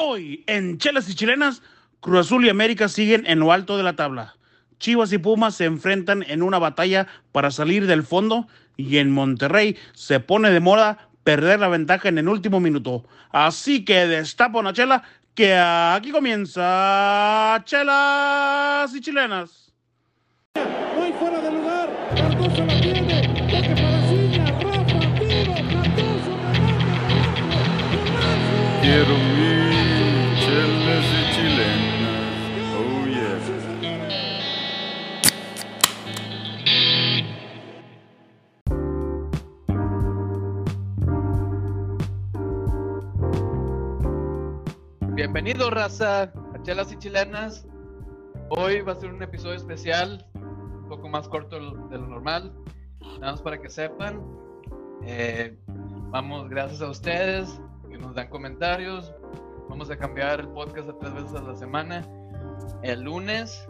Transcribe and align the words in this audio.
Hoy, 0.00 0.44
en 0.46 0.78
Chelas 0.78 1.08
y 1.10 1.16
Chilenas, 1.16 1.60
Cruz 1.98 2.20
Azul 2.20 2.46
y 2.46 2.48
América 2.48 2.88
siguen 2.88 3.26
en 3.26 3.40
lo 3.40 3.50
alto 3.50 3.76
de 3.76 3.82
la 3.82 3.96
tabla. 3.96 4.36
Chivas 4.78 5.12
y 5.12 5.18
Pumas 5.18 5.56
se 5.56 5.64
enfrentan 5.64 6.24
en 6.28 6.44
una 6.44 6.60
batalla 6.60 7.08
para 7.32 7.50
salir 7.50 7.88
del 7.88 8.04
fondo 8.04 8.46
y 8.76 8.98
en 8.98 9.10
Monterrey 9.10 9.76
se 9.94 10.20
pone 10.20 10.52
de 10.52 10.60
moda 10.60 11.08
perder 11.24 11.58
la 11.58 11.66
ventaja 11.66 12.08
en 12.08 12.18
el 12.18 12.28
último 12.28 12.60
minuto. 12.60 13.06
Así 13.30 13.84
que 13.84 14.06
destapa 14.06 14.60
una 14.60 14.72
chela 14.72 15.02
que 15.34 15.56
aquí 15.56 16.12
comienza 16.12 17.60
Chelas 17.64 18.94
y 18.94 19.00
Chilenas. 19.00 19.72
Fuera 21.18 21.40
de 21.40 21.50
lugar. 21.50 21.88
Quiero 28.80 29.37
Bienvenido, 45.18 45.68
raza, 45.68 46.32
a 46.54 46.62
Chelas 46.62 46.92
y 46.92 46.96
Chilenas. 46.96 47.66
Hoy 48.50 48.82
va 48.82 48.92
a 48.92 48.94
ser 48.94 49.12
un 49.12 49.20
episodio 49.20 49.56
especial, 49.56 50.24
un 50.36 50.86
poco 50.88 51.08
más 51.08 51.26
corto 51.26 51.58
de 51.88 51.98
lo 51.98 52.06
normal. 52.06 52.54
Nada 53.18 53.32
más 53.32 53.42
para 53.42 53.60
que 53.60 53.68
sepan. 53.68 54.22
Eh, 55.02 55.58
vamos, 56.12 56.48
gracias 56.48 56.82
a 56.82 56.90
ustedes 56.90 57.60
que 57.90 57.98
nos 57.98 58.14
dan 58.14 58.28
comentarios. 58.28 59.12
Vamos 59.68 59.90
a 59.90 59.96
cambiar 59.96 60.38
el 60.38 60.48
podcast 60.50 60.88
a 60.88 60.96
tres 61.00 61.12
veces 61.12 61.34
a 61.34 61.42
la 61.42 61.56
semana. 61.56 62.06
El 62.84 63.00
lunes, 63.00 63.68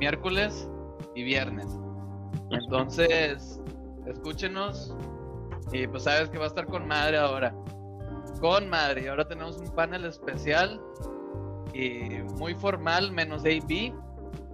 miércoles 0.00 0.68
y 1.14 1.22
viernes. 1.22 1.68
Entonces, 2.50 3.60
escúchenos. 4.08 4.96
Y 5.70 5.86
pues 5.86 6.02
sabes 6.02 6.28
que 6.28 6.38
va 6.38 6.46
a 6.46 6.48
estar 6.48 6.66
con 6.66 6.88
madre 6.88 7.18
ahora 7.18 7.54
con 8.40 8.68
madre. 8.68 9.08
Ahora 9.08 9.26
tenemos 9.26 9.58
un 9.58 9.68
panel 9.74 10.04
especial 10.04 10.80
y 11.72 12.22
muy 12.38 12.54
formal, 12.54 13.12
menos 13.12 13.44
AB, 13.44 13.92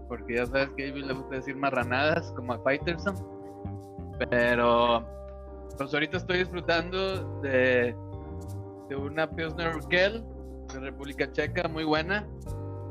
porque 0.08 0.36
ya 0.36 0.46
sabes 0.46 0.70
que 0.76 0.88
AB 0.88 0.96
le 0.96 1.14
gusta 1.14 1.36
decir 1.36 1.56
marranadas 1.56 2.32
como 2.32 2.52
a 2.52 2.58
Fighterson. 2.60 3.14
Pero 4.30 5.04
pues 5.76 5.92
ahorita 5.92 6.18
estoy 6.18 6.38
disfrutando 6.38 7.40
de, 7.40 7.94
de 8.88 8.96
una 8.96 9.28
Pilsner 9.28 9.74
Urquell 9.76 10.24
de 10.72 10.80
República 10.80 11.30
Checa, 11.32 11.68
muy 11.68 11.84
buena, 11.84 12.26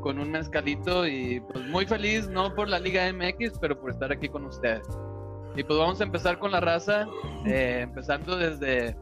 con 0.02 0.20
un 0.20 0.32
mezcalito 0.32 1.08
y 1.08 1.40
pues 1.40 1.66
muy 1.68 1.86
feliz, 1.86 2.28
no 2.28 2.54
por 2.54 2.68
la 2.68 2.80
Liga 2.80 3.12
MX, 3.12 3.58
pero 3.60 3.80
por 3.80 3.92
estar 3.92 4.12
aquí 4.12 4.28
con 4.28 4.46
ustedes. 4.46 4.86
Y 5.56 5.64
pues 5.64 5.80
vamos 5.80 6.02
a 6.02 6.04
empezar 6.04 6.40
con 6.40 6.52
la 6.52 6.60
raza, 6.60 7.08
eh, 7.46 7.82
empezando 7.84 8.36
desde 8.36 8.96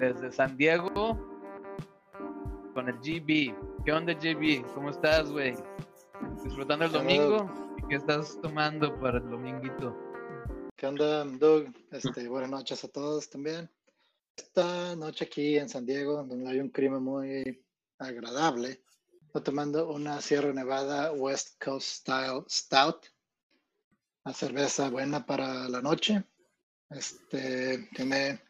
desde 0.00 0.32
San 0.32 0.56
Diego 0.56 0.90
con 2.72 2.88
el 2.88 2.96
GB. 3.00 3.54
¿Qué 3.84 3.92
onda, 3.92 4.14
GB? 4.14 4.64
¿Cómo 4.74 4.88
estás, 4.88 5.30
güey? 5.30 5.54
¿Disfrutando 6.42 6.86
el 6.86 6.90
¿Qué 6.90 6.96
onda, 6.96 7.12
domingo? 7.14 7.76
¿Y 7.76 7.88
qué 7.88 7.96
estás 7.96 8.38
tomando 8.40 8.98
para 8.98 9.18
el 9.18 9.28
dominguito? 9.28 9.94
¿Qué 10.74 10.86
onda, 10.86 11.24
Doug? 11.24 11.66
Este, 11.90 12.28
buenas 12.28 12.50
noches 12.50 12.82
a 12.82 12.88
todos 12.88 13.28
también. 13.28 13.70
Esta 14.34 14.96
noche 14.96 15.26
aquí 15.26 15.58
en 15.58 15.68
San 15.68 15.84
Diego, 15.84 16.24
donde 16.24 16.48
hay 16.48 16.60
un 16.60 16.70
clima 16.70 16.98
muy 16.98 17.62
agradable, 17.98 18.82
estoy 19.26 19.42
tomando 19.42 19.90
una 19.90 20.22
Sierra 20.22 20.54
Nevada 20.54 21.12
West 21.12 21.62
Coast 21.62 21.86
Style 21.86 22.44
Stout, 22.48 23.04
una 24.24 24.34
cerveza 24.34 24.88
buena 24.88 25.26
para 25.26 25.68
la 25.68 25.82
noche. 25.82 26.24
Este, 26.88 27.90
tiene 27.94 28.40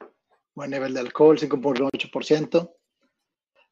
buen 0.54 0.70
nivel 0.70 0.94
de 0.94 1.00
alcohol, 1.00 1.38
5.8%. 1.38 2.74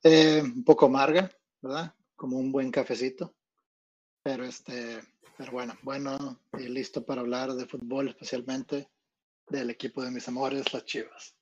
Eh, 0.04 0.42
un 0.42 0.64
poco 0.64 0.86
amarga, 0.86 1.30
¿verdad? 1.60 1.94
Como 2.16 2.38
un 2.38 2.52
buen 2.52 2.70
cafecito. 2.70 3.34
Pero 4.22 4.44
este, 4.44 5.00
pero 5.36 5.52
bueno, 5.52 5.74
bueno 5.82 6.40
y 6.58 6.68
listo 6.68 7.04
para 7.04 7.20
hablar 7.20 7.52
de 7.52 7.66
fútbol, 7.66 8.08
especialmente 8.08 8.88
del 9.48 9.70
equipo 9.70 10.02
de 10.02 10.10
mis 10.10 10.28
amores, 10.28 10.72
las 10.72 10.84
Chivas. 10.84 11.36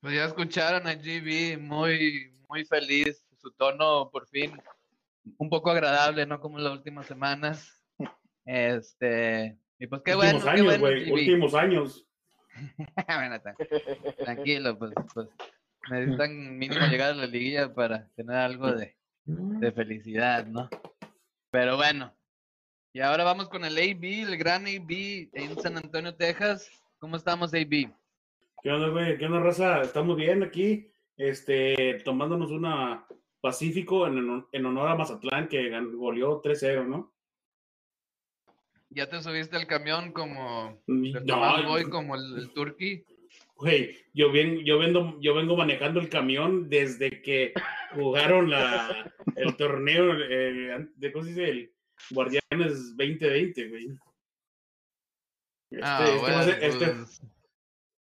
Pues 0.00 0.14
ya 0.14 0.24
escucharon 0.24 0.86
a 0.86 0.94
GB, 0.94 1.58
muy, 1.58 2.32
muy 2.48 2.64
feliz. 2.64 3.24
Su 3.38 3.52
tono, 3.52 4.10
por 4.10 4.26
fin, 4.28 4.52
un 5.38 5.50
poco 5.50 5.70
agradable, 5.70 6.24
¿no? 6.26 6.40
Como 6.40 6.58
en 6.58 6.64
las 6.64 6.72
últimas 6.72 7.06
semanas. 7.06 7.80
Este, 8.46 9.58
y 9.78 9.86
pues 9.86 10.02
qué 10.04 10.14
bueno, 10.14 10.36
últimos 10.36 10.44
qué 10.44 10.50
años, 10.50 10.66
bueno, 10.66 10.80
güey. 10.80 11.04
GB. 11.06 11.12
Últimos 11.14 11.54
años. 11.54 12.06
Bueno, 13.06 13.36
tra- 13.36 14.16
tranquilo, 14.16 14.78
pues, 14.78 14.92
pues 15.12 15.28
necesitan 15.90 16.58
mínimo 16.58 16.86
llegar 16.86 17.10
a 17.12 17.14
la 17.14 17.26
liguilla 17.26 17.72
para 17.74 18.08
tener 18.16 18.36
algo 18.36 18.72
de, 18.72 18.96
de 19.26 19.72
felicidad, 19.72 20.46
¿no? 20.46 20.68
Pero 21.50 21.76
bueno, 21.76 22.12
y 22.92 23.00
ahora 23.00 23.24
vamos 23.24 23.48
con 23.48 23.64
el 23.64 23.76
AB, 23.76 24.28
el 24.28 24.36
gran 24.36 24.66
AB 24.66 25.30
en 25.32 25.58
San 25.60 25.76
Antonio, 25.76 26.14
Texas. 26.14 26.70
¿Cómo 26.98 27.16
estamos, 27.16 27.52
AB? 27.54 27.90
¿Qué 28.62 28.70
onda? 28.70 29.16
¿Qué 29.18 29.26
onda, 29.26 29.40
raza? 29.40 29.82
Estamos 29.82 30.16
bien 30.16 30.42
aquí, 30.42 30.90
este, 31.16 32.00
tomándonos 32.04 32.50
una 32.50 33.06
Pacífico 33.40 34.06
en, 34.06 34.46
en 34.52 34.66
honor 34.66 34.88
a 34.88 34.94
Mazatlán, 34.94 35.48
que 35.48 35.68
goleó 35.94 36.40
3-0, 36.40 36.86
¿no? 36.86 37.13
¿Ya 38.94 39.08
te 39.08 39.22
subiste 39.22 39.56
al 39.56 39.66
camión 39.66 40.12
como 40.12 40.80
No, 40.86 41.18
el 41.18 41.24
Tomás 41.26 41.64
Boy, 41.64 41.84
como 41.84 42.14
el, 42.14 42.38
el 42.38 42.50
Turkey? 42.52 43.04
güey, 43.56 43.96
yo, 44.12 44.30
ven- 44.32 44.64
yo, 44.64 44.78
vendo, 44.78 45.16
yo 45.20 45.34
vengo 45.34 45.56
manejando 45.56 46.00
el 46.00 46.08
camión 46.08 46.68
desde 46.68 47.22
que 47.22 47.52
jugaron 47.94 48.50
la, 48.50 49.12
el 49.36 49.56
torneo 49.56 50.14
de, 50.14 51.12
¿cómo 51.12 51.24
se 51.24 51.30
dice? 51.30 51.48
El 51.50 51.72
Guardianes 52.10 52.96
2020, 52.96 53.68
güey. 53.68 53.86
Este, 55.70 55.82
Ah, 55.84 56.04
este 56.06 56.52
ser- 56.52 56.64
este- 56.64 56.86
pues, 56.90 57.22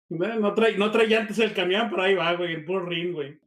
no, 0.09 0.39
no 0.39 0.53
trae, 0.53 0.77
no 0.77 0.91
trae 0.91 1.07
llantas 1.07 1.39
el 1.39 1.53
camión, 1.53 1.89
pero 1.89 2.03
ahí 2.03 2.15
va, 2.15 2.33
güey, 2.33 2.53
el 2.53 2.65
puro 2.65 2.85
ring, 2.85 3.13
güey. 3.13 3.39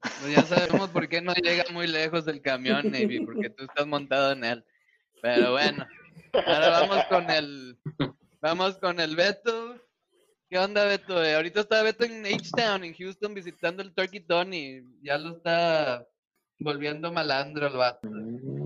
pues 0.00 0.34
ya 0.34 0.42
sabemos 0.42 0.90
por 0.90 1.08
qué 1.08 1.20
no 1.22 1.32
llega 1.34 1.64
muy 1.72 1.86
lejos 1.86 2.24
del 2.24 2.40
camión, 2.42 2.90
Navy, 2.90 3.20
porque 3.24 3.48
tú 3.50 3.64
estás 3.64 3.86
montado 3.86 4.32
en 4.32 4.44
él. 4.44 4.64
Pero 5.22 5.52
bueno, 5.52 5.86
ahora 6.32 6.70
vamos 6.70 7.04
con 7.06 7.30
el, 7.30 7.78
vamos 8.40 8.76
con 8.78 9.00
el 9.00 9.16
Beto. 9.16 9.76
¿Qué 10.48 10.58
onda, 10.58 10.84
Beto? 10.84 11.22
Eh, 11.24 11.34
ahorita 11.34 11.60
está 11.60 11.82
Beto 11.82 12.04
en 12.04 12.24
H-Town, 12.24 12.84
en 12.84 12.94
Houston, 12.94 13.34
visitando 13.34 13.82
el 13.82 13.92
Turkey 13.94 14.20
Tony. 14.20 14.82
Ya 15.02 15.18
lo 15.18 15.36
está 15.36 16.06
volviendo 16.60 17.12
malandro 17.12 17.66
el 17.66 17.76
vato. 17.76 18.08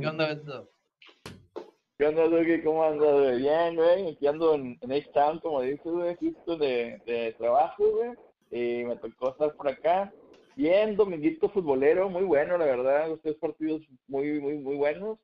¿Qué 0.00 0.06
onda, 0.06 0.26
Beto? 0.28 0.70
¿Qué 1.98 2.06
onda, 2.06 2.24
Duque? 2.24 2.62
¿Cómo 2.62 2.84
andas? 2.84 3.38
Bien, 3.38 3.74
güey. 3.74 4.12
Aquí 4.12 4.26
ando 4.26 4.54
en, 4.54 4.78
en 4.82 4.92
H-Town, 4.92 5.40
como 5.40 5.62
dices, 5.62 5.82
güey, 5.84 6.14
justo 6.16 6.56
de, 6.56 7.00
de 7.06 7.34
trabajo, 7.38 7.84
güey. 7.90 8.10
Y 8.50 8.84
me 8.84 8.96
tocó 8.96 9.30
estar 9.30 9.54
por 9.54 9.68
acá. 9.68 10.12
Bien, 10.56 10.96
dominguito 10.96 11.48
futbolero, 11.48 12.08
muy 12.08 12.24
bueno, 12.24 12.58
la 12.58 12.66
verdad. 12.66 13.08
Tres 13.22 13.36
partidos 13.36 13.82
muy, 14.06 14.40
muy, 14.40 14.58
muy 14.58 14.76
buenos. 14.76 15.18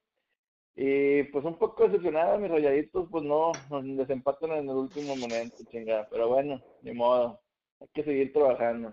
Y 0.76 1.22
pues 1.24 1.44
un 1.44 1.56
poco 1.56 1.84
decepcionado, 1.84 2.38
mis 2.38 2.50
rayaditos, 2.50 3.06
pues 3.10 3.22
no, 3.24 3.52
nos 3.70 3.96
desempatan 3.96 4.50
en 4.52 4.68
el 4.68 4.74
último 4.76 5.14
momento, 5.16 5.56
chingada. 5.70 6.08
Pero 6.10 6.28
bueno, 6.28 6.60
ni 6.82 6.92
modo. 6.92 7.40
Hay 7.80 7.88
que 7.94 8.02
seguir 8.02 8.32
trabajando. 8.32 8.92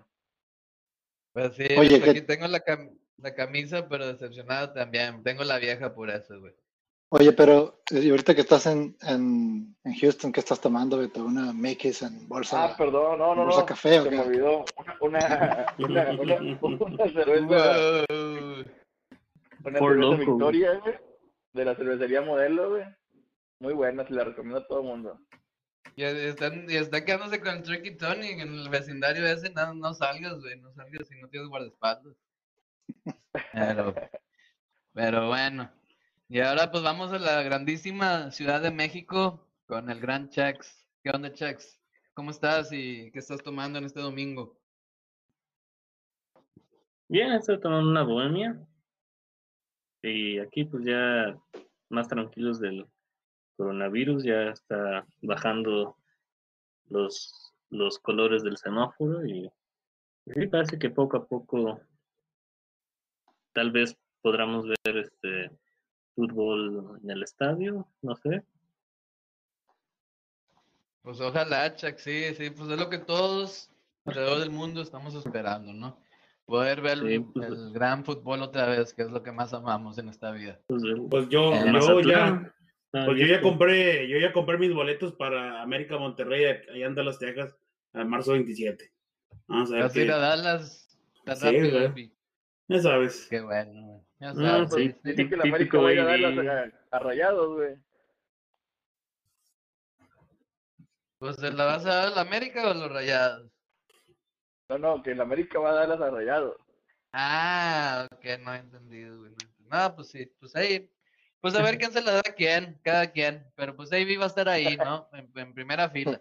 Pues 1.32 1.54
sí, 1.56 1.64
Oye, 1.78 2.00
¿qué- 2.00 2.10
aquí 2.10 2.20
tengo 2.22 2.46
la, 2.46 2.60
cam- 2.60 2.96
la 3.16 3.34
camisa, 3.34 3.88
pero 3.88 4.06
decepcionado 4.06 4.72
también. 4.72 5.22
Tengo 5.24 5.42
la 5.44 5.58
vieja 5.58 5.92
por 5.94 6.10
eso, 6.10 6.38
güey. 6.40 6.52
Oye, 7.14 7.32
pero 7.32 7.82
eh, 7.90 8.00
y 8.00 8.10
ahorita 8.10 8.34
que 8.34 8.40
estás 8.42 8.64
en, 8.66 8.96
en, 9.02 9.74
en 9.84 9.94
Houston, 10.00 10.32
¿qué 10.32 10.40
estás 10.40 10.60
tomando, 10.60 10.96
Beto? 10.98 11.24
¿Una 11.24 11.52
Mickey's 11.52 12.00
en 12.02 12.26
bolsa? 12.28 12.64
Ah, 12.64 12.76
perdón, 12.76 13.18
no, 13.18 13.34
no, 13.34 13.44
¿Bolsa 13.44 13.60
no. 13.60 13.66
café 13.66 14.00
o 14.00 14.04
Se 14.04 14.08
qué? 14.10 14.16
me 14.16 14.22
olvidó. 14.22 14.64
Una, 14.78 14.96
una, 15.00 15.76
una, 15.78 16.10
una 16.62 17.08
cerveza. 17.12 18.06
Wow. 18.08 18.64
Una 19.64 19.78
cerveza. 19.78 20.16
Victoria, 20.16 20.74
güey, 20.82 20.94
de 21.52 21.64
la 21.64 21.74
cervecería 21.74 22.22
Modelo, 22.22 22.70
güey. 22.70 22.84
Muy 23.60 23.74
buena, 23.74 24.06
se 24.06 24.14
la 24.14 24.24
recomiendo 24.24 24.58
a 24.58 24.66
todo 24.66 24.80
el 24.80 24.86
mundo. 24.86 25.20
Y 25.94 26.04
están, 26.04 26.68
y 26.68 26.76
está 26.76 27.04
quedándose 27.04 27.40
con 27.40 27.56
el 27.56 27.62
Tricky 27.62 27.96
Tony 27.96 28.28
en 28.28 28.40
el 28.40 28.68
vecindario 28.68 29.26
ese, 29.26 29.50
no, 29.50 29.74
no 29.74 29.92
salgas, 29.92 30.40
güey, 30.40 30.58
no 30.58 30.72
salgas 30.72 31.06
si 31.06 31.20
no 31.20 31.28
tienes 31.28 31.48
guardaespaldas. 31.48 32.16
Pero, 33.52 33.94
pero 34.92 35.28
bueno. 35.28 35.70
Y 36.28 36.40
ahora 36.40 36.70
pues 36.70 36.82
vamos 36.82 37.12
a 37.12 37.18
la 37.18 37.42
grandísima 37.42 38.30
Ciudad 38.30 38.60
de 38.60 38.70
México 38.70 39.48
con 39.66 39.90
el 39.90 40.00
gran 40.00 40.28
Chex. 40.28 40.86
¿Qué 41.02 41.10
onda, 41.10 41.32
Chex? 41.32 41.80
¿Cómo 42.14 42.30
estás 42.30 42.72
y 42.72 43.10
qué 43.12 43.18
estás 43.18 43.42
tomando 43.42 43.78
en 43.78 43.86
este 43.86 44.00
domingo? 44.00 44.58
Bien, 47.08 47.32
estoy 47.32 47.60
tomando 47.60 47.90
una 47.90 48.02
bohemia. 48.02 48.66
Y 50.02 50.38
aquí 50.38 50.64
pues 50.64 50.84
ya 50.84 51.38
más 51.88 52.08
tranquilos 52.08 52.58
del 52.58 52.86
coronavirus, 53.56 54.24
ya 54.24 54.50
está 54.50 55.06
bajando 55.20 55.96
los, 56.88 57.54
los 57.70 57.98
colores 57.98 58.42
del 58.42 58.56
semáforo 58.56 59.24
y 59.26 59.50
sí 60.26 60.46
parece 60.48 60.78
que 60.78 60.90
poco 60.90 61.16
a 61.16 61.26
poco 61.26 61.80
tal 63.52 63.70
vez 63.70 63.96
podamos 64.22 64.66
ver 64.66 64.96
este 64.96 65.50
fútbol 66.14 66.98
en 67.02 67.10
el 67.10 67.22
estadio, 67.22 67.86
no 68.00 68.16
sé. 68.16 68.44
Pues 71.02 71.20
ojalá, 71.20 71.74
Chuck, 71.74 71.98
sí, 71.98 72.34
sí, 72.34 72.50
pues 72.50 72.70
es 72.70 72.78
lo 72.78 72.88
que 72.88 72.98
todos 72.98 73.70
alrededor 74.04 74.38
del 74.38 74.50
mundo 74.50 74.82
estamos 74.82 75.14
esperando, 75.14 75.72
¿no? 75.72 76.01
Poder 76.52 76.82
ver 76.82 76.98
Sí, 76.98 77.18
pues- 77.20 77.48
el 77.48 77.72
gran 77.72 78.04
fútbol 78.04 78.42
otra 78.42 78.66
vez, 78.66 78.92
que 78.92 79.00
es 79.00 79.10
lo 79.10 79.22
que 79.22 79.32
más 79.32 79.54
amamos 79.54 79.96
en 79.96 80.10
esta 80.10 80.32
vida. 80.32 80.60
Pues, 80.66 80.82
Pues 81.10 81.26
yo, 81.30 81.50
ya, 82.04 82.52
Ah, 82.94 83.04
pues 83.06 83.18
yo 83.18 83.26
ya 83.26 83.40
compré, 83.40 84.06
yo 84.06 84.18
ya 84.18 84.34
compré 84.34 84.58
mis 84.58 84.74
boletos 84.74 85.14
para 85.14 85.62
América 85.62 85.96
Monterrey 85.96 86.44
allá 86.44 86.86
en 86.86 86.94
Dallas, 86.94 87.18
Texas, 87.18 87.56
a 87.94 88.04
marzo 88.04 88.32
27. 88.32 88.92
Vamos 89.46 89.70
a 89.70 89.74
ver 89.76 89.82
Vas 89.84 89.96
a 89.96 90.00
ir 90.02 90.12
a 90.12 90.18
Dallas 90.18 90.98
tan 91.24 91.36
Sí, 91.38 91.46
rápido, 91.70 92.10
ya 92.68 92.78
sabes. 92.80 93.28
Qué 93.30 93.40
bueno, 93.40 93.72
güey. 93.86 94.00
Ya 94.20 94.28
Ah, 94.28 94.34
sabes, 94.34 94.74
sí, 94.74 94.88
sí. 94.90 94.98
Dicen 95.04 95.30
que 95.30 95.36
la 95.38 95.42
América 95.44 95.58
Típico 95.58 95.82
va 95.82 95.88
a 95.88 95.92
ir 95.94 96.00
a 96.00 96.04
dar 96.04 96.20
baby. 96.20 96.36
las 96.36 96.46
a, 96.92 96.96
a 96.96 96.98
rayados, 96.98 97.54
güey. 97.56 97.74
Pues 101.18 101.36
¿se 101.36 101.50
la 101.50 101.64
vas 101.64 101.86
a 101.86 101.94
dar 101.94 102.06
a 102.08 102.10
la 102.10 102.20
América 102.20 102.66
o 102.66 102.70
a 102.72 102.74
los 102.74 102.92
Rayados? 102.92 103.51
No, 104.72 104.78
no, 104.78 105.02
que 105.02 105.14
la 105.14 105.24
América 105.24 105.58
va 105.58 105.70
a 105.70 105.74
dar 105.74 105.88
las 105.88 106.00
a 106.00 106.10
rayados. 106.10 106.56
Ah, 107.12 108.08
ok, 108.10 108.24
no 108.40 108.54
he 108.54 108.58
entendido, 108.58 109.18
güey. 109.18 109.32
No, 109.70 109.94
pues 109.94 110.08
sí, 110.08 110.24
pues 110.40 110.56
ahí. 110.56 110.90
Pues 111.42 111.54
a 111.54 111.62
ver 111.62 111.76
quién 111.76 111.92
se 111.92 112.00
la 112.00 112.12
da 112.12 112.20
a 112.20 112.34
quién, 112.34 112.80
cada 112.82 113.10
quien. 113.12 113.44
Pero 113.54 113.76
pues 113.76 113.92
ahí 113.92 114.16
va 114.16 114.24
a 114.24 114.28
estar 114.28 114.48
ahí, 114.48 114.76
¿no? 114.78 115.08
En, 115.12 115.30
en 115.34 115.52
primera 115.52 115.90
fila. 115.90 116.18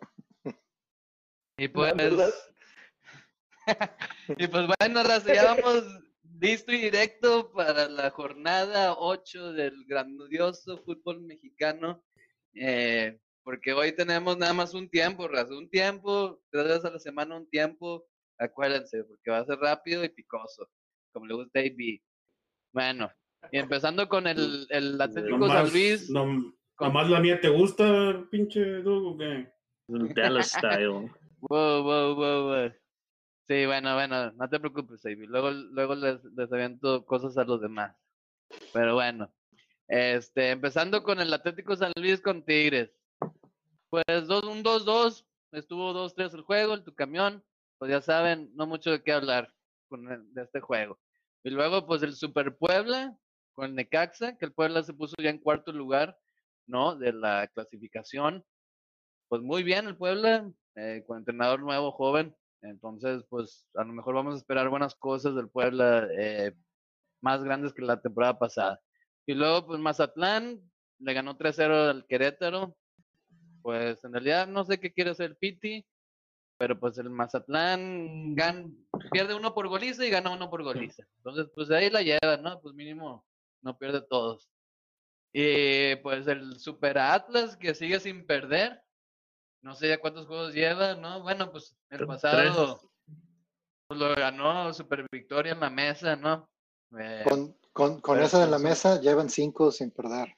Y 1.58 1.70
pues. 1.70 1.94
y 4.38 4.48
pues 4.48 4.68
bueno, 4.80 5.04
raza, 5.04 5.34
ya 5.34 5.56
vamos 5.56 5.86
listo 6.42 6.74
y 6.74 6.82
directo 6.82 7.52
para 7.54 7.88
la 7.88 8.10
jornada 8.10 8.96
8 8.98 9.54
del 9.54 9.86
grandioso 9.86 10.78
fútbol 10.80 11.22
mexicano. 11.22 12.04
Eh, 12.54 13.18
porque 13.44 13.72
hoy 13.72 13.94
tenemos 13.94 14.38
nada 14.38 14.54
más 14.54 14.74
un 14.74 14.90
tiempo, 14.90 15.28
raza, 15.28 15.56
un 15.56 15.70
tiempo, 15.70 16.42
tres 16.50 16.66
veces 16.66 16.86
a 16.86 16.90
la 16.90 17.00
semana 17.00 17.38
un 17.38 17.50
tiempo. 17.50 18.06
Acuérdense, 18.42 19.04
porque 19.04 19.30
va 19.30 19.40
a 19.40 19.46
ser 19.46 19.60
rápido 19.60 20.04
y 20.04 20.10
picoso, 20.10 20.68
como 21.14 21.28
le 21.28 21.36
gusta 21.36 21.60
a 21.60 21.64
AB. 21.64 22.02
Bueno, 22.74 23.12
y 23.52 23.60
empezando 23.60 24.10
con 24.10 24.26
el, 24.26 24.66
el 24.70 25.00
Atlético 25.00 25.48
San 25.48 25.58
Nomás, 25.58 25.72
Luis. 25.74 26.10
no, 26.10 26.54
nomás 26.80 27.10
la 27.10 27.20
mía 27.20 27.40
te 27.40 27.50
gusta, 27.50 28.26
pinche 28.32 28.82
Doug, 28.82 29.14
o 29.14 29.18
qué? 29.18 29.52
el 29.90 30.14
Dallas 30.14 30.52
Style. 30.52 31.12
Wow, 31.42 31.84
wow, 31.84 32.16
wow, 32.16 32.44
wow. 32.46 32.72
Sí, 33.48 33.66
bueno, 33.66 33.94
bueno, 33.96 34.32
no 34.32 34.50
te 34.50 34.60
preocupes, 34.60 35.04
Ivy. 35.06 35.28
Luego, 35.28 35.52
luego 35.52 35.96
les, 35.96 36.24
les 36.24 36.52
aviento 36.52 37.06
cosas 37.06 37.38
a 37.38 37.44
los 37.44 37.62
demás. 37.62 37.96
Pero 38.74 38.96
bueno, 38.96 39.32
este, 39.88 40.52
empezando 40.52 41.04
con 41.04 41.20
el 41.20 41.34
Atlético 41.34 41.76
San 41.76 41.92
Luis 41.96 42.22
con 42.22 42.44
Tigres. 42.46 42.92
Pues 43.90 44.28
dos, 44.28 44.44
un 44.46 44.64
2-2, 44.64 45.26
estuvo 45.52 45.94
2-3 45.94 46.34
el 46.36 46.42
juego, 46.42 46.74
el 46.74 46.84
tu 46.84 46.96
camión. 46.96 47.44
Pues 47.82 47.90
ya 47.90 48.00
saben, 48.00 48.52
no 48.54 48.68
mucho 48.68 48.92
de 48.92 49.02
qué 49.02 49.12
hablar 49.12 49.52
con 49.90 50.06
de 50.06 50.44
este 50.44 50.60
juego. 50.60 51.00
Y 51.44 51.50
luego, 51.50 51.88
pues 51.88 52.04
el 52.04 52.14
Super 52.14 52.56
Puebla 52.56 53.18
con 53.54 53.66
el 53.66 53.76
Necaxa, 53.76 54.38
que 54.38 54.46
el 54.46 54.54
Puebla 54.54 54.84
se 54.84 54.94
puso 54.94 55.16
ya 55.18 55.32
en 55.32 55.40
cuarto 55.40 55.72
lugar, 55.72 56.16
¿no? 56.68 56.96
De 56.96 57.12
la 57.12 57.48
clasificación. 57.48 58.46
Pues 59.30 59.42
muy 59.42 59.64
bien 59.64 59.88
el 59.88 59.98
Puebla, 59.98 60.48
eh, 60.76 61.04
con 61.08 61.18
entrenador 61.18 61.62
nuevo, 61.62 61.92
joven. 61.92 62.36
Entonces, 62.62 63.24
pues 63.28 63.66
a 63.74 63.84
lo 63.84 63.94
mejor 63.94 64.14
vamos 64.14 64.36
a 64.36 64.38
esperar 64.38 64.70
buenas 64.70 64.94
cosas 64.94 65.34
del 65.34 65.50
Puebla, 65.50 66.08
eh, 66.20 66.54
más 67.20 67.44
grandes 67.44 67.74
que 67.74 67.82
la 67.82 68.00
temporada 68.00 68.38
pasada. 68.38 68.80
Y 69.26 69.34
luego, 69.34 69.66
pues 69.66 69.80
Mazatlán 69.80 70.62
le 71.00 71.14
ganó 71.16 71.36
3-0 71.36 71.90
al 71.90 72.06
Querétaro. 72.06 72.78
Pues 73.64 74.04
en 74.04 74.14
realidad 74.14 74.48
no 74.48 74.66
sé 74.66 74.80
qué 74.80 74.94
quiere 74.94 75.10
hacer 75.10 75.36
Piti, 75.36 75.84
pero 76.62 76.80
pues 76.80 76.96
el 77.00 77.10
Mazatlán 77.10 78.36
gan- 78.36 78.72
pierde 79.12 79.34
uno 79.34 79.52
por 79.56 79.68
goliza 79.68 80.06
y 80.06 80.12
gana 80.12 80.30
uno 80.30 80.48
por 80.48 80.62
goliza. 80.62 81.04
Entonces, 81.18 81.48
pues 81.56 81.72
ahí 81.72 81.90
la 81.90 82.04
lleva, 82.04 82.38
¿no? 82.40 82.62
Pues 82.62 82.76
mínimo 82.76 83.26
no 83.64 83.76
pierde 83.80 84.00
todos. 84.08 84.48
Y 85.34 85.96
pues 86.04 86.28
el 86.28 86.60
Super 86.60 87.00
Atlas 87.00 87.58
que 87.58 87.74
sigue 87.74 88.00
sin 88.00 88.28
perder. 88.28 88.80
No 89.64 89.74
sé 89.74 89.88
ya 89.88 90.00
cuántos 90.00 90.28
juegos 90.28 90.54
lleva, 90.54 90.94
¿no? 90.94 91.24
Bueno, 91.24 91.52
pues 91.52 91.76
el 91.90 92.06
pasado 92.06 92.80
pues, 93.88 94.00
lo 94.00 94.14
ganó 94.14 94.72
Super 94.72 95.08
Victoria 95.12 95.54
en 95.54 95.62
la 95.62 95.72
mesa, 95.72 96.16
¿no? 96.16 96.48
Eh, 97.00 97.24
Con, 97.28 97.58
con, 97.74 98.02
con 98.02 98.18
Pero 98.18 98.28
eso 98.28 98.44
en 98.44 98.52
la 98.52 98.58
pues, 98.58 98.70
mesa 98.70 99.02
llevan 99.02 99.32
cinco 99.32 99.72
sin 99.72 99.90
perder. 99.90 100.38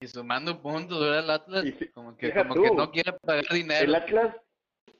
y 0.00 0.06
sumando 0.06 0.62
puntos, 0.62 0.98
¿verdad? 0.98 1.18
El 1.24 1.30
Atlas, 1.30 1.64
Y 1.66 1.88
como 1.88 2.16
que, 2.16 2.32
como 2.32 2.54
que 2.54 2.70
no 2.70 2.90
quiere 2.90 3.12
pagar 3.12 3.44
dinero. 3.52 3.84
El 3.84 3.94
Atlas, 3.94 4.34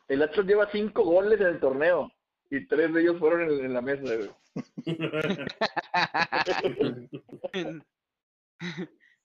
el 0.08 0.22
Atlas 0.22 0.46
lleva 0.46 0.70
cinco 0.72 1.04
goles 1.04 1.40
en 1.40 1.46
el 1.46 1.60
torneo 1.60 2.10
y 2.50 2.66
tres 2.66 2.92
de 2.92 3.02
ellos 3.02 3.18
fueron 3.18 3.64
en, 3.64 3.72
la 3.72 3.82
mesa, 3.82 4.02
güey. 4.02 4.30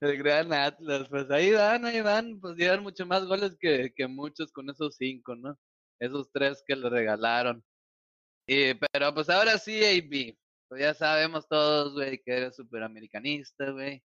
El 0.01 0.17
gran 0.17 0.51
Atlas, 0.51 1.07
pues 1.07 1.31
ahí 1.31 1.53
van, 1.53 1.85
ahí 1.85 2.01
van, 2.01 2.41
pues 2.41 2.57
llevan 2.57 2.83
mucho 2.83 3.05
más 3.05 3.25
goles 3.25 3.55
que, 3.57 3.93
que 3.95 4.05
muchos 4.05 4.51
con 4.51 4.69
esos 4.69 4.97
cinco, 4.97 5.33
¿no? 5.33 5.57
Esos 5.97 6.29
tres 6.33 6.61
que 6.67 6.75
le 6.75 6.89
regalaron. 6.89 7.63
Y, 8.45 8.73
pero 8.73 9.13
pues 9.13 9.29
ahora 9.29 9.57
sí, 9.57 9.81
AB, 9.81 10.37
pues 10.67 10.81
ya 10.81 10.93
sabemos 10.93 11.47
todos, 11.47 11.93
güey, 11.93 12.21
que 12.21 12.33
eres 12.33 12.57
superamericanista, 12.57 13.71
güey. 13.71 14.03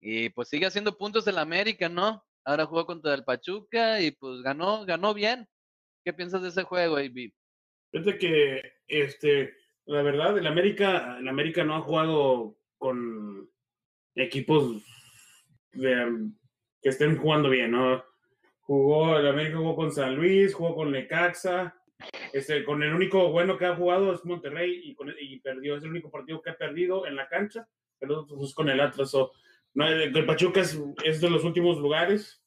Y 0.00 0.30
pues 0.30 0.48
sigue 0.48 0.66
haciendo 0.66 0.98
puntos 0.98 1.28
en 1.28 1.36
la 1.36 1.42
América, 1.42 1.88
¿no? 1.88 2.24
Ahora 2.44 2.66
jugó 2.66 2.86
contra 2.86 3.14
el 3.14 3.22
Pachuca 3.22 4.00
y 4.00 4.10
pues 4.10 4.42
ganó, 4.42 4.84
ganó 4.84 5.14
bien. 5.14 5.46
¿Qué 6.04 6.12
piensas 6.12 6.42
de 6.42 6.48
ese 6.48 6.62
juego, 6.62 6.96
AB? 6.96 7.32
Fíjate 7.92 8.18
que, 8.18 8.72
este, 8.86 9.54
la 9.86 10.02
verdad, 10.02 10.38
el 10.38 10.46
América, 10.46 11.18
el 11.18 11.28
América 11.28 11.64
no 11.64 11.76
ha 11.76 11.80
jugado 11.82 12.56
con 12.78 13.50
equipos 14.14 14.82
que 15.72 16.88
estén 16.88 17.16
jugando 17.16 17.50
bien, 17.50 17.72
¿no? 17.72 18.02
Jugó, 18.60 19.18
el 19.18 19.26
América 19.26 19.58
jugó 19.58 19.76
con 19.76 19.92
San 19.92 20.14
Luis, 20.16 20.54
jugó 20.54 20.74
con 20.74 20.92
Necaxa, 20.92 21.76
este, 22.32 22.64
con 22.64 22.82
el 22.82 22.94
único 22.94 23.30
bueno 23.30 23.58
que 23.58 23.66
ha 23.66 23.76
jugado 23.76 24.14
es 24.14 24.24
Monterrey 24.24 24.80
y, 24.84 24.94
con, 24.94 25.12
perdió, 25.42 25.76
es 25.76 25.82
el 25.82 25.90
único 25.90 26.10
partido 26.10 26.40
que 26.40 26.50
ha 26.50 26.56
perdido 26.56 27.06
en 27.06 27.16
la 27.16 27.28
cancha, 27.28 27.68
pero 27.98 28.26
pues, 28.26 28.54
con 28.54 28.68
el 28.70 28.80
Atlas. 28.80 29.14
o- 29.14 29.32
no, 29.74 29.86
el, 29.86 30.26
Pachuca 30.26 30.60
es, 30.60 30.80
es 31.04 31.20
de 31.20 31.30
los 31.30 31.44
últimos 31.44 31.78
lugares. 31.78 32.39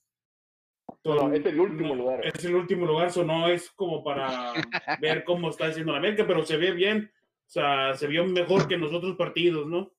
No, 1.06 1.34
es 1.34 1.46
el 1.46 1.60
último 1.60 1.90
No, 1.90 1.96
lugar. 1.96 2.26
Es 2.26 2.46
el 2.46 2.56
último 2.56 2.86
lugar, 2.86 3.08
eso 3.08 3.24
no 3.24 3.48
es 3.48 3.70
como 3.72 4.04
para 4.04 4.54
ver 5.02 5.24
cómo 5.24 5.50
está 5.50 5.68
haciendo 5.68 5.92
la 5.92 5.98
América, 6.00 6.26
pero 6.28 6.46
se 6.46 6.58
ve 6.58 6.72
bien. 6.72 7.12
O 7.46 7.50
sea, 7.54 7.94
se 7.96 8.08
vio 8.08 8.26
mejor 8.26 8.68
que 8.68 8.76
en 8.76 8.82
los 8.82 8.94
otros 8.94 9.16
partidos, 9.16 9.68
¿no? 9.68 9.92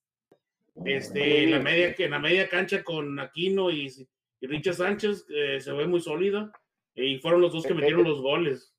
Este, 0.85 1.45
en 1.45 1.50
la 1.53 1.61
media, 1.61 1.95
que 1.95 2.05
en 2.07 2.11
la 2.12 2.19
media 2.19 2.49
cancha 2.49 2.83
con 2.83 3.21
Aquino 3.21 3.71
y, 3.71 3.87
y 4.41 4.47
Richard 4.47 4.75
Sánchez 4.75 5.26
eh, 5.29 5.61
se 5.61 5.73
ve 5.73 5.87
muy 5.87 6.00
sólida. 6.00 6.50
Y 6.97 7.19
fueron 7.19 7.41
los 7.41 7.53
dos 7.53 7.67
que 7.67 7.75
metieron 7.75 8.05
los 8.05 8.21
goles. 8.21 8.73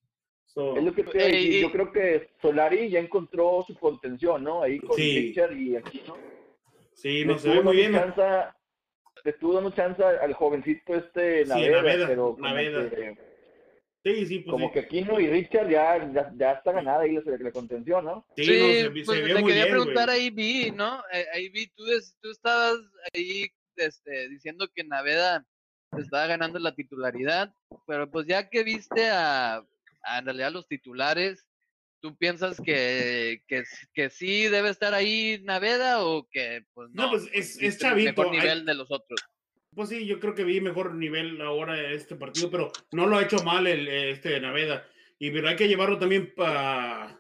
So, 0.46 0.78
Es 0.78 0.84
lo 0.84 0.94
que 0.94 1.04
te 1.04 1.38
y- 1.40 1.62
yo 1.62 1.72
creo 1.72 1.92
que 1.92 2.30
Solari 2.42 2.90
ya 2.90 3.00
encontró 3.00 3.64
su 3.68 3.76
contención, 3.76 4.44
¿no? 4.44 4.64
Ahí 4.64 4.80
con 4.80 4.96
Sí. 4.96 5.20
Richard 5.28 5.54
y 5.58 5.76
Aquino. 5.76 6.16
sí, 6.94 7.20
Le 7.20 7.26
no 7.26 7.38
se 7.38 7.50
ve 7.50 7.62
muy 7.62 7.76
bien. 7.76 7.92
chance- 7.94 8.22
le 9.26 9.32
estuvo 9.32 9.54
dando 9.56 9.72
chance 9.72 10.02
al 10.04 10.34
jovencito 10.34 10.96
este 10.96 11.44
Sí, 11.46 11.50
Naveda, 11.50 12.08
pero 12.08 12.36
como 12.36 12.48
Naveda. 12.48 12.90
que, 12.90 13.18
Sí, 14.04 14.26
sí, 14.28 14.40
pues 14.42 14.52
como 14.52 14.68
sí. 14.68 14.74
que 14.74 14.80
Aquino 14.82 15.20
y 15.20 15.28
Richard 15.28 15.68
ya, 15.68 15.98
ya, 16.14 16.32
ya 16.38 16.52
está 16.52 16.72
ganada 16.74 17.02
ahí 17.02 17.16
la, 17.16 17.38
la 17.40 17.52
contención, 17.52 18.06
¿no? 18.06 18.24
Sí, 18.36 18.44
Sí, 18.46 18.60
no, 18.60 18.68
se, 18.68 19.04
pues 19.04 19.20
se 19.20 19.34
muy 19.34 19.44
quería 19.46 19.64
bien, 19.66 19.76
preguntar 19.76 20.06
güey. 20.10 20.20
a 20.20 20.24
Ivy, 20.24 20.72
¿no? 20.72 21.00
Eh, 21.12 21.26
a 21.34 21.40
Ivy, 21.40 21.68
tú, 21.76 21.84
tú 22.22 22.30
estabas 22.30 22.78
ahí 23.16 23.48
este, 23.78 24.30
diciendo 24.30 24.68
que 24.76 24.84
Naveda 24.84 25.44
estaba 25.98 26.28
ganando 26.28 26.60
la 26.60 26.76
titularidad, 26.76 27.52
pero 27.88 28.08
pues 28.12 28.28
ya 28.28 28.48
que 28.48 28.64
viste 28.64 29.08
a, 29.10 29.56
a 30.04 30.20
en 30.20 30.26
realidad 30.26 30.52
los 30.52 30.68
titulares, 30.68 31.50
¿tú 32.06 32.16
piensas 32.18 32.62
que, 32.62 33.42
que, 33.48 33.64
que 33.96 34.10
sí 34.12 34.44
debe 34.48 34.70
estar 34.70 34.94
ahí 34.94 35.40
Naveda 35.44 36.06
o 36.06 36.28
que 36.30 36.64
pues 36.76 36.92
no? 36.92 37.06
No, 37.06 37.10
pues, 37.10 37.28
es- 37.34 37.60
es 37.60 37.80
chavito, 37.80 38.22
Mejor 38.22 38.28
hay- 38.36 38.40
nivel 38.42 38.66
de 38.66 38.76
los 38.76 38.92
otros. 38.92 39.20
Pues 39.74 39.90
sí, 39.90 40.06
yo 40.06 40.20
creo 40.20 40.36
que 40.36 40.44
vi 40.44 40.62
mejor 40.62 40.94
nivel 40.94 41.42
ahora 41.42 41.82
este 41.92 42.16
partido, 42.16 42.52
pero 42.52 42.72
no 42.92 43.08
lo 43.08 43.18
ha 43.18 43.24
hecho 43.24 43.38
mal 43.44 43.66
el 43.66 43.88
este 43.88 44.40
Naveda. 44.40 44.88
Y 45.18 45.32
pero 45.32 45.50
hay 45.50 45.56
que 45.56 45.68
llevarlo 45.68 45.98
también 45.98 46.32
para 46.36 47.20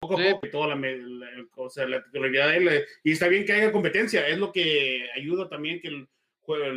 poco 0.00 0.18
a 0.20 0.30
poco, 0.32 0.50
toda 0.50 0.68
la, 0.68 0.74
la- 0.76 1.46
o 1.56 1.70
sea, 1.70 1.86
la 1.86 2.04
titularidad 2.04 2.48
de 2.50 2.56
él, 2.58 2.84
y 3.04 3.12
está 3.12 3.26
bien 3.28 3.46
que 3.46 3.52
haya 3.54 3.72
competencia, 3.72 4.28
es 4.28 4.36
lo 4.38 4.52
que 4.52 5.08
ayuda 5.16 5.48
también 5.48 5.80
que 5.80 5.88
el, 5.88 6.08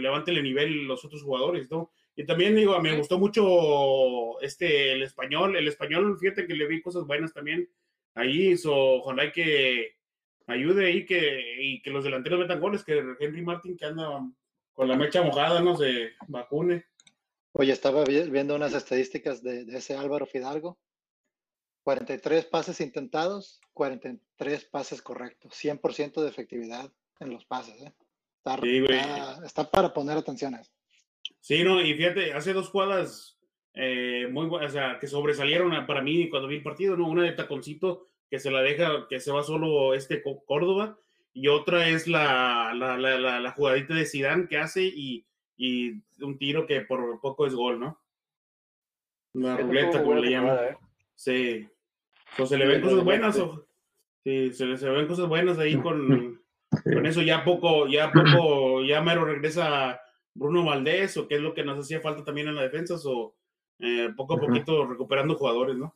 levante 0.02 0.32
el 0.32 0.42
nivel 0.44 0.86
los 0.86 1.04
otros 1.04 1.24
jugadores, 1.24 1.70
¿no? 1.70 1.92
Y 2.16 2.26
también 2.26 2.56
digo, 2.56 2.80
me 2.80 2.92
Sí. 2.92 2.98
gustó 2.98 3.18
mucho 3.20 4.40
este, 4.42 4.92
el 4.94 5.02
español, 5.04 5.56
el 5.56 5.68
español, 5.68 6.18
fíjate 6.20 6.46
que 6.46 6.54
le 6.54 6.68
vi 6.68 6.82
cosas 6.82 7.06
buenas 7.08 7.34
también 7.34 7.68
ahí, 8.14 8.56
so, 8.56 8.74
ojalá 8.98 9.26
y 9.26 9.32
que 9.32 9.96
ayude 10.46 10.86
ahí 10.86 11.06
que, 11.06 11.56
y 11.60 11.82
que 11.82 11.90
los 11.90 12.04
delanteros 12.04 12.40
metan 12.40 12.60
goles, 12.60 12.84
que 12.84 13.02
Henry 13.20 13.42
Martin 13.42 13.76
que 13.76 13.86
anda 13.86 14.22
con 14.74 14.88
la 14.88 14.96
mecha 14.96 15.24
mojada, 15.24 15.62
no 15.62 15.76
se 15.76 16.12
vacune. 16.28 16.86
Oye, 17.54 17.72
estaba 17.72 18.04
vi- 18.04 18.30
viendo 18.30 18.56
unas 18.56 18.74
estadísticas 18.74 19.42
de, 19.42 19.66
de 19.66 19.78
ese 19.78 19.96
Álvaro 19.96 20.26
Fidalgo. 20.26 20.78
43 21.84 22.46
pases 22.46 22.80
intentados, 22.82 23.60
43 23.74 24.66
pases 24.66 25.02
correctos, 25.02 25.54
100% 25.54 26.22
de 26.22 26.30
efectividad 26.30 26.92
en 27.20 27.32
los 27.32 27.46
pases. 27.46 27.82
¿eh? 27.82 27.94
Está, 28.38 28.62
Sí, 28.62 28.80
güey. 28.80 28.98
está- 29.00 29.46
está 29.46 29.70
para 29.72 29.94
poner 29.94 30.18
atención 30.18 30.56
a 30.56 30.62
eso. 30.62 30.72
Sí, 31.44 31.62
no, 31.62 31.82
y 31.82 31.94
fíjate, 31.94 32.32
hace 32.32 32.54
dos 32.54 32.70
jugadas 32.70 33.38
eh, 33.74 34.30
muy 34.32 34.46
buenas, 34.46 34.72
o 34.72 34.74
sea, 34.74 34.98
que 34.98 35.08
sobresalieron 35.08 35.86
para 35.86 36.02
mí 36.02 36.30
cuando 36.30 36.48
vi 36.48 36.56
el 36.56 36.64
partido, 36.64 36.96
¿no? 36.96 37.06
Una 37.06 37.24
de 37.24 37.34
taconcito 37.34 38.08
que 38.30 38.40
se 38.40 38.50
la 38.50 38.62
deja, 38.62 39.08
que 39.10 39.20
se 39.20 39.30
va 39.30 39.44
solo 39.44 39.94
este 39.94 40.24
Có- 40.24 40.42
Córdoba, 40.46 40.98
y 41.34 41.50
otra 41.50 41.90
es 41.90 42.08
la, 42.08 42.74
la, 42.74 42.98
la, 42.98 43.20
la, 43.20 43.40
la 43.42 43.52
jugadita 43.52 43.94
de 43.94 44.06
Zidane 44.06 44.48
que 44.48 44.58
hace 44.58 44.84
y, 44.84 45.26
y 45.58 46.02
un 46.22 46.38
tiro 46.38 46.66
que 46.66 46.80
por 46.82 47.20
poco 47.20 47.46
es 47.46 47.54
gol, 47.54 47.78
¿no? 47.78 48.00
La 49.34 49.56
Esa 49.56 49.64
ruleta, 49.64 50.02
como 50.04 50.16
le 50.16 50.32
llaman. 50.32 50.58
¿eh? 50.64 50.78
Sí. 51.16 51.68
O 52.40 52.46
se 52.46 52.58
le 52.58 52.66
ven 52.68 52.82
cosas 52.82 53.04
buenas, 53.04 53.38
o, 53.38 53.68
sí, 54.24 54.54
se 54.54 54.66
le, 54.66 54.78
se 54.78 54.90
ven 54.90 55.08
cosas 55.08 55.28
buenas 55.28 55.60
ahí 55.60 55.76
con, 55.82 56.42
con 56.84 57.06
eso 57.06 57.22
ya 57.22 57.44
poco, 57.44 57.88
ya 57.88 58.14
poco, 58.14 58.82
ya 58.86 59.02
mero 59.02 59.26
regresa 59.26 60.00
Bruno 60.36 60.64
Valdés, 60.66 61.16
o 61.18 61.28
qué 61.28 61.36
es 61.36 61.42
lo 61.42 61.54
que 61.54 61.64
nos 61.64 61.80
hacía 61.80 62.02
falta 62.02 62.24
también 62.24 62.48
en 62.48 62.56
la 62.56 62.64
defensa, 62.64 62.96
o 63.06 63.36
eh, 63.80 64.10
poco 64.16 64.36
a 64.36 64.38
poquito 64.48 64.86
recuperando 64.86 65.36
jugadores, 65.36 65.76
¿no? 65.78 65.96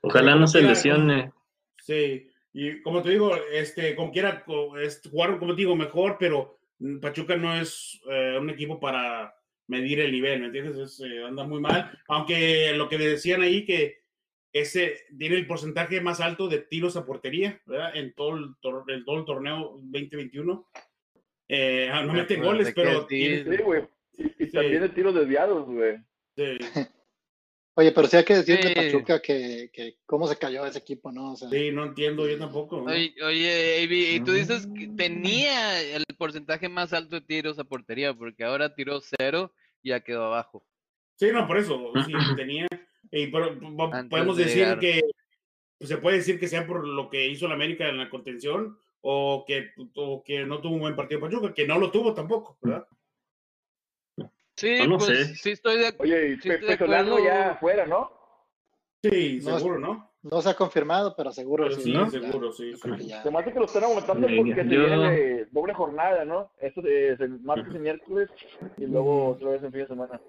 Ojalá 0.00 0.34
no 0.36 0.46
se 0.46 0.58
quiera, 0.58 0.74
lesione. 0.74 1.32
Sí, 1.80 2.28
y 2.52 2.80
como 2.82 3.02
te 3.02 3.10
digo, 3.10 3.34
este, 3.52 3.96
como 3.96 4.12
quiera, 4.12 4.44
jugaron, 4.46 5.38
como 5.38 5.54
te 5.54 5.62
digo, 5.62 5.74
mejor, 5.74 6.16
pero 6.18 6.58
mm, 6.78 6.98
Pachuca 7.00 7.36
no 7.36 7.54
es 7.54 8.00
eh, 8.10 8.36
un 8.40 8.50
equipo 8.50 8.78
para 8.78 9.34
medir 9.66 10.00
el 10.00 10.12
nivel, 10.12 10.40
¿me 10.40 10.46
entiendes? 10.46 10.76
Es, 10.76 11.00
eh, 11.00 11.24
anda 11.24 11.44
muy 11.44 11.60
mal, 11.60 11.90
aunque 12.08 12.72
lo 12.76 12.88
que 12.88 12.98
decían 12.98 13.42
ahí 13.42 13.64
que 13.64 14.02
ese 14.52 14.98
tiene 15.18 15.36
el 15.36 15.46
porcentaje 15.46 16.00
más 16.02 16.20
alto 16.20 16.46
de 16.46 16.58
tiros 16.58 16.96
a 16.96 17.06
portería, 17.06 17.60
¿verdad? 17.64 17.96
En 17.96 18.12
todo 18.14 18.36
el, 18.36 18.54
tor- 18.60 18.84
en 18.92 19.04
todo 19.04 19.18
el 19.18 19.24
torneo 19.24 19.78
2021. 19.82 20.68
Eh, 21.48 21.88
ah, 21.92 22.02
no 22.02 22.12
mete 22.12 22.36
goles, 22.36 22.72
pero 22.74 23.02
sí, 23.02 23.06
tiene- 23.08 23.56
Sí, 23.56 23.62
güey. 23.62 23.82
Y, 24.18 24.22
y 24.44 24.46
Sí. 24.46 24.52
también 24.52 24.82
de 24.82 24.88
tiros 24.90 25.14
desviados, 25.14 25.66
güey. 25.66 25.96
sí, 26.36 26.56
Oye, 27.74 27.90
pero 27.92 28.06
sí 28.06 28.18
hay 28.18 28.24
que 28.24 28.34
decir 28.34 28.56
de 28.60 28.68
Sí. 28.68 28.74
Pachuca 28.74 29.22
que, 29.22 29.70
que 29.72 29.96
cómo 30.04 30.26
se 30.26 30.36
cayó 30.36 30.66
ese 30.66 30.78
equipo, 30.78 31.10
¿no? 31.10 31.32
O 31.32 31.36
sea, 31.36 31.48
sí, 31.48 31.70
no 31.70 31.84
entiendo 31.86 32.28
yo 32.28 32.38
tampoco. 32.38 32.76
¿no? 32.76 32.84
Oye, 32.84 33.14
oye, 33.24 33.82
Avi, 33.82 34.16
y 34.16 34.20
tú 34.20 34.32
dices 34.32 34.66
que 34.76 34.88
Mm. 34.88 34.96
tenía 34.96 35.80
el 35.80 36.04
porcentaje 36.18 36.68
más 36.68 36.92
alto 36.92 37.16
de 37.16 37.22
tiros 37.22 37.58
a 37.58 37.64
portería, 37.64 38.12
porque 38.12 38.44
ahora 38.44 38.74
tiró 38.74 39.00
cero 39.00 39.54
y 39.82 39.88
ya 39.88 40.00
quedó 40.00 40.26
abajo. 40.26 40.62
Sí, 41.16 41.28
no, 41.32 41.46
por 41.46 41.56
eso, 41.56 41.92
sí, 42.04 42.12
tenía. 42.36 42.66
Y 43.10 43.28
pero, 43.28 43.58
podemos 44.10 44.36
de 44.36 44.44
decir 44.44 44.62
llegar. 44.64 44.78
que 44.78 45.00
pues, 45.78 45.88
se 45.88 45.96
puede 45.96 46.18
decir 46.18 46.38
que 46.38 46.48
sea 46.48 46.66
por 46.66 46.86
lo 46.86 47.08
que 47.08 47.26
hizo 47.28 47.48
la 47.48 47.54
América 47.54 47.88
en 47.88 47.96
la 47.96 48.10
contención 48.10 48.76
o 49.02 49.44
que, 49.46 49.70
o 49.96 50.22
que 50.24 50.44
no 50.44 50.60
tuvo 50.60 50.74
un 50.74 50.80
buen 50.80 50.96
partido 50.96 51.20
Pachuca, 51.20 51.52
que 51.52 51.66
no 51.66 51.78
lo 51.78 51.90
tuvo 51.90 52.14
tampoco, 52.14 52.56
¿verdad? 52.62 52.86
Sí, 54.56 54.78
No 54.80 54.86
lo 54.86 54.98
pues 54.98 55.08
sé. 55.08 55.34
sí 55.36 55.50
estoy 55.50 55.78
de 55.78 55.94
Oye, 55.98 56.28
y 56.28 56.36
Sí, 56.40 56.48
Pe- 56.48 56.54
estoy 56.54 56.68
de 56.68 56.76
Pesolano 56.76 57.16
acuerdo. 57.16 57.24
ya 57.26 57.50
afuera, 57.52 57.86
¿no? 57.86 58.10
Sí, 59.02 59.40
No, 59.42 59.58
seguro, 59.58 59.78
¿no? 59.78 60.12
no 60.22 60.40
se 60.40 60.50
ha 60.50 60.54
confirmado, 60.54 61.16
pero 61.16 61.32
seguro 61.32 61.64
Pero 61.64 61.76
sí. 61.76 61.82
sí, 61.82 61.92
¿no? 61.92 62.08
seguro, 62.08 62.52
sí, 62.52 62.72
sí. 62.76 63.08
Se 63.10 63.30
me 63.30 63.38
hace 63.40 63.52
que 63.52 63.58
lo 63.58 63.64
están 63.64 63.82
aguantando 63.84 64.28
Sí, 64.28 64.36
porque 64.36 64.54
se 64.54 64.62
viene 64.62 64.98
de 64.98 65.46
doble 65.46 65.74
jornada, 65.74 66.24
¿no? 66.24 66.52
Esto 66.60 66.80
es 66.86 67.18
el 67.18 67.40
martes 67.40 67.74
y 67.74 67.78
miércoles 67.78 68.30
y 68.76 68.86
luego 68.86 69.30
otra 69.30 69.50
vez 69.50 69.62
en 69.64 69.72
fin 69.72 69.80
de 69.80 69.86
semana. 69.88 70.20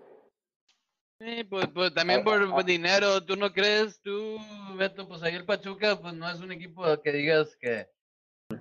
Sí, 1.19 1.43
pues, 1.43 1.67
pues 1.67 1.93
también 1.93 2.21
Ah, 2.21 2.23
por 2.23 2.41
ah, 2.41 2.51
por 2.51 2.65
dinero, 2.65 3.23
¿tú 3.23 3.35
no 3.35 3.53
crees? 3.53 4.01
Tú, 4.01 4.39
Beto, 4.75 5.07
pues 5.07 5.21
ahí 5.21 5.35
el 5.35 5.45
Pachuca, 5.45 5.99
pues 6.01 6.15
no 6.15 6.27
es 6.29 6.39
un 6.39 6.51
equipo 6.51 6.83
que 7.01 7.11
digas 7.11 7.55
que, 7.57 7.87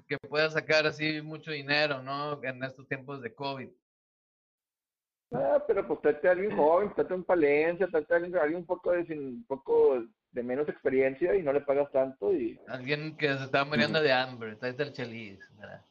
que 0.07 0.17
pueda 0.19 0.51
sacar 0.51 0.87
así 0.87 1.21
mucho 1.23 1.51
dinero, 1.51 2.03
¿no? 2.03 2.43
En 2.43 2.63
estos 2.63 2.87
tiempos 2.89 3.21
de 3.23 3.35
COVID. 3.35 3.69
Ah, 5.35 5.63
pero 5.67 5.87
pues 5.87 6.01
trate 6.03 6.29
a 6.29 6.33
alguien 6.33 6.51
joven, 6.57 6.93
trate 6.95 7.13
a 7.13 7.17
un 7.17 7.25
Palencia, 7.25 7.87
trate 7.89 8.13
a 8.13 8.17
alguien, 8.17 8.37
alguien 8.37 8.61
un 8.61 8.67
poco 8.67 8.93
de 8.93 9.07
sin, 9.07 9.19
un 9.19 9.45
poco 9.47 10.05
de 10.31 10.43
menos 10.43 10.69
experiencia 10.69 11.35
y 11.35 11.43
no 11.43 11.53
le 11.53 11.61
pagas 11.61 11.91
tanto 11.93 12.33
y 12.35 12.59
Alguien 12.69 13.17
que 13.17 13.29
se 13.29 13.45
está 13.45 13.65
muriendo 13.65 14.01
de 14.01 14.13
hambre, 14.13 14.53
está 14.53 14.69
el 14.69 14.93
Chelis, 14.93 15.39
¿verdad? 15.59 15.85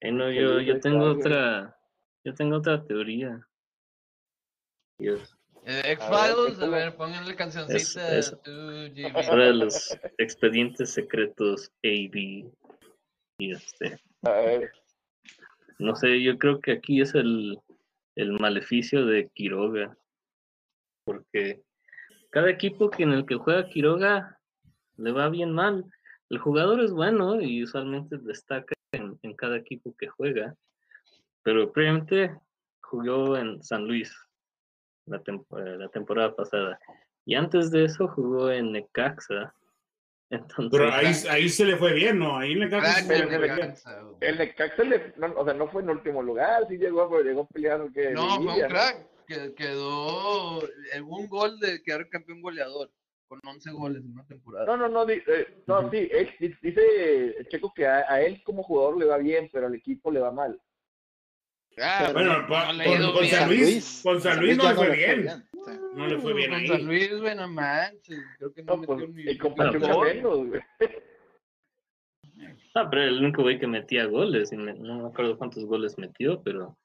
Eh, 0.00 0.10
no, 0.12 0.30
yo, 0.30 0.60
yo 0.60 0.80
tengo 0.80 1.04
otra, 1.04 1.76
yo 2.24 2.34
tengo 2.34 2.56
otra 2.56 2.84
teoría. 2.84 3.40
Dios. 4.98 5.34
Eh, 5.64 5.82
A 5.84 5.90
X-Files, 5.92 6.30
a 6.30 6.34
cuéntala. 6.34 6.76
ver, 6.76 6.96
pónganle 6.96 7.36
cancioncita. 7.36 8.00
Ahora 9.28 9.46
de 9.46 9.54
los 9.54 9.96
expedientes 10.18 10.90
secretos 10.90 11.70
AB. 11.84 12.50
Y 13.38 13.52
este, 13.52 14.00
a 14.22 14.30
ver, 14.32 14.72
no 15.78 15.94
sé, 15.94 16.20
yo 16.22 16.38
creo 16.38 16.60
que 16.60 16.72
aquí 16.72 17.00
es 17.00 17.14
el, 17.14 17.58
el 18.16 18.32
maleficio 18.32 19.06
de 19.06 19.28
Quiroga. 19.28 19.96
Porque 21.04 21.62
cada 22.30 22.50
equipo 22.50 22.90
que 22.90 23.04
en 23.04 23.12
el 23.12 23.24
que 23.24 23.36
juega 23.36 23.68
Quiroga 23.68 24.38
le 24.96 25.12
va 25.12 25.28
bien 25.28 25.52
mal. 25.52 25.84
El 26.30 26.38
jugador 26.38 26.80
es 26.80 26.92
bueno 26.92 27.40
y 27.40 27.62
usualmente 27.62 28.18
destaca 28.18 28.74
en, 28.92 29.18
en 29.22 29.34
cada 29.34 29.56
equipo 29.56 29.94
que 29.96 30.08
juega. 30.08 30.54
Pero 31.42 31.72
previamente 31.72 32.36
jugó 32.82 33.36
en 33.36 33.62
San 33.62 33.86
Luis 33.86 34.14
la, 35.06 35.22
la 35.50 35.88
temporada 35.88 36.34
pasada. 36.34 36.78
Y 37.24 37.34
antes 37.34 37.70
de 37.70 37.84
eso 37.84 38.08
jugó 38.08 38.50
en 38.50 38.72
Necaxa. 38.72 39.54
Entonces, 40.30 40.68
Pero 40.70 40.92
ahí, 40.92 41.12
ahí 41.30 41.48
se 41.48 41.64
le 41.64 41.76
fue 41.76 41.94
bien, 41.94 42.18
¿no? 42.18 42.36
Ahí 42.36 42.54
fue 42.54 43.26
bien. 43.26 43.40
Necaxa, 43.40 44.00
güey. 44.02 44.16
el 44.20 44.38
Necaxa 44.38 44.82
le, 44.84 45.14
no, 45.16 45.32
o 45.36 45.44
sea, 45.44 45.54
no 45.54 45.68
fue 45.68 45.82
en 45.82 45.90
último 45.90 46.22
lugar, 46.22 46.66
sí 46.68 46.76
llegó, 46.76 47.08
pero 47.08 47.22
llegó 47.22 47.46
peleando 47.48 47.90
que 47.92 48.10
No, 48.10 48.36
fue 48.42 48.62
un 48.62 48.68
crack. 48.68 49.06
Que 49.26 49.54
quedó 49.54 50.62
en 50.92 51.04
un 51.04 51.28
gol 51.28 51.58
de 51.60 51.82
quedar 51.82 52.08
campeón 52.08 52.40
goleador 52.40 52.90
con 53.26 53.40
11 53.44 53.70
goles 53.72 54.02
en 54.02 54.12
una 54.12 54.26
temporada. 54.26 54.64
No, 54.66 54.76
no, 54.78 54.88
no, 54.88 55.04
di- 55.06 55.22
eh, 55.26 55.62
no, 55.66 55.90
sí, 55.90 56.08
él- 56.10 56.34
di- 56.40 56.54
dice 56.62 57.36
Checo 57.50 57.72
que 57.74 57.86
a, 57.86 58.06
a 58.10 58.22
él 58.22 58.42
como 58.42 58.62
jugador 58.62 58.96
le 58.98 59.04
va 59.04 59.18
bien, 59.18 59.50
pero 59.52 59.66
al 59.66 59.74
equipo 59.74 60.10
le 60.10 60.20
va 60.20 60.32
mal. 60.32 60.58
Ah, 61.80 62.10
Bueno, 62.12 62.40
no 62.40 62.48
pa- 62.48 62.72
le 62.72 62.84
ha 62.84 62.88
ido 62.96 63.12
con, 63.12 63.20
con. 63.20 63.26
San 63.28 63.48
Luis, 63.48 64.00
con 64.02 64.20
San 64.20 64.40
Luis 64.40 64.56
no 64.56 64.68
le 64.70 64.74
fue 64.74 64.90
bien. 64.96 65.26
No 65.94 66.06
le 66.06 66.18
fue 66.18 66.34
bien 66.34 66.52
ahí. 66.54 66.66
San 66.68 66.84
Luis, 66.86 67.18
güey, 67.20 67.34
no 67.36 67.48
manches. 67.48 68.18
Creo 68.38 68.52
que 68.52 68.62
no, 68.62 68.74
No, 68.74 68.80
metió 68.82 68.96
pues, 68.96 69.10
ni 69.14 69.22
y 69.30 69.38
con 69.38 69.54
Pachuca 69.54 69.92
gol. 69.92 70.06
menos, 70.08 70.46
güey. 70.48 70.60
ah, 72.74 72.88
pero 72.90 73.02
el 73.02 73.24
único 73.24 73.42
güey 73.42 73.58
que 73.58 73.66
metía 73.66 74.06
goles, 74.06 74.52
y 74.52 74.56
me- 74.56 74.74
no 74.74 75.02
me 75.02 75.08
acuerdo 75.08 75.36
cuántos 75.38 75.64
goles 75.64 75.96
metió, 75.98 76.42
pero 76.42 76.76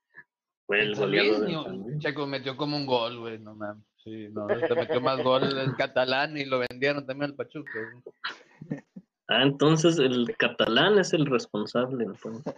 fue 0.65 0.81
el 0.81 0.95
goleador 0.95 1.49
Luis. 1.71 1.99
Checo 1.99 2.25
metió 2.27 2.55
como 2.57 2.75
un 2.77 2.85
gol, 2.85 3.19
güey, 3.19 3.39
no 3.39 3.55
mames. 3.55 3.83
Sí, 4.03 4.27
no, 4.31 4.49
este 4.49 4.75
metió 4.75 4.99
más 4.99 5.21
gol 5.23 5.43
el 5.57 5.75
catalán 5.77 6.37
y 6.37 6.43
lo 6.45 6.59
vendieron 6.59 7.05
también 7.05 7.31
al 7.31 7.35
Pachuca. 7.37 7.71
güey. 8.67 8.81
Ah, 9.29 9.43
entonces 9.43 9.97
el 9.99 10.35
catalán 10.37 10.99
es 10.99 11.13
el 11.13 11.25
responsable. 11.25 12.03
entonces. 12.05 12.53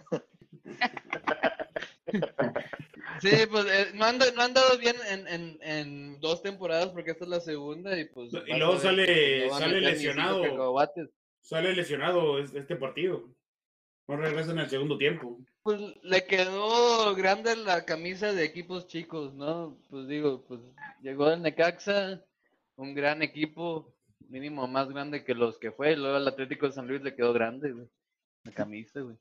Sí, 3.20 3.30
pues 3.50 3.66
eh, 3.66 3.92
no, 3.94 4.04
han, 4.04 4.18
no 4.18 4.42
han 4.42 4.54
dado 4.54 4.78
bien 4.78 4.96
en, 5.10 5.26
en, 5.28 5.58
en 5.62 6.20
dos 6.20 6.42
temporadas 6.42 6.88
porque 6.88 7.12
esta 7.12 7.24
es 7.24 7.30
la 7.30 7.40
segunda 7.40 7.98
y 7.98 8.04
pues... 8.06 8.32
Y 8.46 8.54
luego 8.58 8.78
sale- 8.78 9.46
no 9.48 9.58
sale 9.58 9.80
lesionado. 9.80 10.42
Sale 11.40 11.74
lesionado 11.74 12.38
es- 12.38 12.54
este 12.54 12.76
partido. 12.76 13.28
No 14.08 14.16
regresa 14.16 14.52
en 14.52 14.58
el 14.60 14.68
segundo 14.70 14.98
tiempo. 14.98 15.38
Pues 15.62 15.80
le 16.02 16.24
quedó 16.26 17.14
grande 17.16 17.56
la 17.56 17.84
camisa 17.84 18.32
de 18.32 18.44
equipos 18.44 18.86
chicos, 18.86 19.34
¿no? 19.34 19.76
Pues 19.90 20.06
digo, 20.06 20.44
pues 20.46 20.60
llegó 21.02 21.30
el 21.32 21.42
Necaxa, 21.42 22.22
un 22.76 22.94
gran 22.94 23.22
equipo, 23.22 23.92
mínimo 24.28 24.68
más 24.68 24.88
grande 24.88 25.24
que 25.24 25.34
los 25.34 25.58
que 25.58 25.72
fue, 25.72 25.92
y 25.92 25.96
luego 25.96 26.16
al 26.16 26.28
Atlético 26.28 26.66
de 26.66 26.72
San 26.72 26.86
Luis 26.86 27.02
le 27.02 27.16
quedó 27.16 27.32
grande, 27.32 27.72
güey, 27.72 27.86
la 28.44 28.52
camisa, 28.52 29.00
güey. 29.00 29.16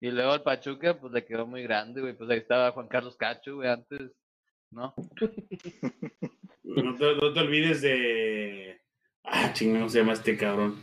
Y 0.00 0.10
luego 0.10 0.32
al 0.32 0.42
Pachuca, 0.42 0.98
pues 0.98 1.12
le 1.12 1.24
quedó 1.24 1.46
muy 1.46 1.62
grande, 1.62 2.00
güey, 2.00 2.14
pues 2.14 2.30
ahí 2.30 2.38
estaba 2.38 2.72
Juan 2.72 2.88
Carlos 2.88 3.16
Cacho, 3.16 3.56
güey, 3.56 3.68
antes, 3.68 4.00
¿no? 4.70 4.94
No 6.62 6.96
te, 6.96 7.14
no 7.16 7.32
te 7.32 7.40
olvides 7.40 7.82
de. 7.82 8.80
Ah, 9.24 9.52
chingón, 9.52 9.90
se 9.90 9.98
llama 9.98 10.12
este 10.14 10.36
cabrón. 10.36 10.76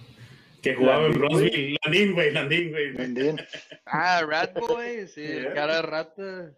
Que 0.62 0.76
jugaba 0.76 1.06
en 1.08 1.14
Landín, 1.14 1.30
güey. 1.30 1.44
Roseville. 1.46 1.78
Landín, 1.84 2.14
güey, 2.14 2.32
Landín, 2.34 2.72
güey. 2.72 3.48
Ah, 3.86 4.22
Rat 4.28 4.54
Boy, 4.60 5.08
sí, 5.08 5.24
el 5.24 5.44
Yeah. 5.44 5.54
cara 5.54 5.76
de 5.78 5.82
rata. 5.84 6.52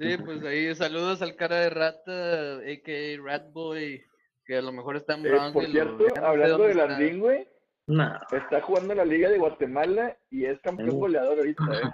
Sí, 0.00 0.16
pues 0.24 0.42
ahí 0.44 0.74
saludos 0.74 1.22
al 1.22 1.36
cara 1.36 1.60
de 1.60 1.70
rata, 1.70 2.56
a.k.a. 2.58 3.22
Rat 3.22 3.52
Boy, 3.52 4.02
que 4.44 4.56
a 4.56 4.62
lo 4.62 4.72
mejor 4.72 4.96
está 4.96 5.14
en 5.14 5.20
Eh, 5.26 5.30
por 5.30 5.38
Brownsville. 5.38 5.72
cierto, 5.72 5.98
ya 6.00 6.08
no 6.08 6.14
sé 6.20 6.26
hablando 6.26 6.58
de. 6.64 6.74
Landín, 6.74 7.20
güey, 7.20 7.48
No. 7.88 8.18
está 8.32 8.60
jugando 8.60 8.92
en 8.92 8.98
la 8.98 9.04
Liga 9.04 9.28
de 9.30 9.38
Guatemala 9.38 10.16
y 10.30 10.44
es 10.44 10.60
campeón 10.60 10.90
Uh. 10.90 10.98
goleador 10.98 11.38
ahorita, 11.38 11.62
¿eh? 11.82 11.92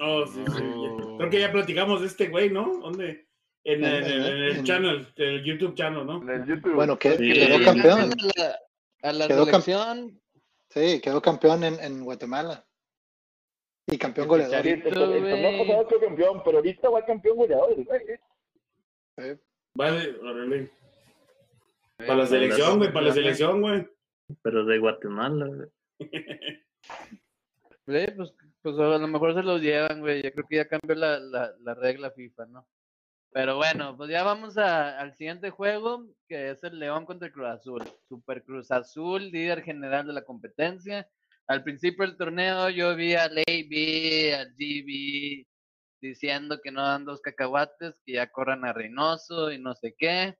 Oh, 0.00 0.26
sí, 0.26 0.42
sí. 0.56 0.62
No. 0.64 1.18
Creo 1.18 1.30
que 1.30 1.40
ya 1.40 1.52
platicamos 1.52 2.00
de 2.00 2.06
este 2.08 2.28
güey, 2.28 2.50
¿no? 2.50 2.78
¿Dónde? 2.80 3.28
En, 3.64 3.84
En- 3.84 3.94
el- 3.94 4.04
en 4.04 4.22
el 4.22 4.56
en- 4.56 4.64
channel, 4.64 5.12
el 5.16 5.44
YouTube 5.44 5.74
channel, 5.76 6.04
¿no? 6.04 6.20
En 6.22 6.30
el 6.30 6.46
YouTube. 6.46 6.74
Bueno, 6.74 6.98
que 6.98 7.16
Sí. 7.16 7.32
quedó 7.32 7.64
campeón. 7.64 8.00
A 8.00 8.06
la, 8.40 8.58
a 9.02 9.12
la 9.12 9.28
Quedó 9.28 9.46
cam- 9.46 9.62
selección, 9.62 10.18
Sí, 10.70 11.00
quedó 11.02 11.20
campeón 11.20 11.62
en, 11.64 11.78
en 11.80 12.02
Guatemala. 12.02 12.64
Y 13.86 13.98
campeón 13.98 14.24
El 14.24 14.28
goleador. 14.30 14.62
Sí, 14.62 14.68
el, 14.70 14.82
el 14.86 14.94
torneo 14.94 15.20
güey. 15.20 15.58
pasado 15.68 15.88
fue 15.88 16.00
campeón, 16.00 16.42
pero 16.44 16.56
ahorita 16.58 16.88
va 16.88 17.04
campeón 17.04 17.36
goleador, 17.36 17.74
güey. 17.84 18.00
Sí. 19.18 19.40
Vale, 19.74 20.16
órale. 20.22 20.56
eh, 20.62 20.70
Para 21.98 22.14
la 22.16 22.26
selección, 22.26 22.78
güey, 22.78 22.92
para 22.92 23.06
la 23.06 23.12
selección, 23.12 23.60
güey. 23.60 23.86
Pero 24.42 24.64
de 24.64 24.78
Guatemala, 24.78 25.46
güey. 25.46 25.68
Sí, 27.84 28.06
pues, 28.16 28.32
pues 28.62 28.78
a 28.78 28.98
lo 28.98 29.08
mejor 29.08 29.34
se 29.34 29.42
los 29.42 29.60
llevan, 29.60 30.00
güey. 30.00 30.22
Yo 30.22 30.32
creo 30.32 30.46
que 30.48 30.56
ya 30.56 30.68
cambió 30.68 30.94
la, 30.94 31.18
la, 31.18 31.52
la 31.60 31.74
regla 31.74 32.12
FIFA, 32.12 32.46
¿no? 32.46 32.68
Pero 33.32 33.56
bueno, 33.56 33.96
pues 33.96 34.08
ya 34.10 34.22
vamos 34.22 34.56
a- 34.56 35.00
al 35.00 35.14
siguiente 35.16 35.50
juego, 35.50 36.06
que 36.28 36.50
es 36.50 36.62
el 36.62 36.78
León 36.78 37.04
contra 37.06 37.26
el 37.26 37.32
Cruz 37.32 37.48
Azul. 37.48 37.82
Super 38.08 38.44
Cruz 38.44 38.70
Azul, 38.70 39.30
líder 39.32 39.62
general 39.62 40.06
de 40.06 40.12
la 40.12 40.22
competencia. 40.24 41.08
Al 41.48 41.64
principio 41.64 42.06
del 42.06 42.16
torneo 42.16 42.68
yo 42.70 42.94
vi 42.94 43.14
al 43.14 43.36
AB, 43.38 44.34
al 44.38 44.54
GB, 44.54 45.46
diciendo 46.00 46.60
que 46.62 46.70
no 46.70 46.82
dan 46.82 47.04
dos 47.04 47.20
cacahuates, 47.20 48.00
que 48.06 48.12
ya 48.12 48.30
corran 48.30 48.64
a 48.64 48.72
Reynoso 48.72 49.50
y 49.50 49.58
no 49.58 49.74
sé 49.74 49.94
qué. 49.98 50.36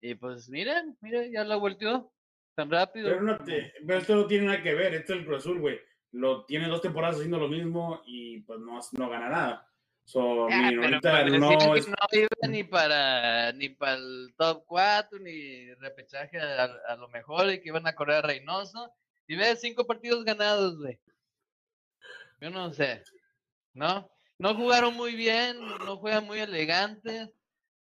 Y 0.00 0.14
pues 0.14 0.48
miren, 0.48 0.96
miren, 1.00 1.32
ya 1.32 1.42
la 1.44 1.56
volteó 1.56 2.12
tan 2.60 2.70
rápido. 2.70 3.08
Pero, 3.08 3.22
no 3.22 3.38
te- 3.38 3.72
pero 3.86 3.98
esto 3.98 4.14
no 4.16 4.26
tiene 4.26 4.46
nada 4.46 4.62
que 4.62 4.74
ver, 4.74 4.94
esto 4.94 5.12
es 5.14 5.20
el 5.20 5.24
Cruz 5.26 5.38
Azul, 5.38 5.60
güey. 5.60 5.80
Lo 6.12 6.44
tiene 6.44 6.68
dos 6.68 6.82
temporadas 6.82 7.16
haciendo 7.16 7.38
lo 7.38 7.48
mismo 7.48 8.02
y 8.04 8.40
pues 8.40 8.58
no, 8.60 8.78
no 8.92 9.08
gana 9.08 9.28
nada. 9.28 9.66
So, 10.04 10.48
Ah, 10.50 10.66
pero 10.70 10.82
ahorita 10.82 11.24
no 11.38 11.48
que 11.50 11.78
es. 11.78 11.88
no 11.88 11.94
iba 12.12 12.28
ni 12.48 12.64
para 12.64 13.52
ni 13.52 13.68
para 13.68 13.94
el 13.94 14.34
top 14.36 14.64
4 14.66 15.18
ni 15.20 15.72
repechaje 15.74 16.38
a, 16.40 16.64
a 16.64 16.96
lo 16.96 17.08
mejor 17.08 17.50
y 17.52 17.60
que 17.60 17.68
iban 17.68 17.86
a 17.86 17.94
correr 17.94 18.16
a 18.16 18.22
Reynoso 18.22 18.92
y 19.28 19.36
ves 19.36 19.60
cinco 19.60 19.86
partidos 19.86 20.24
ganados 20.24 20.78
güey 20.78 20.98
yo 22.40 22.50
no 22.50 22.72
sé 22.72 23.04
no 23.72 24.10
no 24.38 24.54
jugaron 24.56 24.94
muy 24.94 25.14
bien 25.14 25.60
no 25.84 25.98
juegan 25.98 26.24
muy 26.26 26.40
elegantes 26.40 27.28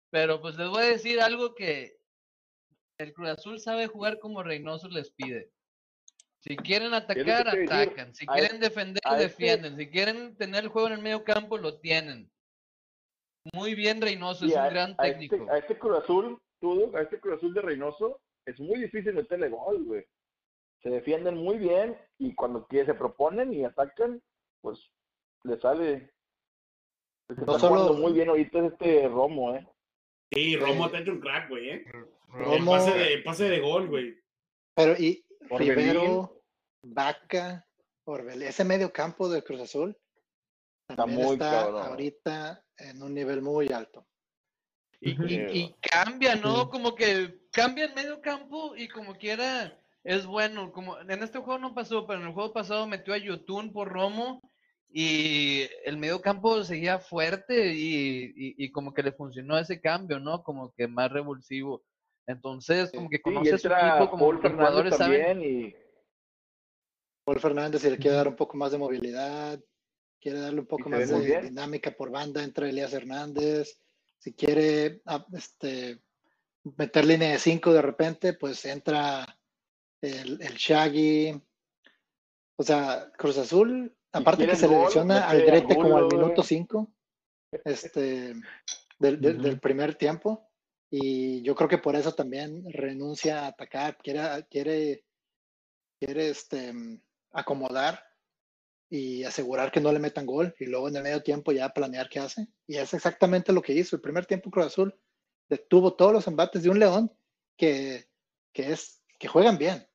pero 0.09 0.41
pues 0.41 0.57
les 0.57 0.69
voy 0.69 0.85
a 0.85 0.87
decir 0.87 1.21
algo 1.21 1.55
que 1.55 1.96
el 2.99 3.13
Cruz 3.13 3.29
Azul 3.31 3.61
sabe 3.61 3.87
jugar 3.87 4.19
como 4.19 4.43
Reynoso 4.43 4.89
les 4.89 5.11
pide 5.11 5.51
si 6.41 6.57
quieren 6.57 6.95
atacar 6.95 7.49
atacan 7.49 8.15
si 8.15 8.25
a 8.29 8.35
quieren 8.35 8.61
defender 8.61 9.03
este- 9.05 9.23
defienden 9.23 9.77
si 9.77 9.89
quieren 9.91 10.37
tener 10.37 10.65
el 10.65 10.69
juego 10.71 10.89
en 10.89 10.95
el 10.95 11.03
medio 11.03 11.25
campo 11.25 11.59
lo 11.59 11.79
tienen 11.79 12.31
muy 13.55 13.75
bien 13.77 14.01
Reynoso, 14.03 14.45
es 14.45 14.57
un 14.57 14.69
gran 14.71 14.95
a 14.99 15.03
técnico. 15.05 15.37
este, 15.37 15.51
a 15.53 15.59
este 15.59 15.79
Cruz 15.79 15.99
Azul, 16.03 16.41
a 16.97 17.01
este 17.01 17.21
Cruz 17.21 17.37
Azul 17.37 17.55
de 17.55 17.61
Reynoso, 17.61 18.21
es 18.45 18.59
muy 18.59 18.81
difícil 18.81 19.15
meterle 19.15 19.49
gol, 19.51 19.85
güey. 19.85 20.05
Se 20.83 20.91
defienden 20.91 21.37
muy 21.37 21.57
bien 21.57 21.97
y 22.19 22.35
cuando 22.35 22.67
se 22.69 22.95
proponen 22.95 23.53
y 23.53 23.65
atacan, 23.65 24.21
pues 24.63 24.91
le 25.45 25.61
sale. 25.61 26.13
El 27.29 27.37
que 27.37 27.43
No 27.45 27.55
está 27.55 27.69
solo- 27.69 27.83
jugando 27.83 28.03
muy 28.03 28.13
bien 28.15 28.29
ahorita 28.31 28.59
es 28.67 28.73
este 28.73 29.07
Romo, 29.07 29.55
¿eh? 29.55 29.65
Sí, 30.33 30.57
Romo 30.57 30.87
Eh, 30.87 30.91
te 30.91 30.97
ha 30.97 31.01
hecho 31.03 31.13
un 31.13 31.21
crack, 31.21 31.49
güey, 31.49 31.71
¿eh? 31.71 31.85
El 32.35 32.39
Romo- 32.45 32.73
pase 32.73 32.91
de, 32.93 33.15
el 33.15 33.23
pase 33.23 33.49
de 33.49 33.61
gol, 33.61 33.89
güey. 33.89 34.15
Pero 34.75 34.95
y 34.99 35.25
Orbelín. 35.51 35.75
Rivero, 35.77 36.43
Vaca, 36.83 37.67
Orbel, 38.05 38.43
ese 38.43 38.65
medio 38.65 38.93
campo 38.93 39.29
del 39.29 39.43
Cruz 39.45 39.61
Azul 39.63 39.97
también 40.95 41.21
muy 41.25 41.33
está 41.35 41.51
cabrón. 41.51 41.83
ahorita 41.87 42.65
en 42.79 43.03
un 43.03 43.15
nivel 43.15 43.43
muy 43.43 43.69
alto. 43.73 44.07
Y, 45.01 45.11
y- 45.61 45.75
cambia, 45.81 46.37
¿no? 46.37 46.69
Como 46.71 46.95
que 46.95 47.41
cambia 47.53 47.85
en 47.87 47.95
medio 47.95 48.21
campo 48.21 48.75
y 48.77 48.89
como 48.89 49.17
quiera 49.17 49.79
es 50.05 50.25
bueno. 50.27 50.73
Como 50.73 50.99
en 51.01 51.23
este 51.23 51.39
juego 51.39 51.59
no 51.59 51.75
pasó, 51.75 52.07
pero 52.07 52.21
en 52.21 52.29
el 52.29 52.33
juego 52.35 52.53
pasado 52.53 52.87
metió 52.87 53.15
a 53.15 53.19
Yotun 53.19 53.73
por 53.73 53.89
Romo 53.89 54.41
y 54.89 55.69
el 55.85 55.97
medio 55.99 56.21
campo 56.23 56.63
seguía 56.65 56.99
fuerte 56.99 57.73
y, 57.75 58.25
y- 58.37 58.55
y 58.57 58.71
como 58.71 58.95
que 58.95 59.03
le 59.03 59.13
funcionó 59.13 59.59
ese 59.59 59.81
cambio, 59.81 60.19
¿no? 60.21 60.43
Como 60.43 60.73
que 60.73 60.87
más 60.89 61.11
revulsivo. 61.11 61.85
Entonces, 62.27 62.91
como 62.93 63.09
que 63.09 63.21
conoce 63.21 63.55
a 63.55 63.59
su 63.59 63.69
equipo, 63.69 64.11
como 64.11 64.25
Paul 64.27 64.37
jugadores 64.39 64.97
Fernández 64.97 64.99
saben. 64.99 65.39
también 65.39 65.67
y 65.69 65.77
Paul 67.25 67.41
Fernández 67.41 67.83
si 67.83 67.91
le 67.91 67.99
quiere 67.99 68.17
dar 68.17 68.29
un 68.29 68.37
poco 68.37 68.57
más 68.57 68.73
de 68.73 68.79
movilidad, 68.79 69.61
quiere 70.21 70.41
darle 70.41 70.61
un 70.61 70.67
poco 70.67 70.89
más 70.89 71.09
de 71.09 71.21
bien. 71.21 71.43
dinámica 71.43 71.91
por 71.93 72.11
banda, 72.11 72.43
entra 72.43 72.69
Elías 72.69 72.93
Hernández. 72.93 73.81
Si 74.19 74.35
quiere 74.35 75.03
ah, 75.07 75.25
este, 75.35 76.01
meter 76.77 77.05
línea 77.05 77.31
de 77.31 77.39
5 77.39 77.73
de 77.73 77.83
repente, 77.83 78.33
pues 78.33 78.65
entra 78.65 79.39
el, 80.01 80.41
el 80.43 80.55
Shaggy. 80.55 81.41
O 82.59 82.63
sea, 82.63 83.13
Cruz 83.19 83.39
Azul, 83.39 83.95
aparte 84.13 84.47
que 84.47 84.57
se 84.57 84.67
le 84.67 84.79
lesiona 84.81 85.29
al 85.29 85.43
Grete 85.43 85.75
como 85.77 85.97
al 85.99 86.07
minuto 86.07 86.35
güey. 86.37 86.47
5 86.47 86.93
este, 87.65 88.35
del, 88.99 89.21
del- 89.21 89.43
del 89.43 89.61
primer 89.61 89.95
tiempo. 89.95 90.49
Y 90.91 91.43
yo 91.43 91.55
creo 91.55 91.69
que 91.69 91.79
por 91.79 91.97
eso 91.97 92.13
también 92.13 92.65
renuncia 92.73 93.41
a 93.41 93.47
atacar, 93.49 93.99
quiere, 93.99 94.47
quiere, 94.51 95.05
quiere 95.99 96.31
este, 96.31 96.73
acomodar 97.33 98.03
y 98.89 99.25
asegurar 99.25 99.73
que 99.73 99.81
no 99.81 99.93
le 99.93 99.99
metan 99.99 100.27
gol 100.27 100.55
y 100.61 100.67
luego 100.67 100.89
en 100.89 100.97
el 100.97 101.03
medio 101.03 101.23
tiempo 101.23 101.53
ya 101.53 101.71
planear 101.71 102.09
qué 102.09 102.21
hace. 102.21 102.47
Y 102.67 102.77
es 102.77 102.95
exactamente 102.95 103.53
lo 103.53 103.63
que 103.63 103.73
hizo. 103.73 103.97
El 103.97 104.03
primer 104.03 104.27
tiempo 104.27 104.51
Cruz 104.51 104.67
Azul 104.67 104.95
detuvo 105.49 105.95
todos 105.95 106.13
los 106.13 106.27
embates 106.27 106.63
de 106.63 106.71
un 106.71 106.79
León 106.79 107.13
que, 107.57 108.09
que, 108.53 108.73
es, 108.73 109.03
que 109.19 109.29
juegan 109.29 109.59
bien. 109.59 109.87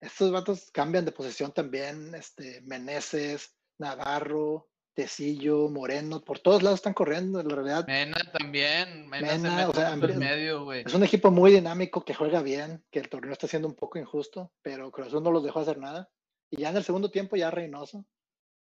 Estos 0.00 0.32
vatos 0.32 0.70
cambian 0.72 1.04
de 1.04 1.12
posición 1.12 1.52
también, 1.52 2.14
este, 2.14 2.62
Meneses, 2.62 3.54
Navarro, 3.78 4.69
Tecillo, 5.04 5.70
Moreno, 5.70 6.20
por 6.20 6.40
todos 6.40 6.62
lados 6.62 6.80
están 6.80 6.92
corriendo, 6.92 7.40
en 7.40 7.48
realidad. 7.48 7.86
Mena 7.86 8.18
también, 8.38 9.08
Mena, 9.08 9.28
se 9.30 9.38
Mena, 9.38 9.56
mete 9.56 9.68
o 9.70 9.72
sea, 9.74 9.94
en 9.94 10.18
medio, 10.18 10.64
güey. 10.64 10.82
Es 10.86 10.92
un 10.92 11.02
equipo 11.02 11.30
muy 11.30 11.52
dinámico 11.52 12.04
que 12.04 12.12
juega 12.12 12.42
bien, 12.42 12.84
que 12.90 12.98
el 12.98 13.08
torneo 13.08 13.32
está 13.32 13.46
siendo 13.46 13.66
un 13.66 13.74
poco 13.74 13.98
injusto, 13.98 14.52
pero 14.60 14.90
Cruz 14.90 15.06
Azul 15.08 15.22
no 15.22 15.32
los 15.32 15.42
dejó 15.42 15.60
hacer 15.60 15.78
nada. 15.78 16.10
Y 16.50 16.58
ya 16.60 16.68
en 16.68 16.76
el 16.76 16.84
segundo 16.84 17.10
tiempo 17.10 17.36
ya 17.36 17.50
Reynoso 17.50 18.04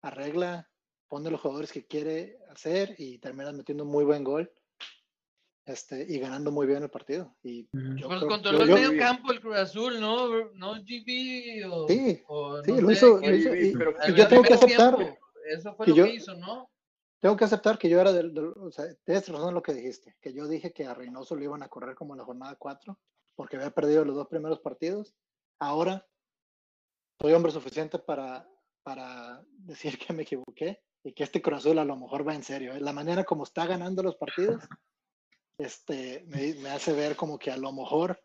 arregla, 0.01 0.71
pone 1.09 1.31
los 1.31 1.41
jugadores 1.43 1.71
que 1.73 1.87
quiere 1.87 2.39
hacer 2.51 2.95
y 2.97 3.19
termina 3.19 3.53
metiendo 3.53 3.85
un 3.85 3.91
muy 3.91 4.05
buen 4.05 4.25
gol. 4.25 4.51
Este, 5.67 6.07
y 6.09 6.19
ganando 6.19 6.51
muy 6.51 6.67
bien 6.67 6.83
el 6.83 6.91
partido. 6.91 7.35
Y 7.43 7.65
yo 7.73 8.07
Pues 8.07 8.19
creo- 8.19 8.29
controló 8.29 8.59
yo- 8.59 8.65
el 8.65 8.69
yo- 8.71 8.75
medio 8.77 8.99
campo 8.99 9.31
el 9.33 9.41
Cruz 9.41 9.57
Azul, 9.57 9.99
¿no? 10.01 10.51
No 10.55 10.75
GB 10.75 11.65
o... 11.71 11.89
Sí, 11.89 12.23
o 12.29 12.63
sí, 12.63 12.73
no 12.73 12.81
lo 12.83 12.87
sé, 12.89 12.93
hizo, 12.95 13.19
lo 13.19 13.35
hizo, 13.35 13.55
y- 13.57 13.73
pero- 13.73 13.95
y 14.09 14.15
yo 14.15 14.29
tengo 14.29 14.43
que 14.43 14.55
aceptar, 14.55 14.97
tiempo, 14.97 15.19
Eso 15.45 15.75
fue 15.75 15.87
que 15.87 15.91
lo 15.91 15.97
yo- 15.97 16.05
que 16.05 16.15
hizo, 16.15 16.35
¿no? 16.35 16.71
tengo 17.21 17.37
que 17.39 17.45
aceptar 17.45 17.79
que 17.79 17.89
yo 17.89 18.01
era 18.01 18.13
del, 18.13 18.35
del- 18.35 18.53
o 18.57 18.71
sea, 18.71 18.85
tienes 19.05 19.27
razón 19.29 19.49
en 19.49 19.55
lo 19.55 19.63
que 19.63 19.73
dijiste, 19.73 20.15
que 20.21 20.33
yo 20.35 20.47
dije 20.47 20.73
que 20.73 20.85
a 20.87 20.93
Reynoso 20.95 21.35
lo 21.35 21.43
iban 21.45 21.63
a 21.63 21.69
correr 21.69 21.95
como 21.95 22.13
en 22.15 22.19
la 22.19 22.25
jornada 22.25 22.55
4, 22.57 22.99
porque 23.35 23.57
había 23.57 23.71
perdido 23.71 24.05
los 24.05 24.15
dos 24.15 24.29
primeros 24.29 24.61
partidos. 24.61 25.15
Ahora 25.59 26.07
soy 27.21 27.33
hombre 27.33 27.51
suficiente 27.53 27.99
para, 27.99 28.47
para 28.83 29.43
decir 29.53 29.99
que 29.99 30.13
me 30.13 30.23
equivoqué 30.25 30.83
y 31.03 31.13
que 31.13 31.25
este 31.25 31.41
Cruz 31.43 31.59
Azul 31.61 31.79
a 31.79 31.85
lo 31.85 31.97
mejor 31.97 32.27
va 32.27 32.35
en 32.35 32.43
serio. 32.43 32.75
¿eh? 32.75 32.81
La 32.81 32.93
manera 32.93 33.25
como 33.25 33.45
está 33.45 33.67
ganando 33.67 34.03
los 34.03 34.17
partidos 34.17 34.63
este, 35.59 36.25
me, 36.29 36.55
me 36.55 36.71
hace 36.71 36.93
ver 36.93 37.17
como 37.17 37.39
que 37.39 37.51
a 37.51 37.57
lo 37.57 37.73
mejor, 37.73 38.24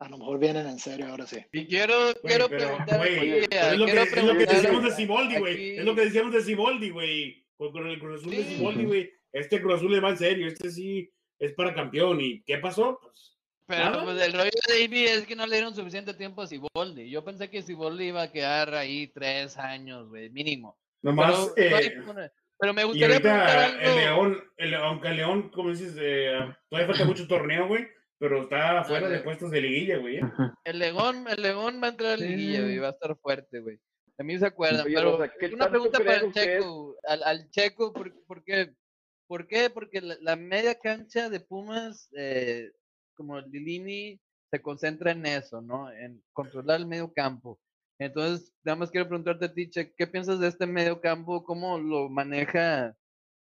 a 0.00 0.08
lo 0.08 0.18
mejor 0.18 0.38
vienen 0.38 0.66
en 0.66 0.78
serio 0.78 1.06
ahora 1.06 1.26
sí. 1.26 1.38
Y 1.52 1.66
quiero, 1.66 1.94
Güey, 1.98 2.14
quiero 2.24 2.48
pero, 2.48 2.66
preguntar 2.66 3.00
aquí, 3.00 3.46
pero 3.48 3.66
es 3.72 3.78
lo 3.78 3.86
que, 3.86 3.92
quiero 3.92 4.04
es 4.04 4.24
lo 4.24 4.36
que 4.38 4.46
decíamos 4.46 4.84
de 4.84 4.90
Siboldi, 4.90 5.36
güey. 5.38 5.78
Es 5.78 5.84
lo 5.84 5.94
que 5.94 6.00
decíamos 6.04 6.32
de 6.34 6.40
Siboldi, 6.42 6.90
güey. 6.90 7.46
Con, 7.56 7.72
con 7.72 7.86
el 7.86 7.98
Cruz 7.98 8.20
Azul 8.20 8.30
de 8.32 8.44
Sí. 8.44 8.56
Siboldi, 8.56 8.84
güey. 8.84 9.10
Este 9.32 9.60
Cruz 9.60 9.74
Azul 9.76 9.92
le 9.92 10.00
va 10.00 10.10
en 10.10 10.18
serio. 10.18 10.46
Este 10.46 10.70
sí 10.70 11.10
es 11.38 11.52
para 11.54 11.74
campeón. 11.74 12.20
¿Y 12.20 12.42
qué 12.42 12.58
pasó? 12.58 12.98
Pues, 13.00 13.36
Pero 13.66 13.84
nada. 13.90 14.04
pues 14.04 14.20
el 14.22 14.32
rollo 14.32 14.50
de 14.68 14.80
Davey 14.82 15.04
es 15.04 15.26
que 15.26 15.36
no 15.36 15.46
le 15.46 15.56
dieron 15.56 15.74
suficiente 15.74 16.12
tiempo 16.14 16.42
a 16.42 16.46
Siboldi. 16.46 17.08
Yo 17.08 17.24
pensé 17.24 17.48
que 17.48 17.62
Siboldi 17.62 18.06
iba 18.08 18.22
a 18.22 18.32
quedar 18.32 18.74
ahí 18.74 19.06
tres 19.08 19.56
años, 19.56 20.08
güey, 20.08 20.28
mínimo. 20.30 20.76
nomás. 21.02 21.52
pero, 21.54 21.70
no 21.70 21.76
hay 21.76 21.86
eh, 21.86 21.94
por- 22.04 22.32
pero 22.58 22.72
me 22.74 22.82
y 22.82 22.84
gustaría 22.84 23.20
preguntar 23.20 23.58
ahorita 23.58 23.78
algo. 23.78 23.90
el 23.90 23.96
León, 24.04 24.44
el, 24.56 24.74
aunque 24.74 25.08
el 25.08 25.16
León, 25.16 25.50
como 25.50 25.70
dices, 25.70 25.94
eh, 26.00 26.38
todavía 26.68 26.88
falta 26.92 27.04
mucho 27.04 27.26
torneo, 27.26 27.66
güey. 27.68 27.86
Pero 28.24 28.42
está 28.44 28.82
fuera 28.84 29.06
de 29.06 29.20
puestos 29.20 29.50
de 29.50 29.60
liguilla, 29.60 29.98
güey. 29.98 30.16
¿eh? 30.16 30.22
El 30.64 30.78
León, 30.78 31.26
el 31.28 31.42
León 31.42 31.78
va 31.82 31.88
a 31.88 31.90
entrar 31.90 32.12
a 32.12 32.16
la 32.16 32.24
liguilla, 32.24 32.62
güey, 32.62 32.78
va 32.78 32.88
a 32.88 32.92
estar 32.92 33.14
fuerte, 33.18 33.60
güey. 33.60 33.78
A 34.16 34.22
mí 34.22 34.38
se 34.38 34.46
acuerdan, 34.46 34.86
Oye, 34.86 34.94
pero 34.94 35.18
Rosa, 35.18 35.32
¿qué 35.38 35.46
una 35.48 35.68
pregunta 35.68 35.98
para 35.98 36.14
el? 36.14 36.32
Checo, 36.32 36.96
al, 37.06 37.22
al 37.22 37.50
Checo, 37.50 37.92
¿por, 37.92 38.24
por 38.24 38.42
qué? 38.42 38.74
¿Por 39.26 39.46
qué? 39.46 39.68
Porque 39.68 40.00
la, 40.00 40.16
la 40.22 40.36
media 40.36 40.74
cancha 40.74 41.28
de 41.28 41.40
Pumas, 41.40 42.08
eh, 42.16 42.72
como 43.14 43.38
Lilini, 43.42 44.18
se 44.50 44.62
concentra 44.62 45.10
en 45.10 45.26
eso, 45.26 45.60
¿no? 45.60 45.92
En 45.92 46.22
controlar 46.32 46.80
el 46.80 46.86
medio 46.86 47.12
campo. 47.12 47.60
Entonces, 47.98 48.54
nada 48.64 48.76
más 48.76 48.90
quiero 48.90 49.06
preguntarte 49.06 49.44
a 49.44 49.52
ti, 49.52 49.68
Che, 49.68 49.92
¿qué 49.94 50.06
piensas 50.06 50.40
de 50.40 50.48
este 50.48 50.66
medio 50.66 50.98
campo? 51.02 51.44
¿Cómo 51.44 51.78
lo 51.78 52.08
maneja 52.08 52.96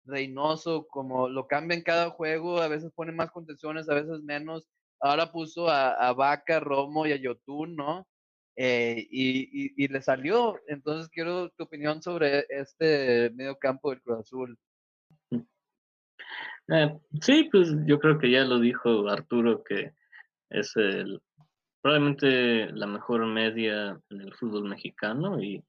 Reynoso? 0.08 0.88
¿Cómo 0.90 1.30
lo 1.30 1.48
cambia 1.48 1.76
en 1.78 1.84
cada 1.84 2.10
juego? 2.10 2.60
A 2.60 2.68
veces 2.68 2.92
pone 2.94 3.12
más 3.12 3.32
contenciones, 3.32 3.90
a 3.90 3.94
veces 3.94 4.22
menos. 4.24 4.68
Ahora 5.00 5.32
puso 5.32 5.70
a, 5.70 5.92
a 5.92 6.14
Vaca, 6.14 6.60
Romo 6.60 7.06
y 7.06 7.12
a 7.12 7.18
Yotun, 7.18 7.76
¿no? 7.76 8.08
Eh, 8.56 9.08
y, 9.12 9.66
y, 9.66 9.74
y 9.78 9.88
le 9.88 10.02
salió. 10.02 10.60
Entonces, 10.68 11.10
quiero 11.10 11.50
tu 11.52 11.66
opinión 11.66 12.02
sobre 12.02 12.46
este 12.50 13.30
medio 13.36 13.58
campo 13.58 13.92
del 13.92 14.02
Cruz 14.02 14.20
Azul. 14.20 14.58
Eh, 16.70 17.00
sí, 17.22 17.48
pues 17.52 17.70
yo 17.86 18.00
creo 18.00 18.18
que 18.18 18.30
ya 18.30 18.44
lo 18.44 18.60
dijo 18.60 19.08
Arturo 19.08 19.64
que 19.64 19.94
es 20.50 20.76
el 20.76 21.22
probablemente 21.82 22.70
la 22.74 22.88
mejor 22.88 23.26
media 23.26 23.98
en 24.10 24.22
el 24.22 24.34
fútbol 24.34 24.68
mexicano 24.68 25.42
y, 25.42 25.64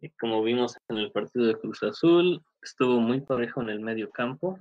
y 0.00 0.10
como 0.18 0.42
vimos 0.42 0.76
en 0.88 0.98
el 0.98 1.12
partido 1.12 1.46
de 1.46 1.58
Cruz 1.58 1.82
Azul 1.84 2.42
estuvo 2.62 3.00
muy 3.00 3.20
parejo 3.20 3.62
en 3.62 3.70
el 3.70 3.80
medio 3.80 4.10
campo 4.10 4.58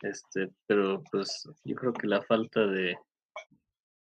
este 0.00 0.50
pero 0.66 1.02
pues 1.10 1.48
yo 1.64 1.74
creo 1.76 1.92
que 1.92 2.06
la 2.06 2.22
falta 2.22 2.66
de 2.66 2.96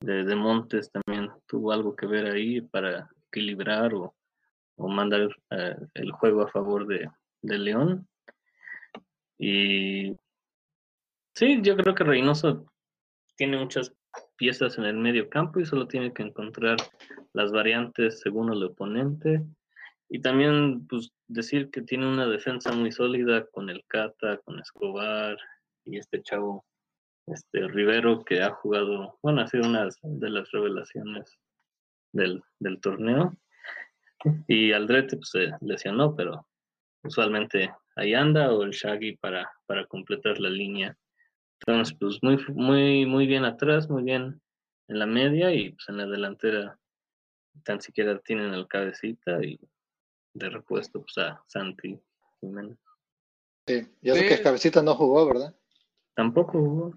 de, 0.01 0.35
Montes 0.35 0.91
también 0.91 1.31
tuvo 1.47 1.73
algo 1.73 1.95
que 1.95 2.07
ver 2.07 2.25
ahí 2.25 2.63
para 2.63 3.11
equilibrar 3.29 3.93
o, 3.93 4.15
o 4.77 4.89
mandar 4.89 5.29
eh, 5.51 5.77
el 5.95 6.11
juego 6.13 6.43
a 6.43 6.49
favor 6.49 6.87
de, 6.87 7.07
de 7.43 7.59
León 7.59 8.09
y 9.43 10.15
sí, 11.35 11.61
yo 11.63 11.75
creo 11.75 11.95
que 11.95 12.05
Reynoso 12.05 12.67
tiene 13.37 13.57
muchas 13.57 13.91
piezas 14.37 14.77
en 14.77 14.85
el 14.85 14.97
medio 14.97 15.31
campo 15.31 15.61
y 15.61 15.65
solo 15.65 15.89
tiene 15.89 16.13
que 16.13 16.23
encontrar 16.23 16.77
las 17.33 17.51
variantes 17.51 18.21
según 18.21 18.53
el 18.53 18.63
oponente. 18.63 19.43
Y 20.13 20.21
también, 20.21 20.87
pues, 20.89 21.13
decir 21.29 21.71
que 21.71 21.83
tiene 21.83 22.07
una 22.07 22.27
defensa 22.27 22.73
muy 22.73 22.91
sólida 22.91 23.47
con 23.47 23.71
el 23.71 23.85
Cata, 23.87 24.39
con 24.39 24.59
Escobar 24.59 25.39
y 25.85 25.99
este 25.99 26.21
chavo, 26.23 26.67
este 27.29 27.69
Rivero, 27.69 28.25
que 28.25 28.43
ha 28.43 28.51
jugado, 28.51 29.19
bueno, 29.23 29.41
ha 29.41 29.47
sido 29.47 29.69
una 29.69 29.89
de 30.03 30.31
las 30.31 30.51
revelaciones 30.51 31.39
del, 32.13 32.43
del 32.59 32.81
torneo. 32.81 33.37
Y 34.49 34.73
Aldrete, 34.73 35.17
pues, 35.17 35.31
se 35.31 35.53
lesionó, 35.61 36.17
pero 36.17 36.45
usualmente 37.05 37.73
ahí 37.95 38.13
anda, 38.13 38.53
o 38.53 38.65
el 38.65 38.73
Shaggy 38.73 39.17
para, 39.17 39.49
para 39.67 39.87
completar 39.87 40.41
la 40.41 40.51
línea. 40.51 40.99
Entonces, 41.61 41.97
pues 42.01 42.19
muy, 42.21 42.37
muy, 42.49 43.07
muy 43.07 43.29
bien 43.29 43.45
atrás, 43.45 43.89
muy 43.89 44.03
bien 44.03 44.41
en 44.89 44.99
la 44.99 45.07
media 45.07 45.55
y 45.55 45.71
pues 45.71 45.89
en 45.89 45.99
la 45.99 46.07
delantera 46.07 46.79
tan 47.63 47.81
siquiera 47.81 48.19
tienen 48.19 48.55
el 48.55 48.67
cabecita 48.67 49.43
y 49.45 49.61
de 50.35 50.49
repuesto 50.51 51.01
pues 51.03 51.19
a 51.19 51.43
Santi 51.47 52.01
Jiménez. 52.41 52.77
Sí, 53.67 53.87
yo 54.03 54.15
sé 54.15 54.21
Sí. 54.23 54.29
que 54.29 54.35
el 54.35 54.43
cabecita 54.43 54.83
no 54.83 54.95
jugó, 54.95 55.27
¿verdad? 55.27 55.55
Tampoco 56.15 56.53
jugó. 56.53 56.95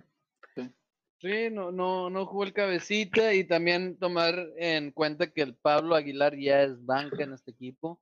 Sí, 1.19 1.49
no, 1.49 1.71
no, 1.71 2.09
no 2.09 2.25
jugó 2.25 2.43
el 2.43 2.51
cabecita 2.51 3.33
y 3.33 3.45
también 3.45 3.97
tomar 3.97 4.35
en 4.57 4.91
cuenta 4.91 5.31
que 5.31 5.41
el 5.41 5.55
Pablo 5.55 5.95
Aguilar 5.95 6.37
ya 6.37 6.63
es 6.63 6.85
banca 6.85 7.23
en 7.23 7.31
este 7.31 7.51
equipo. 7.51 8.01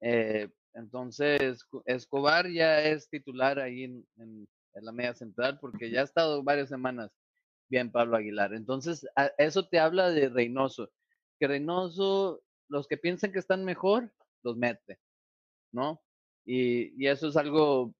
Eh, 0.00 0.48
entonces, 0.74 1.64
Escobar 1.84 2.48
ya 2.48 2.80
es 2.82 3.08
titular 3.08 3.58
ahí 3.58 3.84
en, 3.84 4.06
en- 4.18 4.48
en 4.74 4.84
la 4.84 4.92
media 4.92 5.14
central 5.14 5.58
porque 5.60 5.90
ya 5.90 6.00
ha 6.02 6.04
estado 6.04 6.42
varias 6.44 6.68
semanas 6.68 7.10
bien 7.68 7.90
Pablo 7.90 8.16
Aguilar. 8.16 8.54
Entonces, 8.54 9.04
a- 9.16 9.32
eso 9.38 9.66
te 9.68 9.80
habla 9.80 10.10
de 10.10 10.28
Reynoso. 10.28 10.90
Que 11.40 11.48
Reynoso, 11.48 12.40
los 12.68 12.86
que 12.86 12.96
piensan 12.96 13.32
que 13.32 13.38
están 13.40 13.64
mejor, 13.64 14.12
los 14.44 14.56
mete, 14.56 14.98
¿no? 15.72 16.02
Y, 16.44 17.02
y 17.02 17.08
eso 17.08 17.28
es 17.28 17.36
algo 17.36 17.94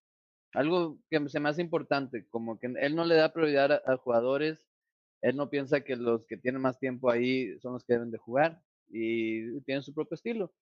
algo 0.52 0.98
que 1.10 1.28
se 1.28 1.40
me 1.40 1.48
hace 1.48 1.62
importante, 1.62 2.26
como 2.28 2.58
que 2.60 2.68
él 2.68 2.94
no 2.94 3.04
le 3.04 3.16
da 3.16 3.32
prioridad 3.32 3.72
a, 3.72 3.92
a 3.92 3.96
jugadores, 3.96 4.64
él 5.20 5.36
no 5.36 5.50
piensa 5.50 5.80
que 5.80 5.96
los 5.96 6.26
que 6.26 6.36
tienen 6.36 6.62
más 6.62 6.78
tiempo 6.78 7.10
ahí 7.10 7.58
son 7.60 7.72
los 7.72 7.84
que 7.84 7.94
deben 7.94 8.10
de 8.12 8.18
jugar 8.18 8.62
y 8.88 9.60
tienen 9.62 9.82
su 9.82 9.92
propio 9.92 10.14
estilo. 10.14 10.54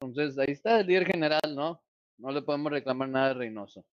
Entonces, 0.00 0.38
ahí 0.38 0.52
está 0.52 0.80
el 0.80 0.86
líder 0.86 1.06
general, 1.06 1.54
¿no? 1.54 1.82
No 2.18 2.30
le 2.30 2.42
podemos 2.42 2.70
reclamar 2.70 3.08
nada 3.08 3.30
a 3.30 3.34
Reynoso. 3.34 3.84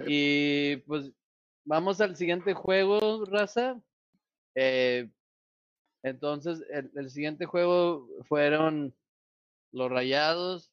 Y 0.00 0.76
pues 0.78 1.10
vamos 1.64 2.00
al 2.00 2.16
siguiente 2.16 2.52
juego, 2.52 3.24
raza. 3.24 3.80
Eh, 4.54 5.10
entonces, 6.02 6.62
el, 6.70 6.90
el 6.94 7.10
siguiente 7.10 7.46
juego 7.46 8.08
fueron 8.28 8.94
los 9.72 9.90
Rayados. 9.90 10.72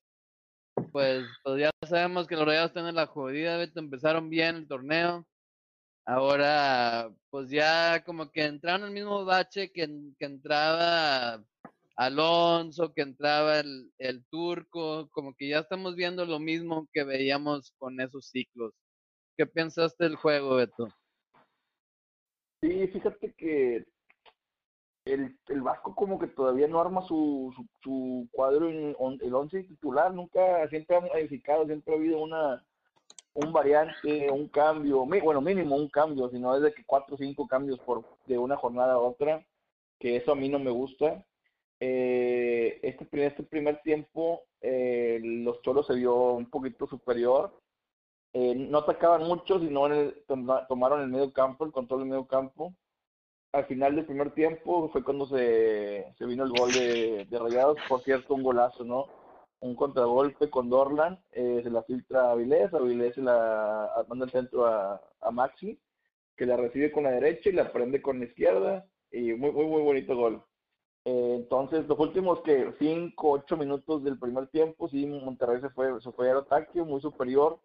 Pues, 0.92 1.26
pues 1.44 1.62
ya 1.62 1.70
sabemos 1.88 2.28
que 2.28 2.36
los 2.36 2.46
Rayados 2.46 2.74
tienen 2.74 2.96
la 2.96 3.08
jodida, 3.08 3.58
Beto, 3.58 3.80
empezaron 3.80 4.30
bien 4.30 4.56
el 4.56 4.68
torneo. 4.68 5.28
Ahora, 6.06 7.10
pues 7.30 7.50
ya 7.50 8.04
como 8.04 8.30
que 8.32 8.46
entraron 8.46 8.82
en 8.82 8.88
el 8.88 8.94
mismo 8.94 9.24
bache 9.24 9.72
que, 9.72 9.88
que 10.20 10.26
entraba 10.26 11.44
Alonso, 11.96 12.94
que 12.94 13.04
entraba 13.04 13.60
el, 13.60 13.92
el 14.00 14.26
turco, 14.26 15.10
como 15.12 15.34
que 15.36 15.48
ya 15.48 15.60
estamos 15.60 15.96
viendo 15.96 16.26
lo 16.26 16.40
mismo 16.40 16.88
que 16.92 17.04
veíamos 17.04 17.74
con 17.78 18.02
esos 18.02 18.28
ciclos. 18.28 18.74
¿Qué 19.38 19.46
pensaste 19.46 20.04
del 20.04 20.16
juego, 20.16 20.56
Beto? 20.56 20.90
Sí, 22.62 22.88
fíjate 22.88 23.34
que 23.38 23.86
el, 25.06 25.38
el 25.48 25.62
Vasco 25.62 25.94
como 25.96 26.18
que 26.20 26.28
todavía 26.28 26.68
no 26.68 26.80
arma 26.80 27.02
su, 27.04 27.54
su, 27.56 27.66
su 27.82 28.28
cuadro 28.32 28.70
en 28.70 28.96
on- 29.00 29.20
el 29.22 29.34
once 29.34 29.64
titular, 29.64 30.14
nunca, 30.14 30.68
siempre 30.70 30.96
ha 30.96 31.02
modificado, 31.02 31.66
siempre 31.66 31.94
ha 31.94 31.98
habido 31.98 32.20
una 32.22 32.64
un 33.36 33.52
variante, 33.52 34.30
un 34.30 34.48
cambio, 34.48 35.06
bueno, 35.06 35.42
mínimo 35.42 35.76
un 35.76 35.90
cambio, 35.90 36.30
sino 36.30 36.56
es 36.56 36.62
de 36.62 36.72
que 36.72 36.84
cuatro 36.86 37.16
o 37.16 37.18
cinco 37.18 37.48
cambios 37.48 37.80
por 37.80 38.04
de 38.28 38.38
una 38.38 38.56
jornada 38.56 38.94
a 38.94 39.00
otra, 39.00 39.44
que 40.00 40.16
eso 40.18 40.32
a 40.32 40.36
mí 40.36 40.50
no 40.50 40.60
me 40.60 40.70
gusta. 40.70 41.26
Eh, 41.80 42.80
este, 42.84 43.06
primer, 43.06 43.32
este 43.32 43.42
primer 43.44 43.82
tiempo 43.82 44.42
eh, 44.62 45.20
los 45.24 45.62
Cholos 45.64 45.88
se 45.88 45.96
vio 45.96 46.34
un 46.34 46.48
poquito 46.48 46.86
superior, 46.86 47.60
eh, 48.34 48.54
no 48.56 48.78
atacaban 48.78 49.24
mucho, 49.24 49.60
sino 49.60 49.88
en 49.88 49.94
el- 49.94 50.24
toma- 50.28 50.68
tomaron 50.68 51.02
el 51.02 51.08
medio 51.08 51.34
campo, 51.34 51.66
el 51.66 51.72
control 51.72 52.02
del 52.02 52.10
medio 52.10 52.28
campo. 52.28 52.72
Al 53.54 53.66
final 53.66 53.96
del 53.96 54.06
primer 54.06 54.32
tiempo 54.34 54.90
fue 54.90 55.04
cuando 55.04 55.28
se, 55.28 56.12
se 56.18 56.26
vino 56.26 56.44
el 56.44 56.50
gol 56.50 56.72
de, 56.74 57.28
Rayados, 57.32 57.78
por 57.88 58.02
cierto, 58.02 58.34
un 58.34 58.42
golazo, 58.44 58.84
¿no? 58.84 59.06
Un 59.60 59.76
contragolpe 59.76 60.50
con 60.50 60.70
Dorlan, 60.70 61.24
eh, 61.32 61.62
se 61.64 61.70
la 61.70 61.84
filtra 61.84 62.30
a 62.30 62.32
Avilés, 62.32 62.74
Avilés 62.74 63.14
se 63.14 63.22
la 63.22 63.86
a- 63.86 64.06
manda 64.10 64.26
el 64.26 64.32
centro 64.32 64.66
a, 64.66 65.00
a 65.22 65.32
Maxi, 65.32 65.80
que 66.36 66.48
la 66.48 66.58
recibe 66.58 66.92
con 66.92 67.04
la 67.04 67.12
derecha 67.12 67.50
y 67.50 67.54
la 67.54 67.72
prende 67.72 68.02
con 68.02 68.20
la 68.20 68.26
izquierda, 68.26 68.86
y 69.12 69.34
muy, 69.34 69.52
muy, 69.52 69.68
muy 69.68 69.82
bonito 69.84 70.16
gol. 70.16 70.44
Eh, 71.06 71.36
entonces, 71.36 71.88
los 71.88 72.00
últimos 72.00 72.42
que 72.42 72.74
5, 72.80 73.30
8 73.34 73.56
minutos 73.56 74.04
del 74.04 74.18
primer 74.18 74.48
tiempo, 74.48 74.90
sí, 74.90 75.06
Monterrey 75.06 75.62
se 75.62 75.70
fue, 75.70 76.02
se 76.02 76.12
fue 76.12 76.32
al 76.32 76.38
ataque, 76.40 76.82
muy 76.82 77.00
superior. 77.02 77.60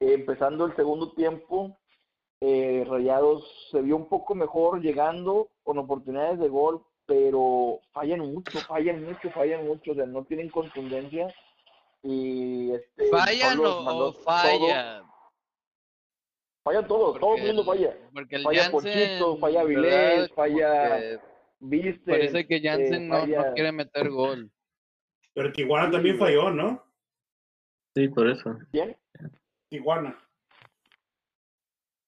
Eh, 0.00 0.14
empezando 0.14 0.64
el 0.64 0.74
segundo 0.74 1.12
tiempo, 1.12 1.78
eh, 2.44 2.84
Rayados 2.88 3.68
se 3.70 3.80
vio 3.80 3.94
un 3.96 4.08
poco 4.08 4.34
mejor 4.34 4.80
llegando 4.80 5.48
con 5.62 5.78
oportunidades 5.78 6.40
de 6.40 6.48
gol, 6.48 6.82
pero 7.06 7.78
fallan 7.92 8.18
mucho, 8.18 8.58
fallan 8.66 9.04
mucho, 9.04 9.30
fallan 9.30 9.64
mucho, 9.64 9.92
o 9.92 9.94
sea, 9.94 10.06
no 10.06 10.24
tienen 10.24 10.48
contundencia. 10.48 11.32
Y 12.02 12.72
este, 12.72 13.06
¿Fallan 13.10 13.60
o, 13.60 13.82
mandó 13.82 14.08
o 14.08 14.12
falla? 14.12 15.04
Fallan 16.64 16.88
todos, 16.88 17.20
todo 17.20 17.36
el 17.36 17.46
mundo 17.46 17.64
falla. 17.64 17.96
Porque 18.12 18.36
el 18.36 18.42
Falla 18.42 18.62
Jansen, 18.64 18.72
Ponchito, 18.72 19.36
falla 19.38 19.62
Como 19.62 20.34
falla 20.34 21.20
Viste. 21.60 22.10
Parece 22.10 22.46
que 22.48 22.60
Jansen 22.60 23.08
no, 23.08 23.14
no 23.14 23.20
falla- 23.20 23.52
quiere 23.54 23.70
meter 23.70 24.10
gol. 24.10 24.50
Pero 25.32 25.52
Tijuana 25.52 25.86
Sí, 25.86 25.92
también 25.92 26.18
falló, 26.18 26.50
¿no? 26.50 26.84
Sí, 27.94 28.08
por 28.08 28.28
eso. 28.28 28.58
¿Quién? 28.72 28.96
Tijuana. 29.68 30.18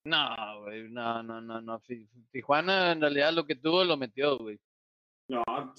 No, 0.04 0.60
güey, 0.62 0.90
no, 0.90 1.22
no, 1.22 1.40
no, 1.40 1.60
no. 1.62 1.80
Tijuana 2.30 2.92
en 2.92 3.00
realidad 3.00 3.32
lo 3.32 3.46
que 3.46 3.54
tuvo 3.56 3.84
lo 3.84 3.96
metió, 3.96 4.36
güey. 4.38 4.58
No, 5.26 5.42
no, 5.48 5.74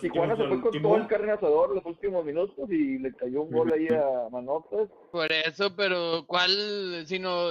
Tijuana 0.00 0.34
se 0.36 0.48
fue 0.48 0.60
con 0.60 0.82
todo 0.82 0.96
el 0.96 1.06
carne 1.06 1.30
asador 1.30 1.72
los 1.72 1.86
últimos 1.86 2.24
minutos 2.24 2.68
y 2.68 2.98
le 2.98 3.14
cayó 3.14 3.42
un 3.42 3.52
gol 3.52 3.72
ahí 3.72 3.86
a 3.86 4.28
Manotas. 4.28 4.88
Por 5.12 5.30
eso, 5.30 5.76
pero 5.76 6.24
¿cuál? 6.26 7.04
Sino 7.06 7.46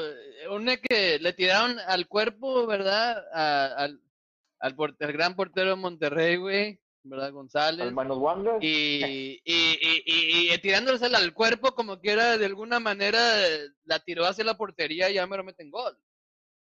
una 0.49 0.75
que 0.75 1.19
le 1.19 1.31
tiraron 1.31 1.79
al 1.87 2.09
cuerpo, 2.09 2.67
¿verdad? 2.67 3.23
A- 3.33 3.67
al, 3.85 4.01
al, 4.59 4.75
porte- 4.75 5.05
al 5.05 5.13
gran 5.13 5.37
portero 5.37 5.69
de 5.69 5.75
Monterrey, 5.77 6.35
güey, 6.35 6.80
¿verdad? 7.03 7.31
González. 7.31 7.87
Y, 8.61 9.39
y, 9.43 9.43
y, 9.45 10.03
y, 10.05 10.53
y 10.53 10.57
tirándosela 10.59 11.17
al 11.17 11.33
cuerpo 11.33 11.73
como 11.73 11.99
quiera, 11.99 12.37
de 12.37 12.45
alguna 12.45 12.79
manera 12.79 13.19
la 13.85 13.99
tiró 13.99 14.25
hacia 14.25 14.43
la 14.43 14.57
portería 14.57 15.09
y 15.09 15.15
ya 15.15 15.25
me 15.27 15.37
lo 15.37 15.43
meten 15.43 15.69
gol, 15.71 15.97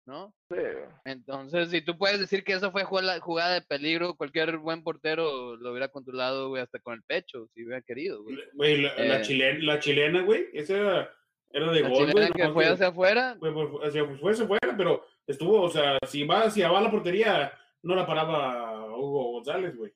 ¿no? 0.06 0.34
Sí, 0.50 0.58
Entonces, 1.06 1.70
si 1.70 1.82
tú 1.82 1.98
puedes 1.98 2.20
decir 2.20 2.44
que 2.44 2.54
eso 2.54 2.72
fue 2.72 2.84
jugada, 2.84 3.20
jugada 3.20 3.54
de 3.56 3.62
peligro, 3.62 4.16
cualquier 4.16 4.58
buen 4.58 4.84
portero 4.84 5.56
lo 5.56 5.72
hubiera 5.72 5.88
controlado, 5.88 6.50
güey, 6.50 6.62
hasta 6.62 6.80
con 6.80 6.96
el 6.96 7.04
pecho, 7.04 7.48
si 7.54 7.64
hubiera 7.64 7.82
querido, 7.82 8.22
güey. 8.24 8.38
Güey, 8.54 8.82
la, 8.82 8.94
la 8.96 9.20
Eh. 9.20 9.22
chilena, 9.22 9.60
la 9.64 9.80
chilena, 9.80 10.22
güey, 10.24 10.48
esa 10.54 10.78
era, 10.78 11.14
era 11.52 11.72
de 11.72 11.82
La 11.82 11.90
gol, 11.90 11.98
güey. 11.98 12.08
chilena 12.14 12.30
que 12.36 12.50
fue 12.54 12.66
hacia 12.68 12.88
afuera, 12.88 13.36
fue, 13.40 13.52
fue- 13.54 13.88
hacia, 13.88 14.06
fue 14.18 14.32
hacia 14.34 14.44
afuera, 14.46 14.76
pero 14.78 15.06
estuvo, 15.26 15.62
o 15.62 15.70
sea, 15.70 15.98
si 16.08 16.24
va 16.26 16.42
hacia 16.44 16.70
va 16.70 16.80
a 16.80 16.82
la 16.84 16.92
portería, 16.92 17.52
no 17.82 17.96
la 17.96 18.06
paraba 18.06 18.86
Hugo 18.96 19.32
González, 19.34 19.76
güey. 19.78 19.92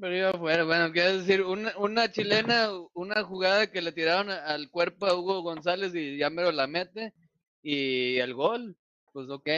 Pero 0.00 0.16
iba 0.16 0.30
afuera. 0.30 0.64
Bueno, 0.64 0.92
quiero 0.92 1.18
decir, 1.18 1.42
una, 1.42 1.72
una 1.78 2.10
chilena, 2.10 2.70
una 2.94 3.22
jugada 3.22 3.70
que 3.70 3.82
le 3.82 3.92
tiraron 3.92 4.30
al 4.30 4.70
cuerpo 4.70 5.06
a 5.06 5.14
Hugo 5.14 5.42
González 5.42 5.94
y 5.94 6.16
ya 6.18 6.30
mero 6.30 6.52
la 6.52 6.66
mete, 6.66 7.12
y 7.62 8.16
el 8.18 8.34
gol, 8.34 8.76
pues 9.12 9.28
ok, 9.28 9.48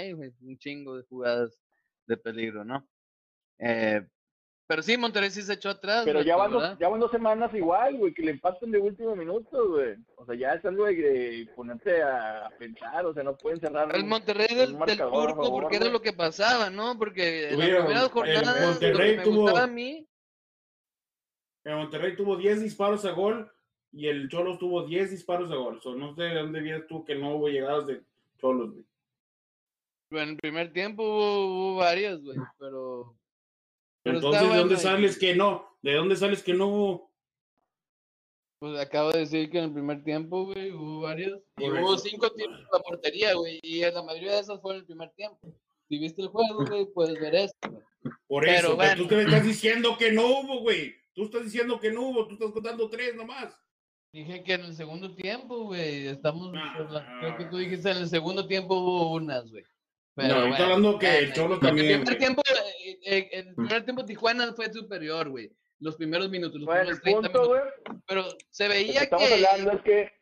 un 0.43 0.59
chingo 0.59 0.97
de 0.97 1.05
jugadas 1.05 1.61
de 2.07 2.17
peligro, 2.17 2.65
¿no? 2.65 2.87
Eh, 3.59 4.03
pero 4.67 4.83
sí, 4.83 4.97
Monterrey 4.97 5.31
sí 5.31 5.43
se 5.43 5.53
echó 5.55 5.69
atrás. 5.71 6.05
Pero 6.07 6.23
ya 6.23 6.37
van, 6.37 6.51
dos, 6.51 6.79
ya 6.79 6.89
van 6.89 6.99
dos 6.99 7.11
semanas 7.11 7.53
igual, 7.55 7.97
güey, 7.99 8.15
que 8.15 8.23
le 8.23 8.31
empatan 8.31 8.71
de 8.71 8.79
último 8.79 9.15
minuto, 9.15 9.69
güey. 9.73 9.95
O 10.17 10.25
sea, 10.25 10.35
ya 10.35 10.55
es 10.55 10.65
algo 10.65 10.87
de, 10.87 10.95
de 10.95 11.49
ponerte 11.55 12.03
a 12.03 12.49
pensar, 12.59 13.05
o 13.05 13.13
sea, 13.13 13.23
no 13.23 13.37
pueden 13.37 13.61
cerrar. 13.61 13.95
El 13.95 14.05
un- 14.05 14.09
Monterrey 14.09 14.47
un 14.53 14.57
del, 14.57 15.03
a 15.03 15.11
turco, 15.11 15.11
favor, 15.45 15.63
porque 15.63 15.77
era 15.77 15.89
lo 15.91 16.01
que 16.01 16.15
pasaba, 16.15 16.71
¿no? 16.71 16.99
Porque 16.99 17.51
en 17.51 17.59
las 17.59 17.69
primeras 17.69 18.03
el 18.05 18.09
jornadas, 18.09 18.61
lo 18.61 18.67
Monterrey 18.69 19.11
que 19.13 19.17
me 19.19 19.23
tuvo- 19.25 19.41
gustaba 19.43 19.63
a 19.65 19.67
mí, 19.67 20.09
En 21.65 21.77
Monterrey 21.77 22.15
tuvo 22.17 22.37
10 22.37 22.61
disparos 22.63 23.05
a 23.05 23.13
gol 23.13 23.51
y 23.93 24.07
el 24.09 24.29
Cholos 24.29 24.59
tuvo 24.59 24.83
10 24.87 25.11
disparos 25.11 25.51
a 25.51 25.57
gol. 25.57 25.81
So, 25.81 25.95
no 25.95 26.15
sé 26.15 26.23
de 26.25 26.35
dónde 26.35 26.61
vienes 26.61 26.87
tú 26.87 27.05
que 27.05 27.15
no 27.15 27.37
hubo 27.37 27.49
llegadas 27.49 27.87
de 27.87 28.03
Cholos, 28.39 28.73
güey. 28.73 28.85
en 30.23 30.29
el 30.31 30.37
primer 30.37 30.73
tiempo 30.73 31.03
hubo, 31.03 31.47
hubo 31.47 31.77
varias, 31.77 32.21
güey, 32.23 32.37
pero... 32.59 33.17
pero 34.03 34.17
Entonces, 34.17 34.43
¿de 34.43 34.47
dónde 34.49 34.63
bueno, 34.65 34.79
y- 34.81 34.83
sales 34.83 35.19
que 35.19 35.35
no? 35.35 35.77
¿De 35.83 35.95
dónde 35.95 36.17
sales 36.17 36.43
que 36.43 36.55
no 36.55 36.67
hubo? 36.69 37.11
Pues 38.61 38.79
acabo 38.81 39.11
de 39.13 39.21
decir 39.21 39.51
que 39.51 39.59
en 39.59 39.65
el 39.65 39.73
primer 39.73 40.03
tiempo, 40.05 40.47
güey, 40.47 40.71
hubo 40.73 41.01
varias. 41.03 41.39
Y 41.59 41.65
Por 41.65 41.75
hubo 41.81 41.95
eso. 41.97 42.05
cinco 42.05 42.31
tiros 42.33 42.59
en 42.59 42.67
la 42.73 42.79
portería, 42.81 43.35
güey, 43.35 43.59
y 43.63 43.81
la 43.83 44.03
mayoría 44.03 44.33
de 44.35 44.41
esas 44.41 44.61
fueron 44.61 44.77
en 44.79 44.81
el 44.83 44.87
primer 44.87 45.11
tiempo. 45.11 45.39
Si 45.89 45.99
viste 45.99 46.23
el 46.23 46.29
juego, 46.29 46.65
güey, 46.65 46.87
puedes 46.95 47.21
ver 47.21 47.35
esto, 47.35 47.71
güey. 47.71 47.83
Por 48.27 48.45
Pero 48.45 48.55
eso, 48.57 48.67
pero 48.69 48.77
bueno. 48.77 49.03
tú 49.03 49.09
te 49.09 49.23
estás 49.23 49.45
diciendo 49.45 49.97
que 49.99 50.13
no 50.13 50.27
hubo, 50.27 50.61
güey. 50.61 50.95
Tú 51.15 51.25
estás 51.25 51.45
diciendo 51.45 51.79
que 51.79 51.91
no 51.93 52.03
hubo, 52.03 52.27
tú 52.27 52.35
estás 52.35 52.51
contando 52.51 52.89
tres 52.91 53.15
nomás. 53.15 53.57
Dije 54.13 54.43
que 54.45 54.55
en 54.55 54.61
el 54.63 54.75
segundo 54.75 55.15
tiempo, 55.15 55.65
güey, 55.65 56.07
estamos... 56.09 56.53
Ah. 56.57 56.75
habla- 56.79 57.17
Creo 57.21 57.37
que 57.37 57.45
tú 57.47 57.57
dijiste 57.59 57.91
en 57.91 57.97
el 57.99 58.09
segundo 58.09 58.47
tiempo 58.47 58.75
hubo 58.77 59.13
unas, 59.15 59.51
güey. 59.51 59.65
Pero 60.15 60.35
No, 60.35 60.41
yo 60.43 60.47
estoy 60.51 60.65
hablando 60.65 60.99
que 60.99 61.19
el 61.19 61.25
bueno, 61.27 61.35
Cholo 61.35 61.55
en 61.55 61.61
también, 61.61 61.87
El 61.91 62.01
primer 62.03 62.19
tiempo, 62.19 62.43
eh, 62.85 62.99
eh, 63.05 63.29
el 63.33 63.55
primer 63.55 63.85
tiempo 63.85 64.05
Tijuana 64.05 64.53
fue 64.53 64.73
superior, 64.73 65.29
güey. 65.29 65.51
Los 65.81 65.97
primeros 65.97 66.31
minutos, 66.31 66.61
los 66.61 66.67
Bueno, 66.67 66.83
primeros 66.83 66.99
el 66.99 67.03
30 67.03 67.33
punto, 67.33 67.43
minutos. 67.43 67.83
güey, 67.85 68.03
Pero 68.07 68.25
se 68.51 68.69
lo 68.69 68.73
que 68.73 68.79
veía 68.79 69.01
estamos 69.01 69.27
que... 69.27 69.35
hablando 69.35 69.73
es 69.73 69.83
que 69.83 70.13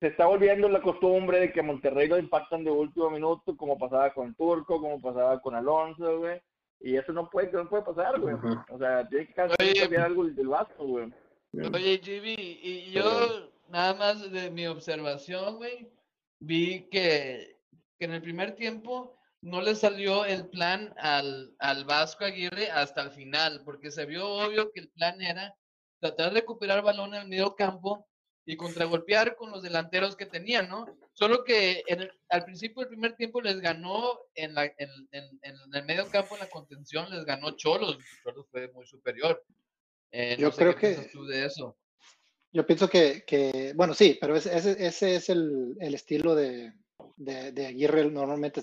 se 0.00 0.06
está 0.08 0.26
volviendo 0.26 0.68
la 0.68 0.80
costumbre 0.82 1.40
de 1.40 1.52
que 1.52 1.62
Monterrey 1.62 2.06
lo 2.08 2.18
impactan 2.18 2.62
de 2.62 2.70
último 2.70 3.10
minuto, 3.10 3.56
como 3.56 3.76
pasaba 3.78 4.12
con 4.14 4.34
Turco, 4.36 4.80
como 4.80 5.00
pasaba 5.00 5.40
con 5.40 5.54
Alonso, 5.56 6.18
güey. 6.18 6.40
Y 6.80 6.96
eso 6.96 7.12
no 7.12 7.30
puede, 7.30 7.50
no 7.52 7.68
puede 7.68 7.82
pasar, 7.82 8.20
güey. 8.20 8.34
O 8.70 8.78
sea, 8.78 9.08
tiene 9.08 9.26
que 9.26 9.34
cambiar, 9.34 10.00
algo 10.02 10.24
del 10.24 10.48
Vasco, 10.48 10.86
güey. 10.86 11.12
Oye, 11.72 12.00
Jimmy, 12.02 12.34
y 12.36 12.90
yo, 12.90 13.50
nada 13.68 13.94
más 13.94 14.30
de 14.30 14.50
mi 14.50 14.66
observación, 14.66 15.56
güey, 15.56 15.90
vi 16.40 16.88
que, 16.90 17.56
que 17.98 18.04
en 18.04 18.12
el 18.12 18.22
primer 18.22 18.54
tiempo 18.54 19.16
no 19.40 19.60
le 19.60 19.74
salió 19.74 20.24
el 20.24 20.48
plan 20.48 20.94
al, 20.96 21.54
al 21.58 21.84
Vasco 21.84 22.24
Aguirre 22.24 22.70
hasta 22.70 23.02
el 23.02 23.10
final, 23.10 23.62
porque 23.64 23.90
se 23.90 24.06
vio 24.06 24.26
obvio 24.26 24.72
que 24.72 24.80
el 24.80 24.88
plan 24.90 25.20
era 25.20 25.54
tratar 26.00 26.32
de 26.32 26.40
recuperar 26.40 26.82
balón 26.82 27.14
en 27.14 27.22
el 27.22 27.28
medio 27.28 27.54
campo 27.54 28.06
y 28.46 28.56
contragolpear 28.56 29.36
con 29.36 29.50
los 29.50 29.62
delanteros 29.62 30.16
que 30.16 30.26
tenían, 30.26 30.68
¿no? 30.68 30.86
Solo 31.14 31.44
que 31.44 31.82
el- 31.86 32.10
al 32.28 32.44
principio 32.44 32.80
del 32.80 32.88
primer 32.90 33.16
tiempo 33.16 33.40
les 33.40 33.58
ganó 33.60 34.18
en, 34.34 34.54
la, 34.54 34.64
en, 34.66 34.90
en- 35.12 35.38
en 35.42 35.56
el 35.72 35.84
medio 35.84 36.08
campo, 36.10 36.34
en 36.34 36.40
la 36.40 36.48
contención, 36.50 37.08
les 37.10 37.24
ganó 37.24 37.52
Cholos, 37.56 37.98
Cholos 38.22 38.46
fue 38.50 38.68
muy 38.72 38.86
superior. 38.86 39.42
Eh, 40.10 40.36
Yo 40.38 40.48
no 40.48 40.52
sé 40.52 40.58
creo 40.58 40.76
qué 40.76 40.96
que- 40.96 41.08
tú 41.08 41.24
de 41.26 41.46
eso. 41.46 41.76
Yo 42.52 42.64
pienso 42.66 42.88
que, 42.88 43.24
que 43.26 43.72
bueno, 43.74 43.94
sí, 43.94 44.16
pero 44.20 44.36
ese, 44.36 44.56
ese, 44.56 44.86
ese 44.86 45.16
es 45.16 45.28
el, 45.28 45.76
el 45.80 45.94
estilo 45.94 46.34
de, 46.36 46.72
de, 47.16 47.50
de 47.50 47.66
Aguirre 47.66 48.08
normalmente 48.10 48.62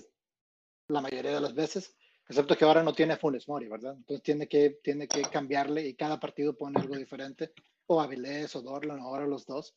la 0.88 1.00
mayoría 1.02 1.32
de 1.34 1.40
las 1.40 1.54
veces, 1.54 1.94
excepto 2.28 2.56
que 2.56 2.64
ahora 2.64 2.82
no 2.82 2.94
tiene 2.94 3.16
Funes 3.18 3.48
Mori, 3.48 3.68
¿verdad? 3.68 3.94
Entonces 3.96 4.22
tiene 4.22 4.48
que, 4.48 4.78
tiene 4.82 5.06
que 5.08 5.22
cambiarle 5.22 5.86
y 5.86 5.94
cada 5.94 6.18
partido 6.18 6.56
pone 6.56 6.80
algo 6.80 6.96
diferente, 6.96 7.52
o 7.86 8.00
Avilés 8.00 8.54
o 8.56 8.62
Dorlan, 8.62 9.00
ahora 9.00 9.26
los 9.26 9.46
dos. 9.46 9.74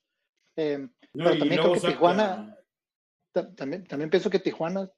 Eh, 0.55 0.77
No, 0.77 0.89
Pero 1.25 1.37
también 1.39 1.61
creo 1.61 1.73
que 1.73 1.79
saca- 1.79 1.93
Tijuana- 1.93 2.57
ta- 3.31 3.53
también, 3.55 3.85
también 3.87 4.09
pienso 4.09 4.29
que 4.29 4.39
Tijuana 4.39 4.89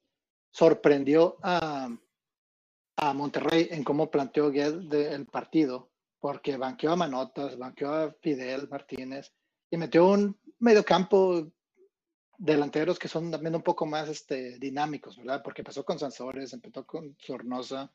sorprendió 0.50 1.36
a, 1.42 1.88
a 2.96 3.12
Monterrey 3.14 3.68
en 3.70 3.84
cómo 3.84 4.10
planteó 4.10 4.50
Gued 4.50 4.92
el 4.92 5.26
partido, 5.26 5.90
porque 6.20 6.56
banqueó 6.56 6.92
a 6.92 6.96
Manotas, 6.96 7.56
banqueó 7.58 7.92
a 7.92 8.12
Fidel 8.20 8.68
Martínez 8.68 9.32
y 9.70 9.76
metió 9.76 10.06
un 10.08 10.36
mediocampo 10.58 11.50
delanteros 12.38 12.98
que 12.98 13.08
son 13.08 13.30
también 13.30 13.54
un 13.56 13.62
poco 13.62 13.84
más 13.86 14.08
este, 14.08 14.58
dinámicos, 14.58 15.16
¿verdad? 15.16 15.42
Porque 15.42 15.62
empezó 15.62 15.84
con 15.84 15.98
Sansores, 15.98 16.52
empezó 16.52 16.86
con 16.86 17.16
Sornosa, 17.18 17.92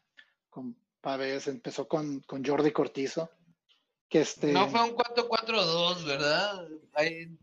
con 0.49 0.75
Pávez, 1.01 1.47
empezó 1.47 1.87
con, 1.87 2.19
con 2.21 2.43
Jordi 2.43 2.71
Cortizo, 2.71 3.29
que 4.13 4.21
este... 4.21 4.51
No 4.51 4.69
fue 4.69 4.83
un 4.83 4.95
4-4-2, 4.95 6.05
¿verdad? 6.05 6.67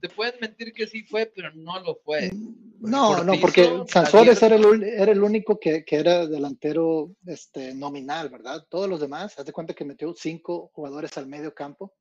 Te 0.01 0.09
pueden 0.09 0.35
mentir 0.41 0.73
que 0.73 0.87
sí 0.87 1.03
fue, 1.03 1.27
pero 1.27 1.53
no 1.53 1.81
lo 1.81 1.97
fue. 1.97 2.31
No, 2.79 3.25
no, 3.25 3.33
porque 3.41 3.83
Sansores 3.89 4.41
era 4.41 4.55
el, 4.55 4.85
era 4.85 5.11
el 5.11 5.21
único 5.21 5.59
que, 5.59 5.85
que 5.85 5.97
era 5.97 6.29
delantero 6.29 7.11
este, 7.27 7.75
nominal, 7.75 8.29
¿verdad? 8.29 8.65
Todos 8.71 8.89
los 8.89 9.01
demás, 9.01 9.37
haz 9.37 9.45
de 9.45 9.53
cuenta 9.53 9.75
que 9.75 9.85
metió 9.85 10.15
cinco 10.15 10.71
jugadores 10.73 11.19
al 11.19 11.27
medio 11.27 11.53
campo 11.53 11.93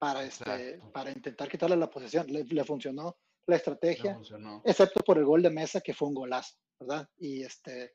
para, 0.00 0.24
este, 0.24 0.70
Exacto. 0.70 0.92
para 0.92 1.12
intentar 1.12 1.48
quitarle 1.48 1.76
la 1.76 1.88
posesión. 1.88 2.26
Le, 2.26 2.42
le 2.42 2.64
funcionó 2.64 3.18
la 3.46 3.54
estrategia, 3.54 4.14
funcionó. 4.14 4.62
excepto 4.64 4.98
por 5.06 5.18
el 5.18 5.26
gol 5.26 5.42
de 5.42 5.50
mesa, 5.50 5.80
que 5.80 5.94
fue 5.94 6.08
un 6.08 6.14
golazo, 6.14 6.56
¿verdad? 6.80 7.08
Y, 7.18 7.44
este, 7.44 7.94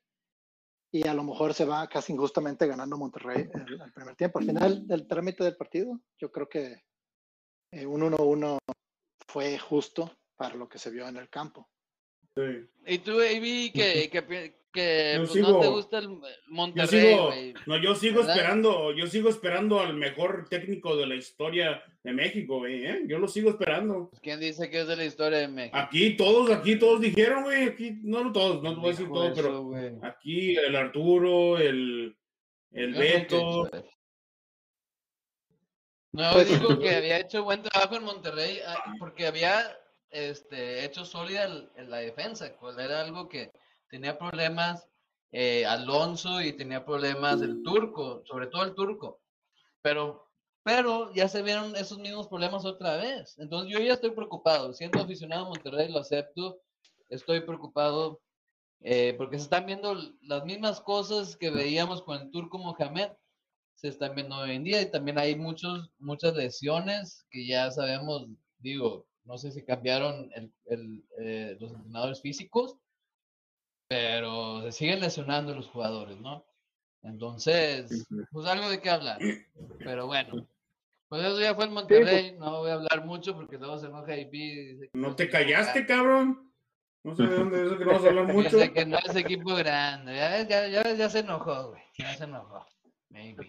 y 0.96 1.08
a 1.08 1.14
lo 1.16 1.24
mejor 1.24 1.56
se 1.56 1.66
va 1.66 1.88
casi 1.90 2.14
injustamente 2.14 2.68
ganando 2.68 2.98
Monterrey 2.98 3.50
el, 3.52 3.82
el 3.82 3.92
primer 3.94 4.16
tiempo. 4.16 4.38
Al 4.38 4.46
final 4.46 4.88
del 4.88 5.08
trámite 5.08 5.44
del 5.44 5.58
partido, 5.58 6.00
yo 6.20 6.32
creo 6.32 6.48
que 6.48 6.84
eh, 7.72 7.86
un 7.88 8.02
1-1 8.02 8.60
fue 9.28 9.58
justo 9.58 10.16
para 10.36 10.54
lo 10.56 10.70
que 10.70 10.78
se 10.78 10.92
vio 10.92 11.08
en 11.08 11.18
el 11.18 11.30
campo. 11.30 11.68
Sí. 12.36 12.70
Y 12.86 13.00
tú, 13.00 13.14
Avi, 13.14 13.72
que, 13.74 14.08
que, 14.12 14.22
pi- 14.22 14.56
que 14.74 15.14
Yo 15.16 15.20
pues, 15.20 15.36
no 15.36 15.60
te 15.60 15.64
sigo- 15.68 15.72
gusta 15.72 15.98
el 16.00 16.08
Yo 16.10 16.20
Monterrey, 16.48 17.02
sigo, 17.14 17.26
güey. 17.28 17.54
no, 17.68 17.78
yo 17.78 17.96
sigo 17.96 18.20
¿verdad? 18.22 18.36
esperando, 18.36 18.92
yo 18.94 19.08
sigo 19.08 19.30
esperando 19.30 19.80
al 19.80 19.94
mejor 19.94 20.48
técnico 20.50 20.96
de 20.98 21.06
la 21.08 21.16
historia 21.16 21.84
de 22.04 22.12
México, 22.12 22.58
güey, 22.58 22.86
¿eh? 22.86 23.04
Yo 23.08 23.20
lo 23.20 23.28
sigo 23.28 23.52
esperando. 23.52 24.10
¿Quién 24.22 24.40
dice 24.40 24.70
que 24.70 24.82
es 24.82 24.88
de 24.88 24.96
la 24.96 25.06
historia 25.06 25.38
de 25.40 25.48
México? 25.48 25.78
Aquí 25.78 26.18
todos, 26.18 26.50
aquí 26.52 26.78
todos 26.78 27.00
dijeron, 27.00 27.44
güey, 27.44 27.64
aquí, 27.70 28.00
no, 28.04 28.24
no 28.26 28.32
todos, 28.34 28.64
no 28.64 28.74
te 28.74 28.80
voy 28.80 28.88
a 28.88 28.92
decir 28.92 29.08
todos, 29.08 29.32
pero 29.36 29.72
aquí 30.02 30.56
el 30.58 30.76
Arturo, 30.76 31.58
el, 31.60 32.18
el 32.72 32.94
Yo 32.94 33.00
Beto, 33.00 33.72
es- 33.72 33.84
No, 36.14 36.32
Pues- 36.34 36.50
digo 36.50 36.80
que 36.80 36.96
había 36.96 37.20
hecho 37.20 37.44
buen 37.44 37.62
trabajo 37.62 37.96
en 37.96 38.04
Monterrey 38.04 38.60
ah, 38.68 38.94
porque 39.00 39.26
había 39.26 39.78
este, 40.12 40.86
hecho 40.86 41.06
sólida 41.06 41.46
el- 41.46 41.70
en 41.76 41.90
la 41.90 41.98
defensa. 41.98 42.56
Pues 42.60 42.78
era 42.78 43.02
algo 43.02 43.28
que 43.28 43.50
tenía 43.94 44.18
problemas 44.18 44.90
eh, 45.32 45.68
Alonso 45.68 46.42
y 46.42 46.54
tenía 46.54 46.84
problemas 46.84 47.44
el 47.44 47.62
turco, 47.62 48.24
sobre 48.26 48.48
todo 48.48 48.64
el 48.64 48.74
turco. 48.74 49.22
Pero, 49.84 50.32
pero 50.64 51.14
ya 51.14 51.28
se 51.28 51.44
vieron 51.44 51.76
esos 51.76 52.00
mismos 52.00 52.28
problemas 52.28 52.66
otra 52.66 52.98
vez. 52.98 53.38
Entonces 53.38 53.72
yo 53.72 53.80
ya 53.80 53.94
estoy 53.94 54.10
preocupado. 54.10 54.74
Siendo 54.74 55.00
aficionado 55.00 55.46
a 55.46 55.50
Monterrey, 55.50 55.92
lo 55.92 56.00
acepto. 56.00 56.60
Estoy 57.08 57.42
preocupado 57.42 58.20
eh, 58.82 59.14
porque 59.16 59.38
se 59.38 59.44
están 59.44 59.68
viendo 59.68 59.96
las 60.22 60.44
mismas 60.44 60.82
cosas 60.82 61.38
que 61.38 61.52
veíamos 61.52 62.02
con 62.02 62.20
el 62.20 62.32
turco 62.32 62.58
Mohamed 62.58 63.12
se 63.76 63.90
están 63.90 64.16
viendo 64.16 64.38
hoy 64.38 64.56
en 64.56 64.64
día 64.64 64.82
y 64.82 64.90
también 64.90 65.20
hay 65.20 65.36
muchos, 65.36 65.92
muchas 66.00 66.36
lesiones 66.36 67.26
que 67.30 67.46
ya 67.46 67.70
sabemos, 67.70 68.28
digo, 68.60 69.06
no 69.26 69.38
sé 69.38 69.52
si 69.52 69.64
cambiaron 69.64 70.32
el, 70.36 70.54
el, 70.66 71.06
eh, 71.20 71.58
los 71.60 71.72
entrenadores 71.74 72.22
físicos, 72.22 72.78
pero 73.94 74.64
se 74.64 74.72
siguen 74.72 75.02
lesionando 75.02 75.54
los 75.54 75.68
jugadores, 75.68 76.20
¿no? 76.20 76.44
Entonces, 77.04 78.08
pues 78.32 78.48
algo 78.48 78.68
de 78.68 78.82
qué 78.82 78.90
hablar. 78.90 79.20
Pero 79.78 80.08
bueno, 80.08 80.48
pues 81.10 81.24
eso 81.24 81.40
ya 81.40 81.54
fue 81.54 81.66
en 81.66 81.74
Monterrey, 81.74 82.36
no 82.40 82.62
voy 82.62 82.72
a 82.72 82.74
hablar 82.74 83.06
mucho 83.06 83.36
porque 83.36 83.60
luego 83.60 83.78
se 83.78 83.86
enoja 83.86 84.18
y 84.18 84.26
dice 84.26 84.90
que 84.92 84.98
No 84.98 85.16
te 85.16 85.30
callaste, 85.30 85.86
cabrón. 85.86 86.52
No 87.04 87.16
sé 87.16 87.28
de 87.28 87.36
dónde 87.36 87.62
es 87.62 87.68
eso 87.68 87.78
que 87.78 87.86
no 87.86 87.92
vas 87.92 88.04
a 88.04 88.08
hablar 88.08 88.26
mucho. 88.34 88.58
Dice 88.58 88.74
que 88.74 88.86
no 88.86 88.98
es 88.98 89.16
equipo 89.16 89.54
grande. 89.54 90.16
Ya, 90.16 90.30
ves, 90.30 90.48
ya, 90.48 90.94
ya, 90.96 91.10
se 91.10 91.20
enojó, 91.20 91.70
güey. 91.70 91.84
Ya 92.00 92.16
se 92.16 92.24
enojó. 92.24 92.66
Maybe. 93.10 93.48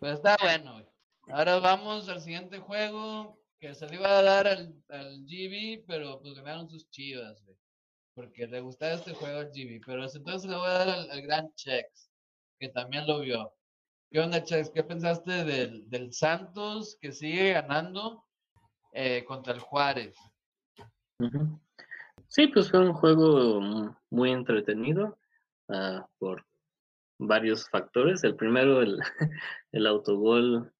Pues 0.00 0.14
está 0.14 0.38
bueno, 0.40 0.72
güey. 0.74 0.86
Ahora 1.30 1.58
vamos 1.58 2.08
al 2.08 2.22
siguiente 2.22 2.58
juego 2.58 3.38
que 3.60 3.74
se 3.74 3.86
le 3.86 3.96
iba 3.96 4.18
a 4.18 4.22
dar 4.22 4.46
al, 4.46 4.74
al 4.88 5.26
GB, 5.26 5.84
pero 5.86 6.22
pues 6.22 6.36
ganaron 6.36 6.70
sus 6.70 6.88
chivas, 6.88 7.44
güey. 7.44 7.58
Porque 8.18 8.48
le 8.48 8.58
gustaba 8.58 8.94
este 8.94 9.14
juego 9.14 9.38
al 9.38 9.52
GB. 9.52 9.80
Pero 9.86 10.02
entonces 10.12 10.50
le 10.50 10.56
voy 10.56 10.66
a 10.66 10.72
dar 10.72 10.88
al, 10.88 11.08
al 11.08 11.22
gran 11.22 11.54
Chex, 11.54 12.10
que 12.58 12.68
también 12.68 13.06
lo 13.06 13.20
vio. 13.20 13.54
¿Qué 14.10 14.18
onda, 14.18 14.42
Chex? 14.42 14.70
¿Qué 14.70 14.82
pensaste 14.82 15.44
del, 15.44 15.88
del 15.88 16.12
Santos 16.12 16.98
que 17.00 17.12
sigue 17.12 17.52
ganando 17.52 18.24
eh, 18.92 19.24
contra 19.24 19.52
el 19.52 19.60
Juárez? 19.60 20.16
Sí, 22.26 22.48
pues 22.48 22.68
fue 22.72 22.80
un 22.80 22.92
juego 22.92 23.60
mu- 23.60 23.94
muy 24.10 24.32
entretenido 24.32 25.16
ah, 25.68 26.04
por 26.18 26.44
varios 27.20 27.70
factores. 27.70 28.24
El 28.24 28.34
primero, 28.34 28.82
el, 28.82 28.98
el 29.72 29.86
autogol 29.86 30.72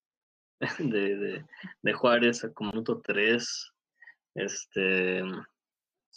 de, 0.81 1.44
de, 1.83 1.92
Juárez 1.92 2.42
a 2.42 2.53
como 2.53 2.72
minuto 2.72 3.01
3. 3.01 3.72
Este, 4.35 5.22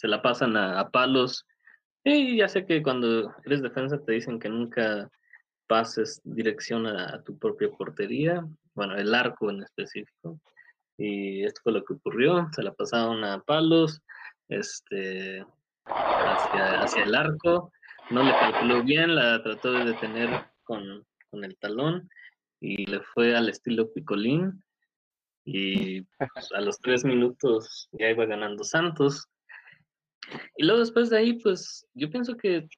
se 0.02 0.08
la 0.08 0.20
pasan 0.20 0.56
a, 0.56 0.90
palos. 0.90 1.46
Y 2.02 2.36
ya 2.38 2.48
sé 2.48 2.66
que 2.66 2.82
cuando 2.82 3.32
eres 3.44 3.62
defensa 3.62 4.04
te 4.04 4.12
dicen 4.12 4.40
que 4.40 4.48
nunca 4.48 5.08
pases 5.68 6.20
dirección 6.24 6.88
a, 6.88 7.22
tu 7.22 7.38
propia 7.38 7.70
portería, 7.70 8.44
bueno, 8.74 8.96
el 8.96 9.14
arco 9.14 9.48
en 9.48 9.62
específico. 9.62 10.40
Y 10.98 11.44
esto 11.44 11.60
fue 11.62 11.72
lo 11.72 11.84
que 11.84 11.94
ocurrió, 11.94 12.48
se 12.52 12.64
la 12.64 12.72
pasaron 12.72 13.22
a 13.22 13.40
palos, 13.42 14.00
este, 14.48 15.46
hacia, 15.84 16.82
hacia 16.82 17.04
el 17.04 17.14
arco, 17.14 17.72
no 18.10 18.24
le 18.24 18.32
calculó 18.32 18.82
bien, 18.82 19.14
la 19.14 19.40
trató 19.40 19.72
de 19.72 19.84
detener 19.84 20.46
con, 20.64 21.06
con 21.30 21.44
el 21.44 21.56
talón 21.58 22.10
y 22.60 22.86
le 22.86 23.00
fue 23.00 23.36
al 23.36 23.48
estilo 23.48 23.92
picolín. 23.92 24.64
Y 25.44 26.02
pues, 26.02 26.52
a 26.52 26.60
los 26.60 26.80
tres 26.80 27.04
minutos 27.04 27.88
ya 27.92 28.10
iba 28.10 28.26
ganando 28.26 28.64
Santos. 28.64 29.28
Y 30.56 30.64
luego 30.64 30.80
después 30.80 31.10
de 31.10 31.18
ahí, 31.18 31.34
pues 31.34 31.86
yo 31.94 32.10
pienso 32.10 32.36
que 32.36 32.68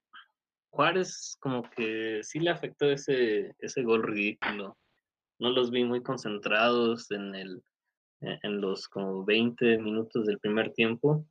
Juárez 0.71 1.37
como 1.41 1.63
que 1.71 2.21
sí 2.23 2.41
le 2.41 2.51
afectó 2.51 2.91
ese, 2.91 3.55
ese 3.59 3.83
gol 3.83 4.03
ridículo. 4.03 4.77
No 5.39 5.51
los 5.51 5.71
vi 5.71 5.85
muy 5.85 6.03
concentrados 6.03 7.11
en 7.11 7.35
el 7.35 7.63
en 8.21 8.39
en 8.43 8.61
los 8.61 8.89
como 8.89 9.25
20 9.25 9.79
minutos 9.79 10.27
del 10.27 10.39
primer 10.39 10.73
tiempo 10.73 11.27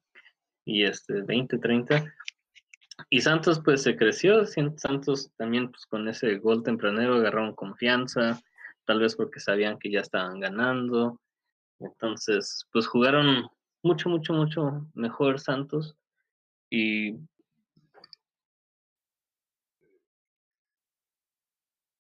y 0.66 0.84
este 0.84 1.22
20 1.22 1.58
30 1.58 2.14
y 3.10 3.22
Santos 3.22 3.62
pues 3.64 3.84
se 3.84 3.96
creció, 3.96 4.46
Santos 4.46 5.32
también 5.38 5.70
pues 5.72 5.86
con 5.86 6.08
ese 6.08 6.38
gol 6.38 6.64
tempranero 6.64 7.16
agarraron 7.16 7.56
confianza, 7.56 8.40
tal 8.86 9.00
vez 9.00 9.16
porque 9.16 9.40
sabían 9.40 9.80
que 9.80 9.92
ya 9.92 10.02
estaban 10.02 10.40
ganando. 10.40 11.20
Entonces, 11.80 12.68
pues 12.72 12.88
jugaron 12.88 13.48
mucho 13.82 14.10
mucho 14.10 14.34
mucho 14.34 14.88
mejor 14.94 15.40
Santos 15.40 15.96
y 16.76 17.16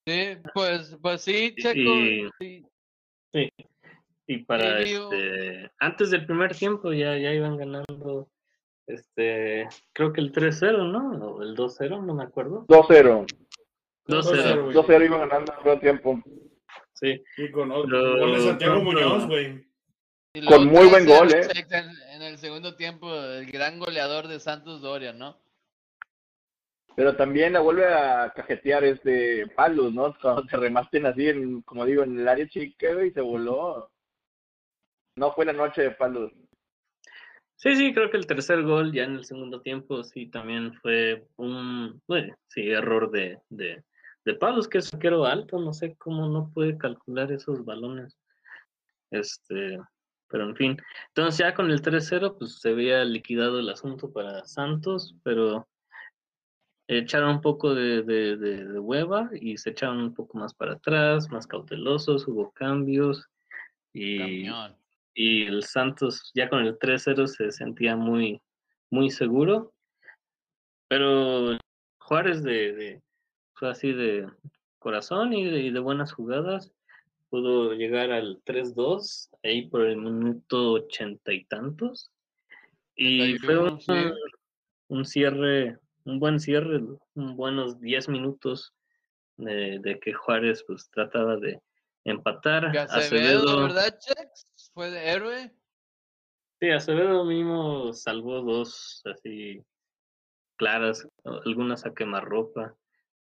Sí, 0.05 0.37
pues, 0.53 0.97
pues 1.01 1.21
sí, 1.21 1.55
Checo. 1.55 1.79
y- 1.79 2.29
sí. 2.39 3.49
Y 4.27 4.37
para 4.39 4.79
Sí, 4.79 4.85
digo- 4.89 5.11
este, 5.13 5.71
antes 5.79 6.11
del 6.11 6.25
primer 6.25 6.55
tiempo 6.55 6.91
ya, 6.91 7.17
ya 7.17 7.33
iban 7.33 7.57
ganando, 7.57 8.29
este, 8.87 9.67
creo 9.93 10.11
que 10.11 10.19
el 10.21 10.31
3-0, 10.33 10.85
¿no? 10.91 11.09
O 11.11 11.41
el 11.43 11.55
2-0, 11.55 12.01
no 12.01 12.13
me 12.15 12.23
acuerdo. 12.23 12.65
2-0. 12.67 13.25
2-0, 14.07 14.63
güey. 14.63 14.73
2-0 14.73 15.05
iban 15.05 15.21
ganando 15.29 15.53
en 15.57 15.63
todo 15.63 15.79
tiempo. 15.79 16.21
sí. 16.95 17.21
Y 17.37 17.51
con 17.51 17.71
o- 17.71 17.83
Pero- 17.83 18.31
de 18.33 18.41
Santiago 18.41 18.81
Muñoz, 18.81 19.25
güey. 19.27 19.65
Con 20.47 20.67
muy 20.67 20.87
buen 20.87 21.05
3-0 21.05 21.19
gol, 21.19 21.33
¿eh? 21.33 21.47
En, 22.23 22.33
el 22.33 22.37
segundo 22.37 22.75
tiempo, 22.75 23.13
el 23.13 23.51
gran 23.51 23.79
goleador 23.79 24.29
de 24.29 24.39
Santos 24.39 24.81
Doria, 24.81 25.11
¿no? 25.11 25.37
Pero 26.95 27.15
también 27.17 27.53
la 27.53 27.59
vuelve 27.59 27.85
a 27.85 28.31
cajetear 28.33 28.85
este 28.85 29.47
Palos, 29.47 29.93
¿no? 29.93 30.15
Cuando 30.21 30.43
se 30.43 30.55
rematen 30.55 31.05
así, 31.05 31.27
en, 31.27 31.61
como 31.63 31.85
digo, 31.85 32.03
en 32.03 32.19
el 32.19 32.27
área 32.27 32.47
chica 32.47 33.03
y 33.03 33.11
se 33.11 33.21
voló. 33.21 33.91
No 35.17 35.33
fue 35.33 35.45
la 35.45 35.53
noche 35.53 35.81
de 35.81 35.91
Palos. 35.91 36.31
Sí, 37.55 37.75
sí, 37.75 37.93
creo 37.93 38.09
que 38.09 38.17
el 38.17 38.27
tercer 38.27 38.63
gol 38.63 38.93
ya 38.93 39.03
en 39.03 39.15
el 39.15 39.25
segundo 39.25 39.61
tiempo 39.61 40.03
sí 40.03 40.27
también 40.27 40.73
fue 40.81 41.27
un, 41.35 42.01
bueno, 42.07 42.35
sí, 42.47 42.69
error 42.69 43.11
de, 43.11 43.39
de, 43.49 43.83
de 44.25 44.33
Palos, 44.35 44.67
que 44.67 44.77
es 44.79 44.93
arquero 44.93 45.25
alto, 45.25 45.59
no 45.59 45.73
sé 45.73 45.95
cómo 45.97 46.27
no 46.27 46.51
puede 46.53 46.77
calcular 46.77 47.31
esos 47.31 47.63
balones. 47.63 48.17
Este, 49.11 49.77
pero 50.33 50.49
en 50.49 50.55
fin. 50.55 50.77
Entonces 51.09 51.37
ya 51.37 51.53
con 51.53 51.69
el 51.69 51.83
3-0, 51.83 52.39
pues 52.39 52.59
se 52.59 52.69
había 52.69 53.05
liquidado 53.05 53.59
el 53.59 53.69
asunto 53.69 54.11
para 54.11 54.43
Santos, 54.45 55.15
pero 55.23 55.69
echaron 56.87 57.35
un 57.35 57.41
poco 57.41 57.75
de, 57.75 58.01
de, 58.01 58.35
de, 58.37 58.65
de 58.65 58.79
hueva 58.79 59.29
y 59.39 59.57
se 59.57 59.69
echaron 59.69 59.99
un 59.99 60.13
poco 60.15 60.39
más 60.39 60.55
para 60.55 60.73
atrás, 60.73 61.29
más 61.29 61.45
cautelosos, 61.45 62.27
hubo 62.27 62.51
cambios 62.51 63.29
y 63.93 64.17
Camión. 64.17 64.75
y 65.13 65.43
el 65.45 65.61
Santos 65.63 66.31
ya 66.33 66.49
con 66.49 66.65
el 66.65 66.79
3-0 66.79 67.27
se 67.27 67.51
sentía 67.51 67.95
muy, 67.95 68.41
muy 68.89 69.11
seguro. 69.11 69.71
Pero 70.87 71.59
Juárez 71.99 72.41
de, 72.41 72.73
de- 72.73 73.03
fue 73.53 73.69
así 73.69 73.93
de 73.93 74.27
corazón 74.79 75.31
y 75.33 75.45
de, 75.45 75.59
y 75.59 75.69
de 75.69 75.79
buenas 75.79 76.11
jugadas. 76.11 76.73
Pudo 77.33 77.73
llegar 77.73 78.11
al 78.11 78.43
3-2 78.45 79.31
ahí 79.41 79.67
por 79.67 79.81
el 79.81 79.97
minuto 79.97 80.73
ochenta 80.73 81.33
y 81.33 81.43
tantos. 81.45 82.11
Y 82.95 83.39
fue 83.39 83.57
81, 83.57 83.73
un, 83.73 83.79
sí. 83.81 84.19
un 84.89 85.03
cierre, 85.03 85.79
un 86.05 86.19
buen 86.19 86.39
cierre, 86.39 86.79
un 87.15 87.35
buenos 87.35 87.79
10 87.79 88.07
minutos 88.09 88.75
de, 89.37 89.79
de 89.79 89.99
que 89.99 90.13
Juárez 90.13 90.63
pues 90.67 90.91
trataba 90.91 91.37
de 91.37 91.59
empatar. 92.03 92.71
Que 92.71 92.77
Acevedo, 92.77 93.39
Acevedo- 93.41 93.61
¿verdad, 93.63 93.97
Chex? 93.97 94.69
Fue 94.75 94.91
de 94.91 95.09
héroe. 95.09 95.51
Sí, 96.59 96.69
Acevedo 96.69 97.25
mismo 97.25 97.93
salvó 97.93 98.41
dos 98.41 99.01
así 99.11 99.59
claras, 100.55 101.07
algunas 101.23 101.83
a 101.87 101.95
quemarropa, 101.95 102.75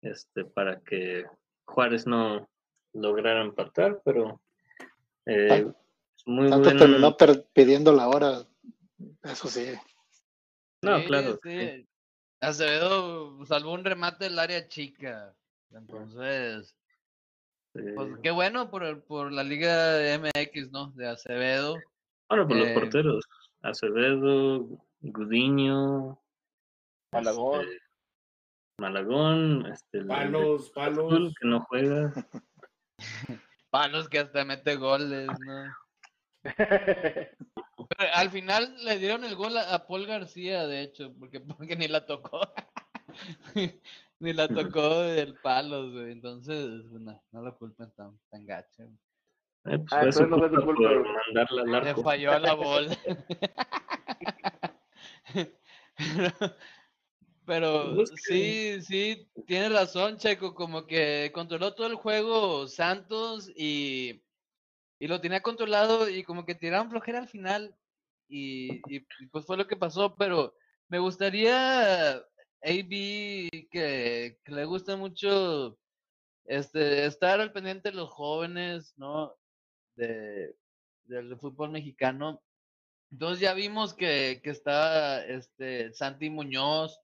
este, 0.02 0.46
para 0.46 0.80
que 0.80 1.26
Juárez 1.66 2.08
no 2.08 2.50
lograra 2.94 3.42
empatar, 3.42 4.02
pero 4.04 4.42
eh, 5.26 5.72
muy 6.26 6.50
Tanto 6.50 6.66
buen- 6.70 6.78
terminó 6.78 7.16
per- 7.18 7.46
pidiendo 7.54 7.92
la 7.94 8.08
hora. 8.08 8.44
Eso 9.24 9.48
sí. 9.48 9.74
No, 10.82 11.00
Sí, 11.00 11.06
claro, 11.06 11.40
sí. 11.44 11.50
sí. 11.60 11.88
Acevedo 12.42 13.46
salvó 13.46 13.74
un 13.74 13.84
remate 13.84 14.26
del 14.26 14.40
área 14.40 14.68
chica. 14.68 15.36
Entonces, 15.72 16.76
pues 17.74 18.18
qué 18.24 18.32
bueno 18.32 18.70
por, 18.72 18.84
el- 18.84 19.02
por 19.04 19.32
la 19.32 19.44
Liga 19.44 20.00
MX, 20.18 20.72
¿no? 20.72 20.88
De 20.92 21.08
Acevedo. 21.08 21.78
bueno, 22.30 22.48
por 22.48 22.58
los 22.58 22.68
eh, 22.70 22.74
porteros, 22.74 23.26
Acevedo, 23.62 24.68
Gudiño, 25.02 26.20
Malagón. 27.12 27.62
este, 27.62 27.80
Malagón, 28.80 29.66
este, 29.68 29.98
el 30.00 30.08
de 30.08 30.14
Palos, 30.14 30.70
palos. 30.72 31.34
que 31.40 31.48
no 31.48 31.62
juega. 31.70 32.14
Palos 33.70 34.10
que 34.10 34.20
hasta 34.20 34.46
mete 34.46 34.76
goles, 34.76 35.28
¿no? 35.40 35.76
Pero 36.44 38.14
al 38.14 38.30
final 38.30 38.76
le 38.84 38.98
dieron 38.98 39.24
el 39.24 39.36
gol 39.36 39.58
a, 39.58 39.74
a 39.74 39.88
Paul 39.88 40.06
García, 40.06 40.68
de 40.68 40.82
hecho, 40.82 41.14
porque, 41.20 41.40
porque 41.58 41.76
ni 41.76 41.88
la 41.88 42.06
tocó. 42.06 42.42
ni 44.20 44.34
la 44.34 44.48
tocó 44.48 45.02
del 45.02 45.36
palos, 45.36 45.92
güey. 45.94 46.12
Entonces, 46.12 46.86
no, 46.92 47.22
no 47.32 47.42
lo 47.42 47.58
culpen 47.58 47.92
tan, 47.96 48.20
tan 48.30 48.46
gacho. 48.46 48.84
Eh, 49.66 49.78
pues 49.78 49.92
Ah, 49.92 49.98
entonces 50.04 50.30
no 50.30 50.40
culpa 50.40 50.66
culpa, 50.66 50.90
por 50.90 51.08
mandarla 51.28 51.62
al 51.62 51.84
Le 51.84 51.90
arco. 51.90 52.04
falló 52.04 52.32
a 52.32 52.40
la 52.40 52.54
bola. 52.54 52.98
pero, 55.98 56.56
Pero 57.50 57.96
Pues 57.96 58.12
sí, 58.16 58.80
sí, 58.84 59.28
tienes 59.48 59.72
razón, 59.72 60.18
Checo, 60.18 60.54
como 60.54 60.86
que 60.86 61.32
controló 61.34 61.74
todo 61.74 61.88
el 61.88 61.96
juego 61.96 62.68
Santos 62.68 63.50
y, 63.56 64.22
y 65.00 65.08
lo 65.08 65.20
tenía 65.20 65.42
controlado 65.42 66.08
y 66.08 66.24
como 66.24 66.46
que 66.46 66.54
tiraron 66.54 66.92
flojera 66.92 67.18
al 67.18 67.28
final 67.28 67.76
y 68.28 68.80
pues 69.32 69.48
fue 69.48 69.58
lo 69.58 69.66
que 69.66 69.76
pasó, 69.76 70.16
pero 70.16 70.54
me 70.90 71.00
gustaría 71.00 72.18
AB 72.62 72.90
que, 73.72 74.38
que 74.44 74.52
le 74.52 74.66
gusta 74.66 74.96
mucho 74.96 75.80
este 76.46 77.08
estar 77.08 77.42
al 77.42 77.52
pendiente 77.52 77.90
de 77.90 77.96
los 77.96 78.12
jóvenes, 78.12 78.94
¿no? 78.96 79.36
De, 79.96 80.56
del 81.06 81.36
fútbol 81.40 81.72
mexicano. 81.72 82.44
Entonces 83.12 83.40
ya 83.40 83.56
vimos 83.56 83.96
que, 83.96 84.40
que 84.44 84.52
está 84.52 85.26
este 85.26 85.92
Santi 85.94 86.30
Muñoz, 86.30 87.00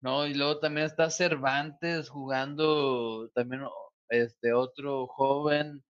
¿no? 0.00 0.26
Y 0.26 0.34
luego 0.34 0.60
también 0.60 0.86
está 0.86 1.10
Cervantes 1.10 2.08
jugando 2.08 3.30
también 3.34 3.62
este 4.08 4.52
otro 4.52 5.06
joven. 5.08 5.84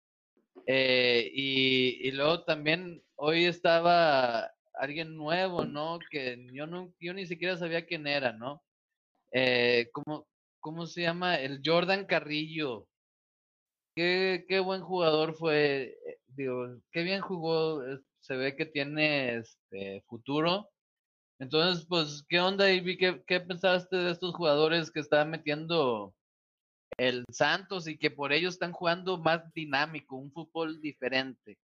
eh, 0.67 1.29
y, 1.33 2.07
y 2.07 2.11
luego 2.11 2.43
también 2.45 3.03
hoy 3.15 3.45
estaba 3.45 4.51
alguien 4.75 5.15
nuevo, 5.15 5.65
¿no? 5.65 5.99
Que 6.11 6.47
yo 6.53 6.67
no, 6.67 6.93
yo 6.99 7.13
ni 7.13 7.25
siquiera 7.27 7.57
sabía 7.57 7.85
quién 7.85 8.07
era, 8.07 8.33
¿no? 8.33 8.63
Eh, 9.33 9.89
¿cómo, 9.93 10.27
cómo 10.61 10.87
se 10.87 11.01
llama? 11.03 11.37
El 11.37 11.61
Jordan 11.65 12.05
Carrillo. 12.05 12.87
Qué, 13.95 14.45
qué 14.47 14.59
buen 14.59 14.81
jugador 14.81 15.35
fue, 15.35 15.95
eh, 16.07 16.17
digo, 16.27 16.79
qué 16.91 17.03
bien 17.03 17.21
jugó, 17.21 17.83
eh, 17.85 17.99
se 18.19 18.35
ve 18.35 18.55
que 18.55 18.65
tiene 18.65 19.37
este 19.37 20.03
futuro. 20.07 20.71
Entonces, 21.43 21.85
pues, 21.85 22.25
¿qué 22.29 22.39
onda, 22.39 22.71
Ivy? 22.71 22.97
¿Qué, 22.97 23.21
qué 23.27 23.41
pensaste 23.41 23.97
de 23.97 24.11
estos 24.11 24.33
jugadores 24.33 24.89
que 24.91 25.01
están 25.01 25.29
metiendo 25.29 26.15
el 26.97 27.25
Santos 27.29 27.85
y 27.89 27.97
que 27.97 28.09
por 28.11 28.31
ellos 28.31 28.53
están 28.53 28.71
jugando 28.71 29.17
más 29.17 29.53
dinámico, 29.53 30.15
un 30.15 30.31
fútbol 30.31 30.79
diferente? 30.79 31.57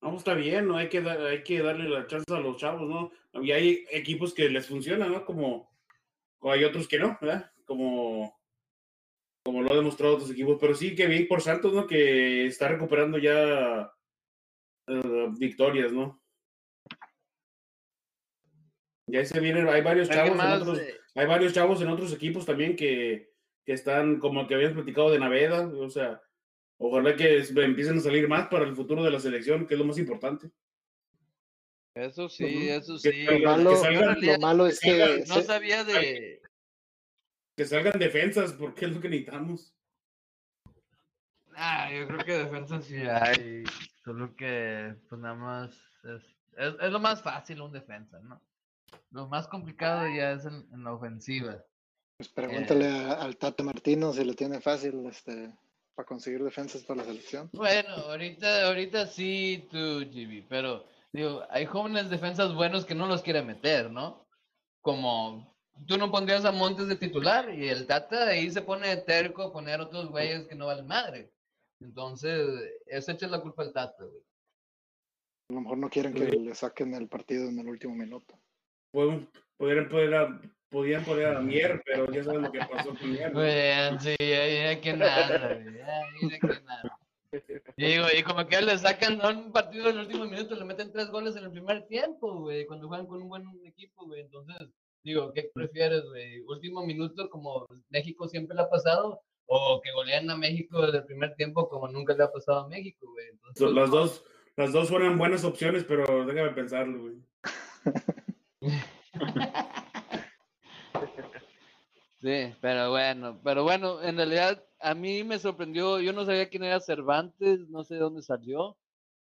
No, 0.00 0.16
está 0.16 0.34
bien, 0.34 0.68
¿no? 0.68 0.76
Hay 0.76 0.88
que, 0.88 1.00
dar- 1.00 1.20
hay 1.20 1.42
que 1.42 1.60
darle 1.60 1.88
la 1.88 2.06
chance 2.06 2.32
a 2.32 2.38
los 2.38 2.56
chavos, 2.56 2.88
¿no? 2.88 3.10
Y 3.42 3.50
hay 3.50 3.84
equipos 3.90 4.32
que 4.32 4.48
les 4.48 4.68
funcionan, 4.68 5.10
¿no? 5.10 5.24
Como, 5.24 5.76
hay 6.42 6.62
otros 6.62 6.86
que 6.86 6.98
no, 7.00 7.18
¿verdad? 7.20 7.50
Como, 7.64 8.38
como 9.44 9.60
lo 9.60 9.70
han 9.70 9.78
demostrado 9.78 10.14
otros 10.14 10.30
equipos. 10.30 10.56
Pero 10.60 10.76
sí 10.76 10.94
que 10.94 11.08
bien 11.08 11.26
por 11.26 11.40
Santos, 11.40 11.72
¿no? 11.72 11.88
Que 11.88 12.46
está 12.46 12.68
recuperando 12.68 13.18
ya 13.18 13.90
eh, 14.86 15.28
victorias, 15.36 15.90
¿no? 15.90 16.23
Ya 19.14 19.24
se 19.24 19.38
vienen, 19.38 19.68
hay 19.68 19.80
varios 19.80 20.10
¿Alguien 20.10 20.36
chavos 20.36 20.44
en 20.56 20.62
otros, 20.62 20.78
eh, 20.80 20.96
hay 21.14 21.26
varios 21.26 21.52
chavos 21.52 21.80
en 21.80 21.88
otros 21.88 22.12
equipos 22.12 22.44
también 22.44 22.74
que, 22.74 23.30
que 23.64 23.72
están, 23.72 24.18
como 24.18 24.40
el 24.40 24.48
que 24.48 24.54
habíamos 24.56 24.74
platicado 24.74 25.12
de 25.12 25.20
Naveda, 25.20 25.68
o 25.68 25.88
sea, 25.88 26.20
ojalá 26.78 27.14
que 27.14 27.38
empiecen 27.38 27.98
a 27.98 28.00
salir 28.00 28.26
más 28.26 28.48
para 28.48 28.64
el 28.64 28.74
futuro 28.74 29.04
de 29.04 29.12
la 29.12 29.20
selección, 29.20 29.68
que 29.68 29.74
es 29.74 29.78
lo 29.78 29.86
más 29.86 29.98
importante. 29.98 30.50
Eso 31.94 32.28
sí, 32.28 32.68
eso 32.68 32.98
sí. 32.98 33.22
Lo 33.22 33.30
que 33.38 33.44
malo, 33.44 33.76
salgan- 33.76 33.92
Yo 33.94 34.00
en 34.00 34.06
realidad 34.06 34.34
lo 34.34 34.40
malo 34.40 34.66
es 34.66 34.80
que 34.80 34.98
salgan- 34.98 35.28
no 35.28 35.42
sabía 35.42 35.84
de... 35.84 36.42
Que 37.56 37.64
salgan 37.66 37.98
defensas, 38.00 38.52
porque 38.54 38.86
es 38.86 38.90
lo 38.94 39.00
que 39.00 39.08
necesitamos. 39.10 39.76
Ah, 41.54 41.88
yo 41.92 42.08
creo 42.08 42.18
que 42.24 42.32
defensa 42.38 42.82
sí 42.82 42.96
hay, 42.96 43.62
solo 44.02 44.34
que 44.34 44.92
pues 45.08 45.20
nada 45.20 45.36
más 45.36 45.70
es, 46.02 46.22
es, 46.56 46.74
es 46.80 46.90
lo 46.90 46.98
más 46.98 47.22
fácil 47.22 47.60
un 47.60 47.70
defensa, 47.70 48.18
¿no? 48.18 48.42
Lo 49.10 49.28
más 49.28 49.46
complicado 49.48 50.06
ya 50.08 50.32
es 50.32 50.44
en, 50.44 50.66
en 50.72 50.84
la 50.84 50.92
ofensiva. 50.92 51.64
pues 52.16 52.28
pregúntale 52.28 52.86
a- 52.88 53.14
al 53.22 53.36
Tata 53.36 53.62
Martino 53.64 54.12
si 54.12 54.24
lo 54.24 54.34
tiene 54.34 54.60
fácil 54.60 55.04
este, 55.06 55.52
para 55.94 56.06
conseguir 56.06 56.42
defensas 56.44 56.82
para 56.84 56.98
la 56.98 57.04
selección. 57.06 57.50
Bueno, 57.52 57.90
ahorita, 57.94 58.66
ahorita 58.68 59.06
sí 59.06 59.66
tú, 59.70 60.00
GB, 60.00 60.46
pero 60.48 60.84
digo, 61.12 61.42
hay 61.50 61.66
jóvenes 61.66 62.10
defensas 62.10 62.54
buenos 62.54 62.84
que 62.84 62.94
no 62.94 63.06
los 63.06 63.22
quiere 63.22 63.42
meter, 63.42 63.90
¿no? 63.90 64.26
Como 64.80 65.56
tú 65.88 65.96
no 65.98 66.10
pondrías 66.10 66.44
a 66.44 66.52
Montes 66.52 66.86
de 66.88 66.94
titular 66.96 67.52
y 67.52 67.68
el 67.68 67.86
Tata 67.86 68.28
ahí 68.28 68.48
se 68.50 68.62
pone 68.62 68.96
terco 68.98 69.42
a 69.42 69.52
poner 69.52 69.80
otros 69.80 70.08
güeyes 70.10 70.46
que 70.46 70.54
no 70.54 70.66
valen 70.66 70.86
madre. 70.86 71.32
Entonces, 71.80 72.48
eso 72.86 73.10
echa 73.12 73.26
la 73.26 73.40
culpa 73.40 73.62
al 73.64 73.72
Tata, 73.72 74.04
güey. 74.04 74.22
A 75.50 75.54
lo 75.54 75.60
mejor 75.60 75.78
no 75.78 75.90
quieren 75.90 76.14
que 76.14 76.24
le 76.26 76.54
saquen 76.54 76.94
el 76.94 77.08
partido 77.08 77.48
en 77.48 77.58
el 77.58 77.68
último 77.68 77.94
minuto. 77.94 78.38
Podrían, 78.94 79.88
poner 79.88 80.14
a, 80.14 80.40
podían 80.70 81.04
poner 81.04 81.26
a 81.26 81.40
Mier, 81.40 81.82
pero 81.84 82.10
ya 82.12 82.22
saben 82.22 82.42
lo 82.42 82.52
que 82.52 82.60
pasó 82.60 82.94
con 82.94 83.10
Mier. 83.10 83.32
¿no? 83.32 83.40
Güey, 83.40 83.98
sí, 83.98 84.14
ahí 84.20 84.58
mira 84.58 84.80
que 84.80 84.92
nada, 84.92 85.54
güey, 85.54 85.80
ahí 85.80 86.02
mira 86.22 86.38
que 86.38 86.62
nada. 86.62 86.98
Y 87.76 87.86
digo, 87.86 88.06
y 88.16 88.22
como 88.22 88.46
que 88.46 88.60
le 88.62 88.78
sacan 88.78 89.20
a 89.20 89.30
un 89.30 89.50
partido 89.50 89.90
en 89.90 89.98
el 89.98 90.06
último 90.06 90.26
minuto, 90.26 90.54
le 90.54 90.64
meten 90.64 90.92
tres 90.92 91.08
goles 91.10 91.34
en 91.34 91.44
el 91.44 91.50
primer 91.50 91.84
tiempo, 91.86 92.40
güey, 92.40 92.66
cuando 92.66 92.86
juegan 92.86 93.06
con 93.06 93.20
un 93.20 93.28
buen 93.28 93.44
equipo, 93.64 94.06
güey. 94.06 94.20
Entonces, 94.20 94.68
digo, 95.02 95.32
¿qué 95.32 95.50
prefieres, 95.52 96.04
güey? 96.10 96.40
¿Último 96.46 96.86
minuto 96.86 97.28
como 97.30 97.66
México 97.88 98.28
siempre 98.28 98.54
le 98.54 98.62
ha 98.62 98.70
pasado? 98.70 99.20
¿O 99.46 99.80
que 99.82 99.90
golean 99.92 100.30
a 100.30 100.36
México 100.36 100.80
desde 100.82 100.98
el 100.98 101.04
primer 101.04 101.34
tiempo 101.34 101.68
como 101.68 101.88
nunca 101.88 102.14
le 102.14 102.22
ha 102.22 102.30
pasado 102.30 102.60
a 102.60 102.68
México, 102.68 103.10
güey? 103.12 103.26
Entonces, 103.28 103.72
Las 103.72 103.90
dos, 103.90 104.24
las 104.56 104.72
dos 104.72 104.88
fueron 104.88 105.18
buenas 105.18 105.44
opciones, 105.44 105.84
pero 105.84 106.24
déjame 106.24 106.50
pensarlo, 106.50 107.02
güey. 107.02 107.16
Sí, 112.20 112.54
pero 112.60 112.90
bueno, 112.90 113.38
pero 113.44 113.64
bueno, 113.64 114.02
en 114.02 114.16
realidad 114.16 114.64
a 114.80 114.94
mí 114.94 115.22
me 115.24 115.38
sorprendió, 115.38 116.00
yo 116.00 116.12
no 116.14 116.24
sabía 116.24 116.48
quién 116.48 116.64
era 116.64 116.80
Cervantes, 116.80 117.68
no 117.68 117.84
sé 117.84 117.94
de 117.94 118.00
dónde 118.00 118.22
salió. 118.22 118.76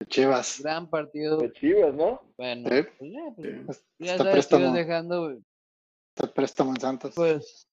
Chivas, 0.07 0.61
Gran 0.61 0.89
partido. 0.89 1.37
De 1.37 1.51
Chivas, 1.51 1.93
¿no? 1.93 2.21
Bueno, 2.37 2.69
Sí. 2.69 2.83
pues, 2.97 3.11
ya, 3.11 3.21
pues, 3.35 3.47
Sí. 3.77 3.83
ya 3.99 4.11
está 4.11 4.17
sabes, 4.23 4.33
préstamo, 4.47 4.73
dejando, 4.73 5.37
préstamo 6.33 6.71
en 6.71 6.79
Santos. 6.81 7.13
pues, 7.15 7.67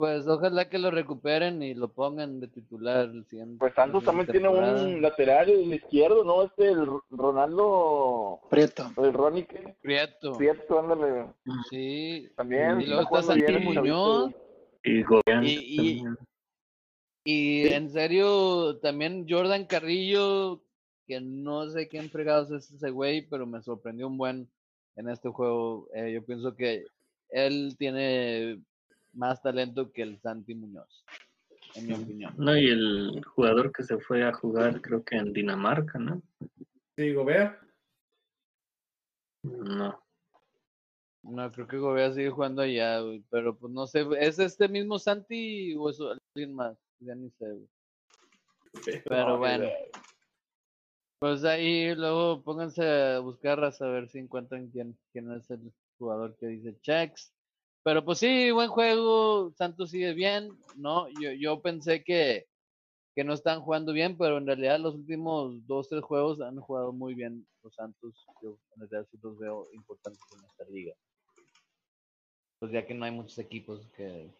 pues 0.00 0.26
ojalá 0.26 0.66
que 0.70 0.78
lo 0.78 0.90
recuperen 0.90 1.62
y 1.62 1.74
lo 1.74 1.88
pongan 1.92 2.40
de 2.40 2.48
titular 2.48 3.04
el 3.10 3.26
siguiente. 3.26 3.58
Pues 3.58 3.74
Santos 3.74 4.02
también 4.02 4.28
tiene 4.28 4.48
un 4.48 5.02
lateral 5.02 5.50
izquierdo, 5.50 6.24
¿no? 6.24 6.42
Este, 6.42 6.68
el 6.70 6.86
Ronaldo, 7.10 8.40
Prieto. 8.48 8.90
el 8.96 9.12
Ronnie. 9.12 9.46
Prieto. 9.82 10.32
Prieto, 10.38 10.78
ándale. 10.80 11.26
Sí. 11.68 12.30
También 12.34 12.80
Y 12.80 12.86
luego 12.86 13.02
está 13.02 13.22
Santi 13.24 13.44
el. 13.44 13.62
Muñoz. 13.62 14.32
Y 14.82 15.00
Y- 15.42 16.00
y-. 16.00 16.04
Y 17.24 17.66
en 17.68 17.90
serio, 17.90 18.78
también 18.78 19.26
Jordan 19.28 19.66
Carrillo, 19.66 20.62
que 21.06 21.20
no 21.20 21.68
sé 21.68 21.88
quién 21.88 22.08
fregados 22.08 22.50
es 22.52 22.70
ese 22.70 22.88
güey, 22.88 23.28
pero 23.28 23.46
me 23.46 23.60
sorprendió 23.60 24.06
un 24.06 24.16
buen 24.16 24.48
en 24.96 25.10
este 25.10 25.28
juego. 25.28 25.88
Eh, 25.92 26.10
yo 26.14 26.24
pienso 26.24 26.56
que 26.56 26.86
él 27.28 27.76
tiene 27.78 28.62
más 29.12 29.42
talento 29.42 29.92
que 29.92 30.02
el 30.02 30.20
Santi 30.20 30.54
Muñoz, 30.54 31.04
en 31.74 31.86
mi 31.86 31.94
opinión. 31.94 32.34
No, 32.36 32.56
y 32.56 32.68
el 32.68 33.24
jugador 33.24 33.72
que 33.72 33.82
se 33.82 33.98
fue 33.98 34.24
a 34.24 34.32
jugar, 34.32 34.80
creo 34.80 35.04
que 35.04 35.16
en 35.16 35.32
Dinamarca, 35.32 35.98
¿no? 35.98 36.22
Sí, 36.96 37.02
digo, 37.02 37.24
vea. 37.24 37.58
No. 39.42 40.02
No, 41.22 41.52
creo 41.52 41.66
que 41.66 41.76
Gobea 41.76 42.12
sigue 42.12 42.30
jugando 42.30 42.62
allá, 42.62 43.00
güey, 43.00 43.22
pero 43.30 43.56
pues 43.56 43.72
no 43.72 43.86
sé, 43.86 44.06
¿es 44.18 44.38
este 44.38 44.68
mismo 44.68 44.98
Santi 44.98 45.74
o 45.76 45.90
es 45.90 45.98
alguien 46.00 46.54
más? 46.54 46.78
Ya 46.98 47.14
ni 47.14 47.30
sé, 47.30 47.46
güey. 47.46 47.68
Pero 49.04 49.38
bueno. 49.38 49.68
Pues 51.18 51.44
ahí 51.44 51.94
luego 51.94 52.42
pónganse 52.42 52.82
a 52.82 53.18
buscar 53.18 53.62
a 53.62 53.72
saber 53.72 54.08
si 54.08 54.18
encuentran 54.18 54.70
quién, 54.70 54.96
quién 55.12 55.30
es 55.32 55.50
el 55.50 55.70
jugador 55.98 56.34
que 56.38 56.46
dice 56.46 56.80
checks. 56.80 57.34
Pero 57.90 58.04
pues 58.04 58.18
sí, 58.20 58.52
buen 58.52 58.68
juego, 58.68 59.52
Santos 59.58 59.90
sigue 59.90 60.14
bien, 60.14 60.56
¿no? 60.76 61.08
Yo, 61.20 61.32
yo 61.32 61.60
pensé 61.60 62.04
que, 62.04 62.46
que 63.16 63.24
no 63.24 63.32
están 63.32 63.62
jugando 63.62 63.92
bien, 63.92 64.16
pero 64.16 64.38
en 64.38 64.46
realidad 64.46 64.78
los 64.78 64.94
últimos 64.94 65.66
dos, 65.66 65.88
tres 65.88 66.04
juegos 66.04 66.40
han 66.40 66.60
jugado 66.60 66.92
muy 66.92 67.14
bien 67.14 67.44
los 67.64 67.74
Santos. 67.74 68.24
Yo 68.44 68.60
en 68.76 68.82
realidad 68.88 69.08
sí 69.10 69.18
los 69.20 69.36
veo 69.40 69.66
importantes 69.72 70.22
en 70.38 70.44
esta 70.44 70.64
liga. 70.70 70.94
Pues 72.60 72.70
ya 72.70 72.86
que 72.86 72.94
no 72.94 73.06
hay 73.06 73.10
muchos 73.10 73.36
equipos 73.40 73.84
que 73.96 74.32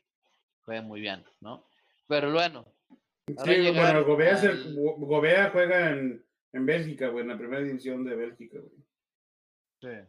jueguen 0.62 0.86
muy 0.86 1.01
bien, 1.01 1.24
¿no? 1.40 1.66
Pero 2.07 2.32
bueno. 2.32 2.72
Sí, 3.26 3.34
bueno, 3.74 3.98
el- 3.98 4.74
Gobea 4.96 5.51
juega 5.51 5.90
en, 5.90 6.24
en 6.53 6.66
Bélgica, 6.66 7.09
güey, 7.09 7.22
en 7.22 7.30
la 7.30 7.36
primera 7.38 7.64
división 7.64 8.05
de 8.05 8.14
Bélgica, 8.14 8.61
güey. 8.61 8.84
Sí. 9.82 10.09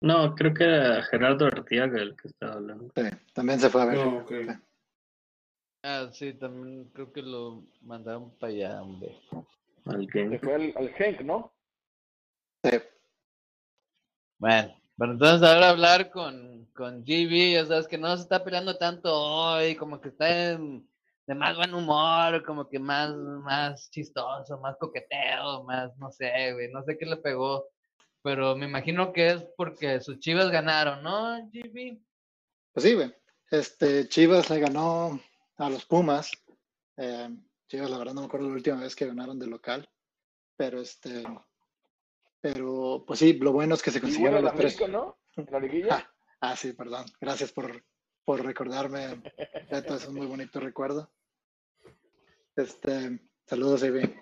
No, 0.00 0.34
creo 0.34 0.52
que 0.52 0.64
era 0.64 1.02
Gerardo 1.04 1.46
Artiaga 1.46 2.00
el 2.00 2.14
que 2.16 2.28
estaba 2.28 2.54
hablando. 2.54 2.92
Sí, 2.94 3.02
también 3.32 3.58
se 3.60 3.70
fue 3.70 3.82
a 3.82 3.84
ver. 3.86 4.60
Ah, 5.82 6.08
sí, 6.12 6.32
también 6.34 6.90
creo 6.94 7.12
que 7.12 7.22
lo 7.22 7.64
mandaron 7.82 8.30
para 8.38 8.52
allá, 8.52 8.82
hombre. 8.82 9.18
Al 9.86 10.06
Se 10.06 10.12
Genk. 10.12 10.42
fue 10.42 10.54
al, 10.54 10.72
al 10.76 10.88
Genk, 10.94 11.20
¿no? 11.22 11.52
Sí, 12.62 12.78
Bueno, 14.38 14.74
Bueno, 14.96 15.12
entonces 15.14 15.48
ahora 15.48 15.70
hablar 15.70 16.10
con, 16.10 16.66
con 16.74 17.02
GB, 17.04 17.52
ya 17.54 17.66
sabes 17.66 17.88
que 17.88 17.98
no 17.98 18.14
se 18.16 18.22
está 18.22 18.44
peleando 18.44 18.76
tanto 18.78 19.12
hoy, 19.12 19.74
como 19.76 20.00
que 20.00 20.08
está 20.08 20.52
en- 20.52 20.88
de 21.26 21.34
más 21.34 21.56
buen 21.56 21.74
humor, 21.74 22.44
como 22.44 22.68
que 22.68 22.78
más, 22.78 23.14
más 23.16 23.90
chistoso, 23.90 24.58
más 24.60 24.76
coqueteo, 24.78 25.64
más, 25.64 25.96
no 25.98 26.10
sé, 26.10 26.52
güey, 26.52 26.70
no 26.70 26.82
sé 26.84 26.96
qué 26.98 27.06
le 27.06 27.16
pegó, 27.16 27.66
pero 28.24 28.56
me 28.56 28.64
imagino 28.64 29.12
que 29.12 29.28
es 29.28 29.44
porque 29.54 30.00
sus 30.00 30.18
chivas 30.18 30.50
ganaron, 30.50 31.02
¿no, 31.02 31.46
GB? 31.52 32.00
Pues 32.72 32.84
sí, 32.84 32.94
güey. 32.94 33.14
Este, 33.50 34.08
Chivas 34.08 34.48
le 34.48 34.60
ganó 34.60 35.20
a 35.58 35.68
los 35.68 35.84
Pumas. 35.84 36.32
Eh, 36.96 37.28
Chivas, 37.68 37.90
la 37.90 37.98
verdad, 37.98 38.14
no 38.14 38.22
me 38.22 38.26
acuerdo 38.26 38.48
la 38.48 38.54
última 38.54 38.80
vez 38.80 38.96
que 38.96 39.06
ganaron 39.06 39.38
de 39.38 39.46
local. 39.46 39.86
Pero 40.56 40.80
este, 40.80 41.22
pero 42.40 43.04
pues 43.06 43.18
sí, 43.18 43.34
lo 43.34 43.52
bueno 43.52 43.74
es 43.74 43.82
que 43.82 43.90
se 43.90 44.00
bueno, 44.00 44.08
consiguieron 44.08 44.42
los 44.42 44.54
tres. 44.54 44.80
América, 44.80 44.98
¿no? 44.98 45.18
La 45.50 45.60
liguilla. 45.60 45.96
Ah, 45.96 46.14
ah, 46.40 46.56
sí, 46.56 46.72
perdón. 46.72 47.04
Gracias 47.20 47.52
por, 47.52 47.84
por 48.24 48.42
recordarme. 48.42 49.22
Beto, 49.70 49.96
es 49.96 50.08
un 50.08 50.14
muy 50.14 50.26
bonito 50.26 50.60
recuerdo. 50.60 51.12
Este, 52.56 53.20
saludos, 53.46 53.84
Ivy. 53.84 54.14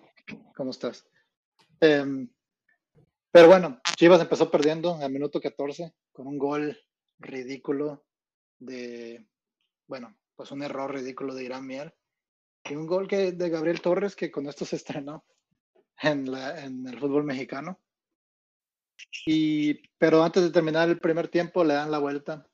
¿Cómo 0.56 0.72
estás? 0.72 1.06
Em, 1.78 2.28
pero 3.32 3.48
bueno, 3.48 3.80
Chivas 3.96 4.20
empezó 4.20 4.50
perdiendo 4.50 4.96
al 4.96 5.10
minuto 5.10 5.40
14 5.40 5.94
con 6.12 6.26
un 6.26 6.38
gol 6.38 6.78
ridículo 7.18 8.04
de, 8.58 9.26
bueno, 9.86 10.16
pues 10.36 10.50
un 10.50 10.62
error 10.62 10.92
ridículo 10.92 11.34
de 11.34 11.44
Irán 11.44 11.66
Mier 11.66 11.94
y 12.64 12.76
un 12.76 12.86
gol 12.86 13.08
que, 13.08 13.32
de 13.32 13.48
Gabriel 13.48 13.80
Torres 13.80 14.14
que 14.14 14.30
con 14.30 14.46
esto 14.46 14.64
se 14.64 14.76
estrenó 14.76 15.24
en, 16.02 16.30
la, 16.30 16.62
en 16.62 16.86
el 16.86 16.98
fútbol 16.98 17.24
mexicano. 17.24 17.80
Y, 19.26 19.74
pero 19.98 20.22
antes 20.22 20.42
de 20.42 20.50
terminar 20.50 20.88
el 20.88 21.00
primer 21.00 21.28
tiempo 21.28 21.64
le 21.64 21.74
dan 21.74 21.90
la 21.90 21.98
vuelta. 21.98 22.46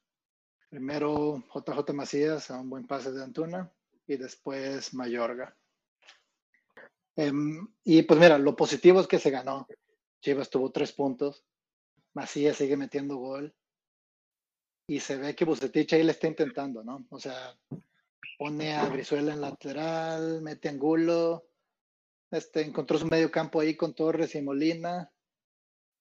Primero 0.71 1.43
JJ 1.55 1.93
Macías 1.93 2.51
a 2.51 2.61
un 2.61 2.71
buen 2.71 2.87
pase 2.87 3.11
de 3.11 3.25
Antuna 3.25 3.73
y 4.07 4.17
después 4.17 4.95
Mayorga. 4.95 5.57
Em, 7.17 7.67
y 7.85 8.03
pues 8.03 8.21
mira, 8.21 8.39
lo 8.39 8.55
positivo 8.55 9.01
es 9.01 9.07
que 9.07 9.19
se 9.19 9.31
ganó. 9.31 9.67
Chivas 10.21 10.51
tuvo 10.51 10.71
tres 10.71 10.93
puntos. 10.93 11.45
Macías 12.15 12.57
sigue 12.57 12.77
metiendo 12.77 13.17
gol. 13.17 13.55
Y 14.89 15.01
se 15.01 15.17
ve 15.17 15.35
que 15.35 15.45
Bucetich 15.45 15.93
ahí 15.93 16.03
le 16.03 16.13
está 16.13 16.27
intentando, 16.29 16.83
¿no? 16.83 17.07
O 17.11 17.21
sea, 17.21 17.55
pone 18.39 18.75
a 18.75 18.89
Brizuela 18.89 19.35
en 19.35 19.41
lateral, 19.43 20.41
mete 20.43 20.69
a 20.69 20.73
Angulo. 20.73 21.47
Este, 22.31 22.63
encontró 22.63 22.99
su 22.99 23.07
medio 23.07 23.31
campo 23.31 23.61
ahí 23.61 23.75
con 23.77 23.95
Torres 23.95 24.35
y 24.35 24.43
Molina. 24.43 25.11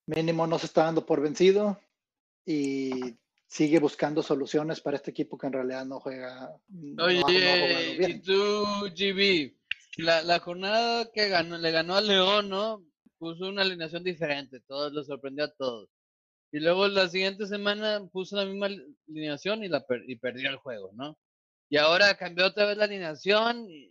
Mínimo 0.07 0.47
no 0.47 0.57
se 0.57 0.67
está 0.67 0.83
dando 0.85 1.05
por 1.05 1.21
vencido. 1.21 1.79
Y 2.45 3.15
sigue 3.45 3.79
buscando 3.79 4.23
soluciones 4.23 4.79
para 4.79 4.95
este 4.97 5.11
equipo 5.11 5.37
que 5.37 5.47
en 5.47 5.53
realidad 5.53 5.85
no 5.85 5.99
juega. 5.99 6.45
ha- 6.45 6.61
no 6.69 7.03
jugado 7.03 7.25
Oye, 7.27 7.91
y 7.93 7.97
bien. 7.97 8.21
tú, 8.21 8.63
GB, 8.95 9.53
la, 9.97 10.21
la 10.21 10.39
jornada 10.39 11.11
que 11.11 11.27
ganó, 11.27 11.57
le 11.57 11.71
ganó 11.71 11.95
a 11.95 12.01
León, 12.01 12.47
¿no? 12.49 12.85
Puso 13.19 13.47
una 13.49 13.63
alineación 13.63 14.03
diferente, 14.03 14.59
todos 14.67 14.93
lo 14.93 15.03
sorprendió 15.03 15.45
a 15.45 15.53
todos. 15.53 15.89
Y 16.51 16.59
luego 16.59 16.87
la 16.87 17.09
siguiente 17.09 17.45
semana 17.47 18.01
puso 18.11 18.35
la 18.37 18.45
misma 18.45 18.67
ali- 18.67 18.95
alineación 19.09 19.63
y, 19.63 19.67
la 19.67 19.85
per- 19.85 20.03
y 20.07 20.15
perdió 20.17 20.49
el 20.49 20.57
juego, 20.57 20.91
¿no? 20.93 21.17
Y 21.69 21.77
ahora 21.77 22.15
cambió 22.15 22.45
otra 22.45 22.65
vez 22.65 22.77
la 22.77 22.85
alineación 22.85 23.65
y, 23.69 23.89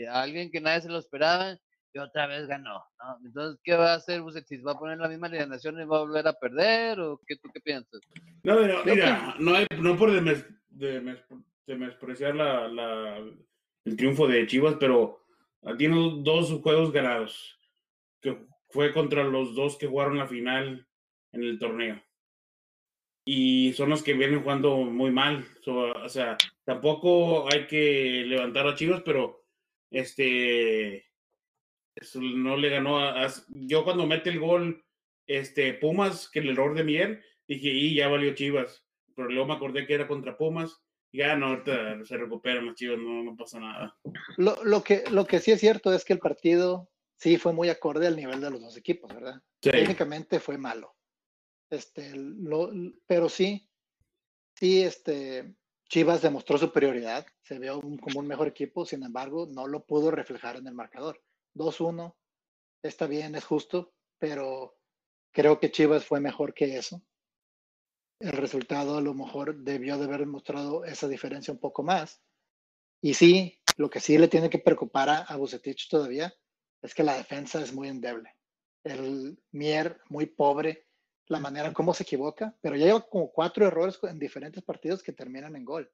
y 0.00 0.04
a 0.06 0.22
alguien 0.22 0.50
que 0.50 0.60
nadie 0.60 0.80
se 0.82 0.88
lo 0.88 0.98
esperaba 0.98 1.58
y 1.92 1.98
otra 1.98 2.26
vez 2.26 2.46
ganó, 2.46 2.82
¿no? 2.98 3.18
Entonces, 3.26 3.60
¿qué 3.62 3.74
va 3.74 3.92
a 3.92 3.96
hacer 3.96 4.22
Bucetich? 4.22 4.64
¿Va 4.66 4.72
a 4.72 4.78
poner 4.78 4.98
la 4.98 5.08
misma 5.08 5.26
alineación 5.26 5.78
y 5.80 5.84
va 5.84 5.98
a 5.98 6.00
volver 6.00 6.26
a 6.26 6.32
perder 6.32 7.00
o 7.00 7.20
qué 7.26 7.36
tú 7.36 7.50
qué 7.52 7.60
piensas? 7.60 8.00
No, 8.42 8.56
pero 8.56 8.84
mira, 8.84 9.34
no, 9.38 9.54
hay, 9.54 9.66
no 9.78 9.96
por 9.98 10.10
demes- 10.10 10.46
demes- 10.70 11.22
demespreciar 11.66 12.34
la, 12.36 12.68
la- 12.68 13.18
el 13.84 13.96
triunfo 13.96 14.26
de 14.26 14.46
Chivas, 14.46 14.76
pero 14.80 15.20
ah, 15.64 15.74
tiene 15.76 15.96
dos 16.22 16.50
juegos 16.62 16.90
ganados, 16.92 17.58
que 18.22 18.46
fue 18.70 18.92
contra 18.92 19.24
los 19.24 19.54
dos 19.54 19.76
que 19.76 19.86
jugaron 19.86 20.18
la 20.18 20.26
final 20.26 20.86
en 21.32 21.42
el 21.42 21.58
torneo. 21.58 22.02
Y 23.24 23.72
son 23.74 23.90
los 23.90 24.02
que 24.02 24.14
vienen 24.14 24.42
jugando 24.42 24.76
muy 24.78 25.10
mal. 25.10 25.44
So, 25.62 25.92
o 25.92 26.08
sea, 26.08 26.36
tampoco 26.64 27.52
hay 27.52 27.66
que 27.66 28.24
levantar 28.26 28.66
a 28.66 28.74
Chivas, 28.74 29.02
pero 29.04 29.44
este 29.90 31.04
no 32.14 32.56
le 32.56 32.68
ganó 32.68 33.00
a, 33.00 33.26
yo 33.48 33.84
cuando 33.84 34.06
mete 34.06 34.30
el 34.30 34.38
gol 34.38 34.84
este 35.26 35.74
Pumas 35.74 36.30
que 36.30 36.40
el 36.40 36.50
error 36.50 36.74
de 36.74 36.84
Mier 36.84 37.24
dije 37.46 37.68
y 37.68 37.94
ya 37.94 38.08
valió 38.08 38.34
Chivas 38.34 38.84
pero 39.16 39.28
luego 39.28 39.46
me 39.46 39.54
acordé 39.54 39.86
que 39.86 39.94
era 39.94 40.06
contra 40.06 40.36
Pumas 40.36 40.80
ya 41.12 41.36
no 41.36 41.46
ahorita 41.46 42.04
se 42.04 42.16
recupera 42.16 42.60
más 42.60 42.76
Chivas 42.76 42.98
no, 42.98 43.24
no 43.24 43.36
pasa 43.36 43.58
nada 43.58 43.96
Lo, 44.36 44.62
lo 44.64 44.82
que, 44.84 45.04
lo 45.10 45.26
que 45.26 45.40
sí 45.40 45.50
es 45.50 45.60
cierto 45.60 45.92
es 45.92 46.04
que 46.04 46.12
el 46.12 46.18
partido 46.20 46.88
sí 47.18 47.36
fue 47.36 47.52
muy 47.52 47.68
acorde 47.68 48.06
al 48.06 48.16
nivel 48.16 48.40
de 48.40 48.50
los 48.50 48.60
dos 48.60 48.76
equipos, 48.76 49.12
¿verdad? 49.12 49.42
Sí. 49.62 49.70
Técnicamente 49.70 50.40
fue 50.40 50.56
malo. 50.56 50.96
Este, 51.70 52.12
lo, 52.14 52.70
pero 53.06 53.28
sí, 53.28 53.68
sí, 54.54 54.82
este, 54.82 55.54
Chivas 55.88 56.22
demostró 56.22 56.56
superioridad, 56.56 57.26
se 57.42 57.58
vio 57.58 57.78
un- 57.80 57.98
como 57.98 58.20
un 58.20 58.26
mejor 58.26 58.48
equipo, 58.48 58.86
sin 58.86 59.02
embargo, 59.02 59.46
no 59.50 59.66
lo 59.66 59.84
pudo 59.84 60.10
reflejar 60.10 60.56
en 60.56 60.66
el 60.66 60.74
marcador. 60.74 61.22
2-1, 61.54 62.16
está 62.82 63.06
bien, 63.06 63.34
es 63.34 63.44
justo, 63.44 63.92
pero 64.18 64.78
creo 65.32 65.58
que 65.58 65.70
Chivas 65.70 66.04
fue 66.06 66.20
mejor 66.20 66.54
que 66.54 66.76
eso. 66.78 67.02
El 68.20 68.32
resultado 68.32 68.96
a 68.96 69.00
lo 69.00 69.14
mejor 69.14 69.56
debió 69.58 69.96
de 69.98 70.04
haber 70.04 70.26
mostrado 70.26 70.84
esa 70.84 71.06
diferencia 71.08 71.52
un 71.52 71.60
poco 71.60 71.82
más. 71.82 72.20
Y 73.00 73.14
sí, 73.14 73.60
lo 73.76 73.90
que 73.90 74.00
sí 74.00 74.18
le 74.18 74.26
tiene 74.28 74.50
que 74.50 74.58
preocupar 74.58 75.08
a, 75.08 75.18
a 75.18 75.36
Bucetich 75.36 75.88
todavía 75.88 76.34
es 76.82 76.94
que 76.94 77.02
la 77.04 77.16
defensa 77.16 77.60
es 77.60 77.72
muy 77.72 77.88
endeble. 77.88 78.34
El 78.84 79.38
Mier, 79.52 80.00
muy 80.08 80.26
pobre, 80.26 80.86
la 81.26 81.40
manera 81.40 81.72
como 81.72 81.92
se 81.94 82.04
equivoca, 82.04 82.54
pero 82.60 82.76
ya 82.76 82.86
lleva 82.86 83.06
como 83.08 83.30
cuatro 83.30 83.66
errores 83.66 83.98
en 84.04 84.18
diferentes 84.18 84.62
partidos 84.62 85.02
que 85.02 85.12
terminan 85.12 85.56
en 85.56 85.64
gol. 85.64 85.90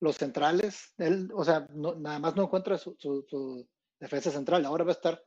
Los 0.00 0.16
centrales, 0.16 0.92
él, 0.98 1.30
o 1.34 1.44
sea, 1.44 1.66
no- 1.70 1.94
nada 1.94 2.18
más 2.18 2.36
no 2.36 2.44
encuentra 2.44 2.76
su, 2.78 2.96
su- 2.98 3.24
su 3.28 3.66
defensa 4.00 4.30
central. 4.30 4.64
Ahora 4.66 4.84
va 4.84 4.90
a 4.90 4.94
estar, 4.94 5.24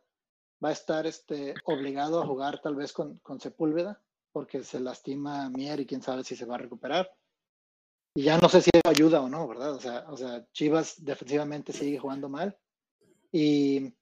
va 0.64 0.70
a 0.70 0.74
estar 0.74 1.08
este, 1.08 1.56
obligado 1.66 2.22
a 2.22 2.28
jugar 2.28 2.62
tal 2.62 2.76
vez 2.76 2.92
con, 2.94 3.18
con 3.20 3.40
Sepúlveda, 3.40 4.02
porque 4.32 4.64
se 4.64 4.80
lastima 4.80 5.50
Mier 5.50 5.80
y 5.80 5.86
quién 5.86 6.02
sabe 6.02 6.24
si 6.24 6.36
se 6.36 6.46
va 6.46 6.56
a 6.56 6.60
recuperar. 6.60 7.12
Y 8.16 8.24
ya 8.24 8.38
no 8.40 8.50
sé 8.50 8.62
si 8.62 8.70
ayuda 8.84 9.22
o 9.22 9.30
no, 9.30 9.48
¿verdad? 9.48 9.74
O 9.74 9.80
sea, 9.80 10.06
o 10.10 10.18
sea, 10.18 10.46
Chivas 10.52 11.04
defensivamente 11.04 11.72
sigue 11.72 12.00
jugando 12.00 12.30
mal 12.30 12.58
y 13.32 13.94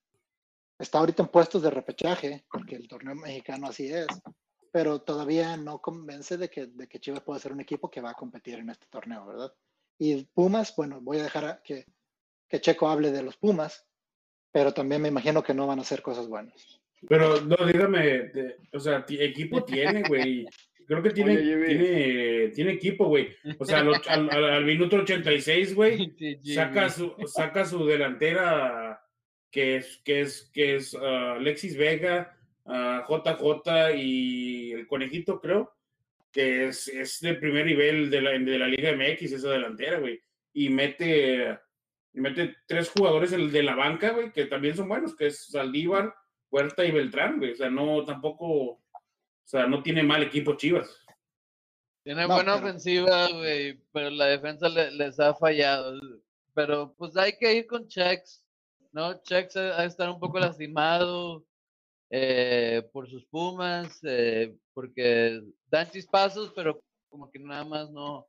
está 0.79 0.99
ahorita 0.99 1.23
en 1.23 1.29
puestos 1.29 1.61
de 1.61 1.69
repechaje, 1.69 2.45
porque 2.51 2.75
el 2.75 2.87
torneo 2.87 3.15
mexicano 3.15 3.67
así 3.67 3.87
es, 3.91 4.07
pero 4.71 4.99
todavía 5.01 5.55
no 5.57 5.79
convence 5.79 6.37
de 6.37 6.49
que, 6.49 6.67
de 6.67 6.87
que 6.87 6.99
Chivas 6.99 7.21
puede 7.21 7.39
ser 7.39 7.53
un 7.53 7.61
equipo 7.61 7.89
que 7.89 8.01
va 8.01 8.11
a 8.11 8.15
competir 8.15 8.59
en 8.59 8.69
este 8.69 8.87
torneo, 8.89 9.25
¿verdad? 9.25 9.53
Y 9.97 10.25
Pumas, 10.33 10.75
bueno, 10.75 10.99
voy 11.01 11.19
a 11.19 11.23
dejar 11.23 11.45
a 11.45 11.61
que, 11.63 11.85
que 12.49 12.59
Checo 12.59 12.89
hable 12.89 13.11
de 13.11 13.23
los 13.23 13.37
Pumas, 13.37 13.87
pero 14.51 14.73
también 14.73 15.01
me 15.01 15.07
imagino 15.07 15.41
que 15.43 15.53
no 15.53 15.67
van 15.67 15.79
a 15.79 15.83
hacer 15.83 16.01
cosas 16.01 16.27
buenas. 16.27 16.81
pero 17.07 17.39
no 17.41 17.55
dígame 17.65 17.99
de- 18.29 18.57
o 18.73 18.79
sea 18.79 19.05
equipo 19.09 19.63
tiene 19.63 20.01
güey 20.07 20.45
creo 20.87 21.03
que 21.03 21.11
tiene 21.11 21.37
Oye, 21.37 21.65
tiene 21.67 22.47
tiene 22.49 22.71
equipo 22.71 23.07
güey 23.07 23.27
o 23.59 23.65
sea 23.65 23.79
al, 23.79 23.93
al, 24.07 24.29
al- 24.29 24.49
al 24.53 24.65
minuto 24.65 24.95
86 24.95 25.75
güey 25.75 26.15
saca 26.55 26.89
su, 26.89 27.13
saca 27.27 27.65
su 27.65 27.85
delantera 27.85 28.99
que 29.55 29.77
es, 29.77 30.01
que 30.03 30.19
es, 30.19 30.49
que 30.53 30.75
es 30.75 30.93
ah, 30.95 31.35
Alexis 31.35 31.77
Vega, 31.77 32.37
ah, 32.65 33.05
JJ 33.07 33.95
y 33.95 34.73
el 34.73 34.85
conejito, 34.85 35.39
creo, 35.39 35.73
que 36.29 36.67
es, 36.67 36.89
es 36.89 37.21
de 37.21 37.35
primer 37.35 37.65
nivel 37.65 38.09
de 38.09 38.19
la, 38.21 38.31
de 38.31 38.59
la 38.59 38.67
Liga 38.67 38.91
MX, 38.91 39.31
esa 39.31 39.51
delantera, 39.51 39.99
güey. 39.99 40.19
Y 40.51 40.67
mete, 40.67 41.57
mete 42.11 42.57
tres 42.67 42.89
jugadores 42.89 43.31
el 43.31 43.49
de 43.53 43.63
la 43.63 43.75
banca, 43.75 44.09
güey, 44.09 44.33
que 44.33 44.45
también 44.45 44.75
son 44.75 44.89
buenos, 44.89 45.15
que 45.15 45.27
es 45.27 45.45
Saldívar, 45.45 46.13
Huerta 46.51 46.83
y 46.83 46.91
Beltrán, 46.91 47.37
güey. 47.37 47.53
O 47.53 47.55
sea, 47.55 47.69
no, 47.69 48.03
tampoco, 48.03 48.47
o 48.47 48.81
sea, 49.45 49.67
no 49.67 49.81
tiene 49.81 50.03
mal 50.03 50.21
equipo 50.21 50.55
Chivas. 50.57 51.01
Tiene 52.03 52.23
No, 52.23 52.35
buena 52.35 52.55
pero- 52.55 52.65
ofensiva, 52.67 53.29
güey, 53.29 53.79
pero 53.93 54.09
la 54.09 54.25
defensa 54.25 54.67
le- 54.67 54.91
les 54.91 55.17
ha 55.19 55.33
fallado. 55.33 55.97
Pero 56.53 56.93
pues 56.97 57.15
hay 57.15 57.37
que 57.37 57.53
ir 57.53 57.67
con 57.67 57.87
Chex, 57.87 58.44
¿no? 58.95 59.21
Chex 59.23 59.57
ha 59.57 59.81
de 59.81 59.87
estar 59.87 60.09
un 60.09 60.19
poco 60.19 60.39
lastimado 60.39 61.43
eh, 62.09 62.81
por 62.93 63.09
sus 63.09 63.25
Pumas, 63.25 63.99
eh, 64.03 64.55
porque 64.73 65.43
dan 65.67 65.89
chispazos, 65.91 66.53
pero 66.55 66.79
como 67.09 67.29
que 67.29 67.39
nada 67.39 67.65
más 67.65 67.91
no, 67.91 68.25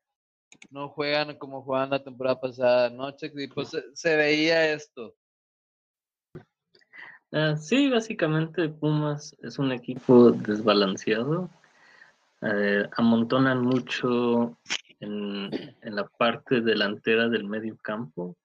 no 0.70 0.88
juegan 0.88 1.38
como 1.38 1.62
jugaban 1.62 1.90
la 1.90 2.02
temporada 2.02 2.40
pasada, 2.40 2.90
¿no, 2.90 3.12
Chex? 3.12 3.38
Y 3.38 3.46
pues 3.46 3.68
se, 3.68 3.82
se 3.94 4.16
veía 4.16 4.72
esto. 4.72 5.14
Ah, 7.30 7.56
sí, 7.56 7.88
básicamente 7.88 8.68
Pumas 8.68 9.36
es 9.42 9.60
un 9.60 9.70
equipo 9.70 10.32
desbalanceado. 10.32 11.48
eh, 12.42 12.88
amontonan 12.96 13.62
mucho 13.62 14.56
en, 14.98 15.50
en 15.80 15.94
la 15.94 16.08
parte 16.08 16.60
delantera 16.60 17.28
del 17.28 17.44
medio 17.44 17.76
campo. 17.76 18.36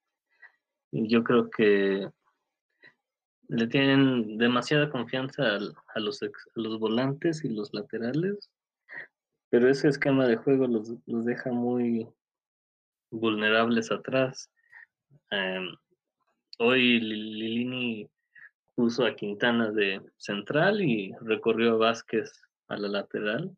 Yo 0.92 1.24
creo 1.24 1.50
que 1.50 2.10
le 3.48 3.68
tienen 3.68 4.38
demasiada 4.38 4.89
confianza 4.89 5.56
al- 5.56 5.76
a, 5.94 6.00
los, 6.00 6.22
a 6.24 6.30
los 6.56 6.80
volantes 6.80 7.44
y 7.44 7.50
los 7.50 7.74
laterales, 7.74 8.50
pero 9.50 9.70
ese 9.70 9.88
esquema 9.89 10.26
de 10.28 10.38
juego 10.38 10.68
los, 10.68 10.94
los 11.06 11.26
deja 11.26 11.52
muy 11.52 12.08
vulnerables 13.10 13.92
atrás. 13.92 14.50
Em, 15.30 15.68
hoy 16.60 17.00
Li- 17.00 17.34
Lilini 17.34 18.10
puso 18.76 19.06
a 19.06 19.16
Quintana 19.16 19.72
de 19.72 20.02
central 20.18 20.82
y 20.82 21.14
recorrió 21.22 21.74
a 21.74 21.78
Vázquez 21.78 22.32
a 22.68 22.78
la 22.78 22.88
lateral 22.88 23.56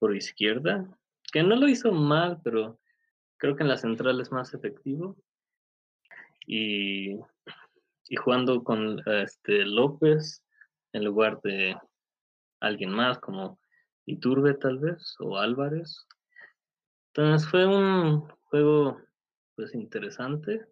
por 0.00 0.14
izquierda, 0.16 0.88
que 1.32 1.42
no 1.42 1.56
lo 1.56 1.68
hizo 1.68 1.92
mal, 1.92 2.40
pero 2.42 2.78
creo 3.36 3.56
que 3.56 3.62
en 3.62 3.68
la 3.68 3.76
central 3.76 4.20
es 4.20 4.30
más 4.32 4.54
efectivo. 4.54 5.16
Y, 6.50 7.20
y 8.08 8.16
jugando 8.16 8.64
con 8.64 9.00
este 9.06 9.66
López 9.66 10.42
en 10.94 11.04
lugar 11.04 11.40
de 11.42 11.76
alguien 12.60 12.90
más 12.90 13.18
como 13.18 13.60
Iturbe 14.06 14.54
tal 14.54 14.78
vez 14.78 15.14
o 15.20 15.36
Álvarez. 15.36 16.06
Entonces 17.12 17.48
fue 17.48 17.66
un 17.66 18.20
juego 18.44 18.98
pues 19.54 19.74
interesante, 19.74 20.64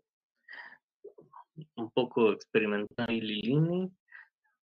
un 1.75 1.91
poco 1.91 2.33
experimental 2.33 3.11
y 3.11 3.21
Lilini, 3.21 3.91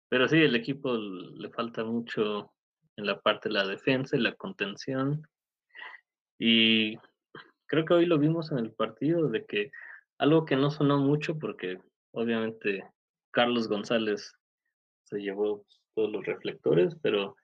pero 0.09 0.27
sí, 0.27 0.37
el 0.37 0.55
equipo 0.55 0.95
le 0.95 1.49
falta 1.49 1.83
mucho 1.83 2.53
en 2.95 3.05
la 3.05 3.19
parte 3.19 3.49
de 3.49 3.53
la 3.53 3.67
defensa 3.67 4.15
y 4.15 4.21
la 4.21 4.33
contención. 4.35 5.27
Y 6.39 6.97
creo 7.65 7.85
que 7.85 7.93
hoy 7.93 8.05
lo 8.05 8.17
vimos 8.17 8.51
en 8.51 8.59
el 8.59 8.71
partido 8.71 9.27
de 9.29 9.45
que 9.45 9.71
algo 10.17 10.45
que 10.45 10.55
no 10.55 10.71
sonó 10.71 10.97
mucho 10.97 11.37
porque 11.37 11.79
obviamente 12.11 12.83
Carlos 13.31 13.67
González 13.67 14.33
se 15.03 15.19
llevó 15.19 15.65
todos 15.95 16.11
los 16.11 16.25
reflectores, 16.25 16.95
pero 17.01 17.35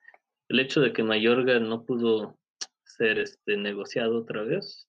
el 0.48 0.60
hecho 0.60 0.80
de 0.80 0.92
que 0.92 1.02
Mayorga 1.02 1.58
no 1.60 1.84
pudo 1.84 2.38
ser 2.84 3.18
este 3.18 3.56
negociado 3.56 4.18
otra 4.18 4.42
vez 4.42 4.88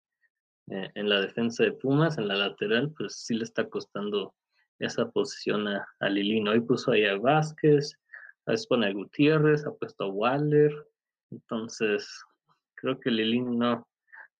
eh, 0.70 0.90
en 0.96 1.10
la 1.10 1.22
defensa 1.22 1.64
de 1.64 1.74
Pumas, 1.74 2.18
en 2.18 2.28
la 2.28 2.36
lateral, 2.36 2.94
pues 2.98 3.16
sí 3.26 3.36
le 3.36 3.44
está 3.44 3.68
costando 3.70 4.34
esa 4.80 5.10
posición 5.10 5.68
a, 5.68 5.88
a 6.00 6.10
Lilino. 6.10 6.52
Hoy 6.52 6.62
puso 6.62 6.92
ahí 6.92 7.06
a 7.06 7.18
Vázquez, 7.18 7.98
a 8.46 8.52
veces 8.52 8.68
pone 8.68 8.88
a 8.88 8.94
Gutiérrez, 8.94 9.66
ha 9.66 9.74
puesto 9.74 10.06
a 10.06 10.08
Waller. 10.08 10.72
Entonces, 11.32 12.08
creo 12.76 13.00
que 13.00 13.12
Lilino 13.12 13.52
no, 13.52 13.88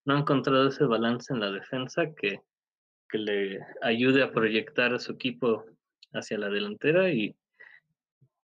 no 0.04 0.14
ha 0.14 0.20
encontrado 0.20 0.68
ese 0.68 0.84
balance 0.84 1.32
en 1.32 1.40
la 1.40 1.50
defensa 1.50 2.12
que, 2.14 2.40
que 3.08 3.18
le 3.18 3.60
ayude 3.82 4.22
a 4.22 4.32
proyectar 4.32 4.92
a 4.94 4.98
su 4.98 5.12
equipo 5.12 5.64
hacia 6.12 6.38
la 6.38 6.48
delantera 6.48 7.10
y 7.10 7.36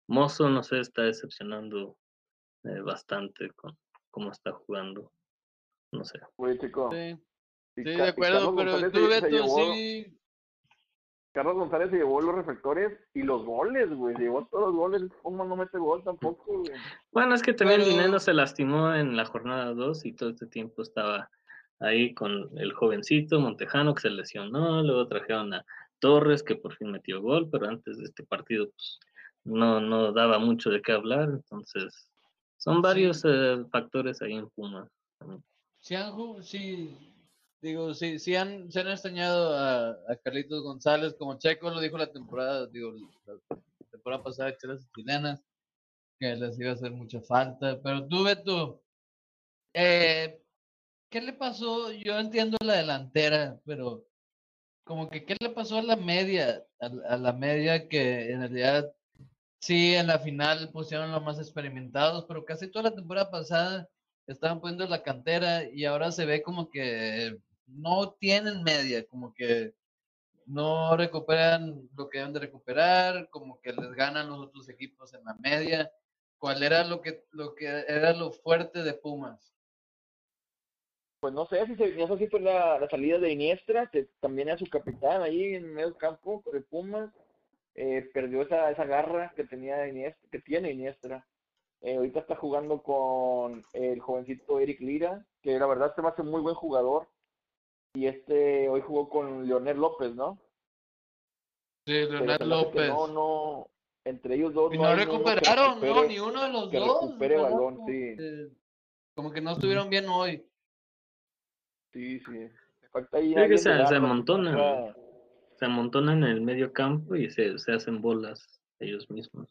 Mozo, 0.09 0.48
no 0.48 0.62
sé, 0.62 0.78
está 0.80 1.02
decepcionando 1.02 1.96
eh, 2.64 2.80
bastante 2.80 3.50
con 3.50 3.76
cómo 4.11 4.30
está 4.30 4.52
jugando. 4.52 5.12
No 5.92 6.04
sé. 6.04 6.20
Oye, 6.36 6.59
chico. 6.59 6.90
Sí, 6.92 7.82
de 7.82 8.02
acuerdo, 8.02 8.54
Carlos 8.54 8.54
pero 8.57 8.70
González 8.72 8.92
tú, 8.92 9.09
Beto, 9.09 9.26
llevó- 9.28 9.74
sí. 9.74 10.18
Carlos 11.32 11.54
González 11.57 11.90
se 11.90 11.96
llevó 11.96 12.20
los 12.22 12.34
reflectores 12.34 12.98
y 13.12 13.22
los 13.22 13.44
goles, 13.44 13.90
güey. 13.92 14.16
Se 14.16 14.22
llevó 14.22 14.46
todos 14.46 14.66
los 14.68 14.74
goles. 14.74 15.02
Pumas 15.22 15.46
no 15.46 15.57
mete 15.57 15.76
gol 15.76 16.02
tampoco, 16.02 16.61
güey. 16.61 16.72
Bueno, 17.12 17.34
es 17.34 17.42
que 17.42 17.52
también 17.52 17.82
Pero- 17.84 18.18
se 18.20 18.32
lastimó 18.32 18.94
en 18.94 19.16
la 19.16 19.26
jornada 19.26 19.74
2 19.74 20.07
y 20.07 20.12
todo 20.14 20.30
este 20.30 20.46
tiempo 20.46 20.80
estaba 20.82 21.28
ahí 21.81 22.14
con 22.14 22.51
el 22.59 22.72
jovencito 22.72 23.41
Montejano 23.41 23.95
que 23.95 24.03
se 24.03 24.11
lesionó, 24.11 24.83
luego 24.83 25.09
trajeron 25.09 25.55
a 25.55 25.64
Torres 25.99 26.43
que 26.43 26.57
por 26.57 26.74
fin 26.74 26.91
metió 26.91 27.20
gol, 27.20 27.49
pero 27.51 27.68
antes 27.68 27.99
de 27.99 28.05
este 28.05 28.24
partido 28.24 28.70
pues, 28.70 28.99
no, 29.45 29.81
no 29.81 30.12
daba 30.12 30.39
mucho 30.39 30.70
de 30.70 30.83
qué 30.83 30.93
hablar, 30.93 31.29
entonces 31.31 32.11
son 32.57 32.83
varios 32.83 33.22
eh, 33.24 33.64
factores 33.70 34.20
ahí 34.22 34.35
en 34.35 34.51
también. 35.18 35.45
Sí, 35.79 35.95
han 35.95 36.12
sí, 36.43 37.14
digo, 37.61 37.95
sí, 37.95 38.18
sí 38.18 38.35
han, 38.35 38.70
se 38.70 38.81
han 38.81 38.89
extrañado 38.89 39.55
a, 39.57 39.91
a 39.91 40.16
Carlitos 40.22 40.62
González, 40.62 41.14
como 41.18 41.39
Checo 41.39 41.70
lo 41.70 41.81
dijo 41.81 41.97
la 41.97 42.12
temporada, 42.12 42.66
digo, 42.66 42.93
la 43.27 43.59
temporada 43.91 44.22
pasada 44.22 44.57
Chelas 44.57 44.85
y 44.85 44.93
Chilenas, 45.01 45.45
que 46.18 46.35
les 46.35 46.59
iba 46.59 46.70
a 46.70 46.74
hacer 46.74 46.91
mucha 46.91 47.20
falta. 47.20 47.81
Pero 47.83 48.07
tú, 48.09 48.24
Beto, 48.24 48.83
eh, 49.74 50.43
¿qué 51.11 51.20
le 51.20 51.32
pasó? 51.32 51.92
Yo 51.92 52.18
entiendo 52.18 52.57
la 52.64 52.74
delantera, 52.74 53.61
pero 53.64 54.07
como 54.84 55.11
que 55.11 55.24
¿qué 55.26 55.36
le 55.40 55.50
pasó 55.50 55.78
a 55.78 55.82
la 55.82 55.96
media? 55.96 56.64
A, 56.80 57.16
la- 57.18 57.34
media 57.34 57.88
que 57.88 58.32
en 58.32 58.40
realidad 58.40 58.94
sí 59.61 59.94
en 59.96 60.09
la 60.09 60.20
final 60.20 60.70
pusieron 60.72 61.12
los 61.12 61.22
más 61.24 61.38
experimentados, 61.40 62.26
pero 62.26 62.44
casi 62.46 62.70
toda 62.70 62.90
la 62.90 62.96
temporada 62.96 63.30
pasada 63.30 63.90
estaban 64.26 64.61
poniendo 64.61 64.86
la 64.88 65.02
cantera 65.04 65.64
y 65.70 65.86
ahora 65.86 66.12
se 66.12 66.26
ve 66.26 66.42
como 66.42 66.70
que 66.70 67.38
no 67.66 68.12
tienen 68.14 68.62
media, 68.64 69.07
como 69.09 69.34
que 69.34 69.74
no 70.46 70.96
recuperan 70.96 71.88
lo 71.96 72.09
que 72.11 72.18
deben 72.20 72.34
de 72.34 72.40
recuperar, 72.40 73.30
como 73.30 73.61
que 73.62 73.72
les 73.74 73.92
ganan 73.94 74.28
los 74.28 74.40
otros 74.40 74.68
equipos 74.70 75.14
en 75.14 75.24
la 75.24 75.34
media. 75.36 75.92
¿Cuál 76.38 76.62
era 76.64 76.84
lo 76.84 77.02
que 77.02 77.26
lo 77.32 77.54
que 77.57 77.66
era 77.88 78.14
lo 78.14 78.32
fuerte 78.32 78.84
de 78.84 78.94
Pumas? 78.94 79.55
Pues 81.27 81.35
no 81.35 81.45
sé 81.47 81.66
si 81.66 81.74
se, 81.74 82.29
fue 82.31 82.39
la, 82.39 82.79
la 82.79 82.89
salida 82.89 83.18
de 83.18 83.33
Iniestra, 83.33 83.89
que 83.89 84.07
también 84.20 84.47
era 84.47 84.59
su 84.59 84.66
capitán 84.66 85.22
ahí 85.22 85.57
en 85.57 85.74
medio 85.74 85.97
campo 85.97 86.41
de 86.53 86.61
Pumas. 86.61 87.11
Eh, 87.74 88.09
perdió 88.14 88.43
esa, 88.43 88.70
esa 88.70 88.85
garra 88.85 89.33
que 89.35 89.43
tenía 89.43 89.89
Iniestra, 89.89 90.31
que 90.31 90.39
tiene 90.39 90.70
Iniestra. 90.70 91.27
Eh, 91.81 91.97
ahorita 91.97 92.20
está 92.20 92.37
jugando 92.37 92.81
con 92.81 93.64
el 93.72 93.99
jovencito 93.99 94.61
Eric 94.61 94.79
Lira, 94.81 95.27
que 95.43 95.59
la 95.59 95.66
verdad 95.66 95.93
se 95.97 96.03
me 96.03 96.11
hace 96.11 96.22
muy 96.22 96.41
buen 96.43 96.55
jugador. 96.55 97.09
Y 97.95 98.07
este 98.07 98.68
hoy 98.68 98.81
jugó 98.83 99.09
con 99.09 99.49
Leonel 99.49 99.79
López, 99.79 100.14
¿no? 100.14 100.39
Sí, 101.87 101.93
Leonel 101.93 102.49
López. 102.49 102.89
No, 102.89 103.09
no, 103.09 103.68
entre 104.05 104.37
ellos 104.37 104.55
dos. 104.55 104.72
Y 104.72 104.79
no 104.79 104.85
no 104.85 104.95
recuperaron, 104.95 105.81
no, 105.81 105.87
recupere- 105.87 106.07
ni 106.07 106.20
uno 106.20 106.45
de 106.45 106.53
los 106.53 106.68
que 106.70 106.79
dos. 106.79 107.01
recupere 107.03 107.35
¿verdad? 107.35 107.51
balón, 107.51 107.81
sí. 107.85 108.16
Como 109.16 109.33
que 109.33 109.41
no 109.41 109.51
estuvieron 109.51 109.91
bien 109.91 110.07
hoy. 110.09 110.47
Sí, 111.97 112.20
sí. 112.20 112.51
Falta 112.92 113.16
ahí 113.16 113.32
que 113.34 113.57
se, 113.57 113.86
se 113.86 113.94
amontonan, 113.94 114.94
se 115.59 115.64
amontonan 115.64 116.24
en 116.24 116.30
el 116.30 116.40
medio 116.42 116.70
campo 116.70 117.16
y 117.16 117.30
se, 117.30 117.59
se 117.59 117.72
hacen 117.72 118.03
bolas 118.03 118.61
ellos 118.78 119.09
mismos. 119.09 119.49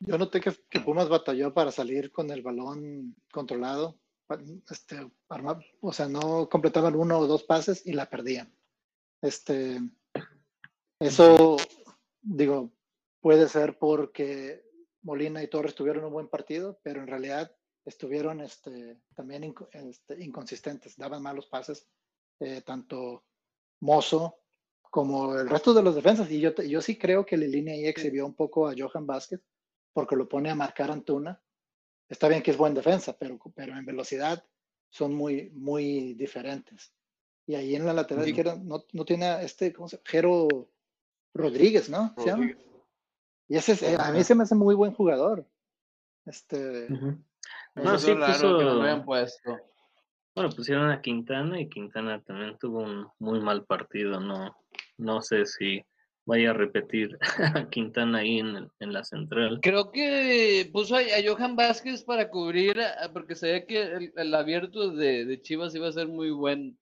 Yo 0.00 0.18
noté 0.18 0.40
que, 0.40 0.52
que 0.68 0.80
Pumas 0.80 1.08
batalló 1.08 1.54
para 1.54 1.70
salir 1.70 2.10
con 2.10 2.28
el 2.32 2.42
balón 2.42 3.14
controlado. 3.32 4.00
Este, 4.68 4.96
arma- 5.28 5.64
o 5.80 5.92
sea, 5.92 6.08
no 6.08 6.48
completaban 6.48 6.96
uno 6.96 7.20
o 7.20 7.26
dos 7.28 7.44
pases 7.44 7.86
y 7.86 7.92
la 7.92 8.10
perdían. 8.10 8.52
Este, 9.22 9.78
eso, 10.98 11.56
digo, 12.20 12.72
puede 13.20 13.48
ser 13.48 13.78
porque 13.78 14.64
Molina 15.02 15.40
y 15.40 15.46
Torres 15.46 15.76
tuvieron 15.76 16.04
un 16.04 16.12
buen 16.12 16.28
partido, 16.28 16.80
pero 16.82 17.00
en 17.00 17.06
realidad 17.06 17.54
estuvieron 17.84 18.40
este, 18.40 19.00
también 19.14 19.54
este, 19.72 20.22
inconsistentes, 20.24 20.96
daban 20.96 21.22
malos 21.22 21.46
pases, 21.46 21.86
eh, 22.40 22.62
tanto 22.62 23.24
Mozo 23.80 24.38
como 24.90 25.34
el 25.34 25.48
resto 25.48 25.74
de 25.74 25.82
los 25.82 25.94
defensas. 25.94 26.30
Y 26.30 26.40
yo, 26.40 26.54
yo 26.54 26.80
sí 26.80 26.96
creo 26.96 27.26
que 27.26 27.36
Lilini 27.36 27.72
ahí 27.72 27.86
exhibió 27.86 28.24
un 28.24 28.34
poco 28.34 28.68
a 28.68 28.74
Johan 28.76 29.06
Vázquez 29.06 29.40
porque 29.92 30.16
lo 30.16 30.28
pone 30.28 30.50
a 30.50 30.54
marcar 30.54 30.90
Antuna. 30.90 31.40
Está 32.08 32.28
bien 32.28 32.42
que 32.42 32.50
es 32.52 32.56
buen 32.56 32.74
defensa, 32.74 33.16
pero, 33.18 33.38
pero 33.54 33.76
en 33.76 33.84
velocidad 33.84 34.44
son 34.90 35.14
muy, 35.14 35.50
muy 35.50 36.14
diferentes. 36.14 36.92
Y 37.46 37.54
ahí 37.56 37.74
en 37.76 37.84
la 37.84 37.92
lateral 37.92 38.24
Sí. 38.24 38.30
izquierda 38.30 38.56
no, 38.56 38.84
no 38.92 39.04
tiene 39.04 39.26
a 39.26 39.42
este, 39.42 39.72
¿cómo 39.72 39.88
se 39.88 39.96
llama? 39.96 40.04
Jero 40.08 40.70
Rodríguez, 41.34 41.90
¿no? 41.90 42.14
¿Se 42.16 42.26
llama? 42.26 42.42
Rodríguez. 42.44 42.64
Y 43.48 43.56
ese 43.56 43.72
es- 43.72 43.82
eh, 43.82 43.96
a 43.98 44.10
mí 44.12 44.22
se 44.24 44.34
me 44.34 44.44
hace 44.44 44.54
muy 44.54 44.74
buen 44.74 44.92
jugador. 44.94 45.46
Este, 46.24 46.88
No, 47.74 47.98
sí 47.98 48.12
puso- 48.14 48.58
que 48.58 48.64
no 48.64 49.04
puesto. 49.04 49.56
Bueno, 50.34 50.50
pusieron 50.50 50.90
a 50.90 51.00
Quintana 51.00 51.60
y 51.60 51.68
Quintana 51.68 52.20
también 52.22 52.56
tuvo 52.58 52.82
un 52.82 53.06
muy 53.18 53.40
mal 53.40 53.64
partido. 53.64 54.20
No, 54.20 54.56
no 54.98 55.22
sé 55.22 55.46
si 55.46 55.82
vaya 56.26 56.50
a 56.50 56.54
repetir 56.54 57.16
a 57.66 57.68
Quintana 57.70 58.18
ahí 58.18 58.38
en, 58.40 58.56
el- 58.56 58.70
en 58.80 58.92
la 58.92 59.04
central. 59.04 59.60
Creo 59.62 59.92
que 59.92 60.68
puso 60.72 60.96
a, 60.96 61.00
a 61.00 61.22
Johan 61.24 61.54
Vázquez 61.56 62.02
para 62.04 62.30
cubrir, 62.30 62.80
a- 62.80 63.12
porque 63.12 63.34
sabía 63.34 63.64
que 63.66 63.82
el, 63.82 64.12
el 64.16 64.34
abierto 64.34 64.90
de, 64.90 65.24
de 65.24 65.42
Chivas 65.42 65.74
iba 65.74 65.88
a 65.88 65.92
ser 65.92 66.08
muy 66.08 66.30
buen, 66.30 66.78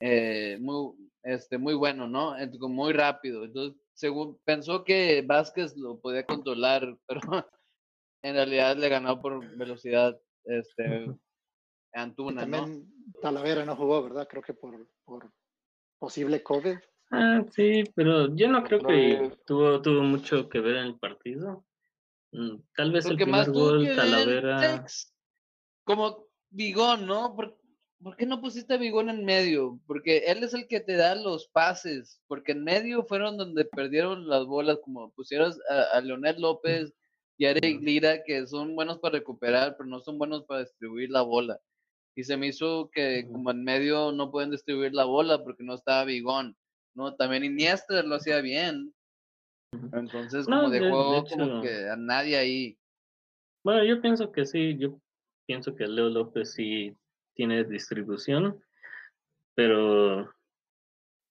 eh, 0.00 0.58
muy, 0.60 0.92
este, 1.22 1.58
muy 1.58 1.74
bueno, 1.74 2.06
¿no? 2.06 2.34
Muy 2.68 2.92
rápido. 2.92 3.44
Entonces, 3.44 3.80
según 3.94 4.38
pensó 4.44 4.84
que 4.84 5.22
Vázquez 5.26 5.76
lo 5.76 5.98
podía 5.98 6.24
controlar, 6.24 6.96
pero 7.08 7.20
en 8.22 8.34
realidad 8.34 8.76
le 8.76 8.88
ganó 8.88 9.20
por 9.20 9.46
velocidad 9.56 10.20
este, 10.44 11.06
Y 11.06 11.98
Antuna, 11.98 12.46
¿no? 12.46 12.56
también 12.58 12.92
Talavera 13.20 13.64
no 13.64 13.76
jugó, 13.76 14.02
¿verdad? 14.02 14.28
Creo 14.28 14.42
que 14.42 14.54
por, 14.54 14.88
por 15.04 15.30
posible 15.98 16.42
COVID. 16.42 16.76
Ah, 17.10 17.42
sí, 17.52 17.84
pero 17.94 18.34
yo 18.34 18.48
no 18.48 18.62
creo 18.64 18.80
que 18.80 18.86
vez. 18.86 19.44
tuvo, 19.46 19.80
tuvo 19.80 20.02
mucho 20.02 20.48
que 20.48 20.60
ver 20.60 20.76
en 20.76 20.86
el 20.86 20.98
partido. 20.98 21.64
Mm, 22.32 22.56
Tal 22.76 22.92
vez 22.92 23.06
el 23.06 23.16
primer 23.16 23.32
más 23.32 23.48
gol, 23.48 23.86
Talavera. 23.96 24.84
Como 25.84 26.26
Bigón, 26.50 27.06
¿no? 27.06 27.34
¿Por, 27.34 27.58
por 28.02 28.16
qué 28.16 28.26
no 28.26 28.40
pusiste 28.42 28.74
a 28.74 28.78
Bigón 28.78 29.08
en 29.08 29.24
medio? 29.24 29.80
Porque 29.86 30.18
él 30.26 30.44
es 30.44 30.52
el 30.52 30.68
que 30.68 30.80
te 30.80 30.96
da 30.96 31.14
los 31.14 31.48
pases, 31.48 32.20
porque 32.26 32.52
en 32.52 32.64
medio 32.64 33.04
fueron 33.04 33.38
donde 33.38 33.64
perdieron 33.64 34.28
las 34.28 34.44
bolas, 34.44 34.78
como 34.84 35.10
pusieras 35.12 35.58
a, 35.70 35.96
a 35.96 36.00
Leonel 36.02 36.40
López 36.40 36.92
y 37.38 37.46
Eric 37.46 37.80
Lira, 37.80 38.22
que 38.24 38.46
son 38.46 38.74
buenos 38.74 38.98
para 38.98 39.18
recuperar, 39.18 39.76
pero 39.76 39.88
no 39.88 40.00
son 40.00 40.18
buenos 40.18 40.44
para 40.44 40.60
distribuir 40.64 41.08
la 41.10 41.22
bola. 41.22 41.58
Y 42.16 42.24
se 42.24 42.36
me 42.36 42.48
hizo 42.48 42.90
que 42.92 43.26
como 43.30 43.52
en 43.52 43.62
medio 43.62 44.10
no 44.10 44.30
pueden 44.32 44.50
distribuir 44.50 44.92
la 44.92 45.04
bola 45.04 45.42
porque 45.44 45.62
no 45.62 45.74
estaba 45.74 46.04
Bigón. 46.04 46.56
No, 46.94 47.14
también 47.14 47.44
Iniesta 47.44 48.02
lo 48.02 48.16
hacía 48.16 48.40
bien. 48.40 48.92
Entonces, 49.92 50.48
No, 50.48 50.56
como 50.62 50.70
de- 50.70 50.80
de 50.80 50.84
dejó 50.86 51.24
como 51.26 51.62
que 51.62 51.88
a 51.88 51.94
nadie 51.96 52.36
ahí. 52.36 52.78
Bueno, 53.64 53.84
yo 53.84 54.00
pienso 54.00 54.32
que 54.32 54.44
sí, 54.44 54.76
yo 54.76 54.98
pienso 55.46 55.76
que 55.76 55.86
Leo 55.86 56.08
López 56.08 56.54
sí 56.54 56.96
tiene 57.34 57.62
distribución, 57.62 58.60
pero 59.54 60.28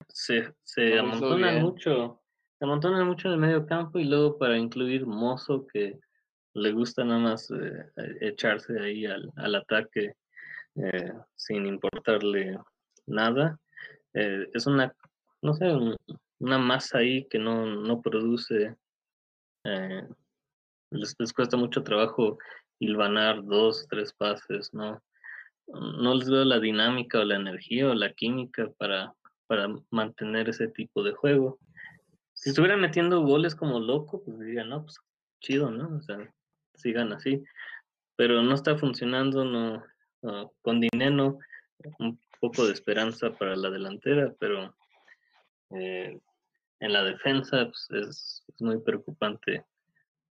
se, 0.08 0.54
se 0.62 0.94
No 0.94 1.00
amontonan 1.00 1.60
mucho, 1.60 2.22
se 2.58 2.64
amontonan 2.64 3.06
mucho 3.06 3.28
en 3.28 3.34
el 3.34 3.40
medio 3.40 3.66
campo 3.66 3.98
y 3.98 4.04
luego 4.04 4.38
para 4.38 4.58
incluir 4.58 5.06
Mozo 5.06 5.66
que 5.66 5.98
le 6.54 6.72
gusta 6.72 7.04
nada 7.04 7.20
más 7.20 7.50
eh, 7.50 7.92
echarse 8.20 8.78
ahí 8.80 9.06
al, 9.06 9.30
al 9.36 9.54
ataque 9.54 10.14
eh, 10.74 11.12
sin 11.36 11.66
importarle 11.66 12.58
nada. 13.06 13.58
Eh, 14.14 14.48
es 14.52 14.66
una, 14.66 14.92
no 15.42 15.54
sé, 15.54 15.72
un- 15.72 15.96
una 16.40 16.58
masa 16.58 16.98
ahí 16.98 17.26
que 17.28 17.38
no, 17.38 17.66
no 17.66 18.00
produce 18.00 18.76
les, 20.90 21.14
les 21.18 21.32
cuesta 21.32 21.56
mucho 21.56 21.82
trabajo 21.82 22.38
hilvanar 22.78 23.44
dos, 23.44 23.86
tres 23.88 24.12
pases, 24.12 24.72
¿no? 24.72 25.02
No 25.66 26.14
les 26.14 26.30
veo 26.30 26.44
la 26.44 26.60
dinámica 26.60 27.20
o 27.20 27.24
la 27.24 27.36
energía 27.36 27.88
o 27.90 27.94
la 27.94 28.12
química 28.12 28.70
para, 28.78 29.12
para 29.46 29.68
mantener 29.90 30.48
ese 30.48 30.68
tipo 30.68 31.02
de 31.02 31.12
juego. 31.12 31.58
Si 32.40 32.50
estuvieran 32.50 32.80
metiendo 32.80 33.20
goles 33.22 33.56
como 33.56 33.80
loco, 33.80 34.22
pues 34.24 34.38
diría, 34.38 34.62
no, 34.62 34.84
pues 34.84 35.00
chido, 35.40 35.72
¿no? 35.72 35.96
O 35.96 36.02
sea, 36.02 36.32
sigan 36.74 37.12
así. 37.12 37.42
Pero 38.14 38.42
no 38.42 38.54
está 38.54 38.78
funcionando, 38.78 39.44
no. 39.44 39.82
con 40.62 40.80
Dineno, 40.80 41.40
un 41.98 42.20
poco 42.40 42.64
de 42.64 42.72
esperanza 42.72 43.32
para 43.36 43.56
la 43.56 43.70
delantera, 43.70 44.32
pero 44.38 44.72
eh, 45.70 46.20
en 46.78 46.92
la 46.92 47.02
defensa 47.02 47.66
pues, 47.66 47.88
es, 47.90 48.44
es 48.46 48.62
muy 48.62 48.80
preocupante 48.80 49.64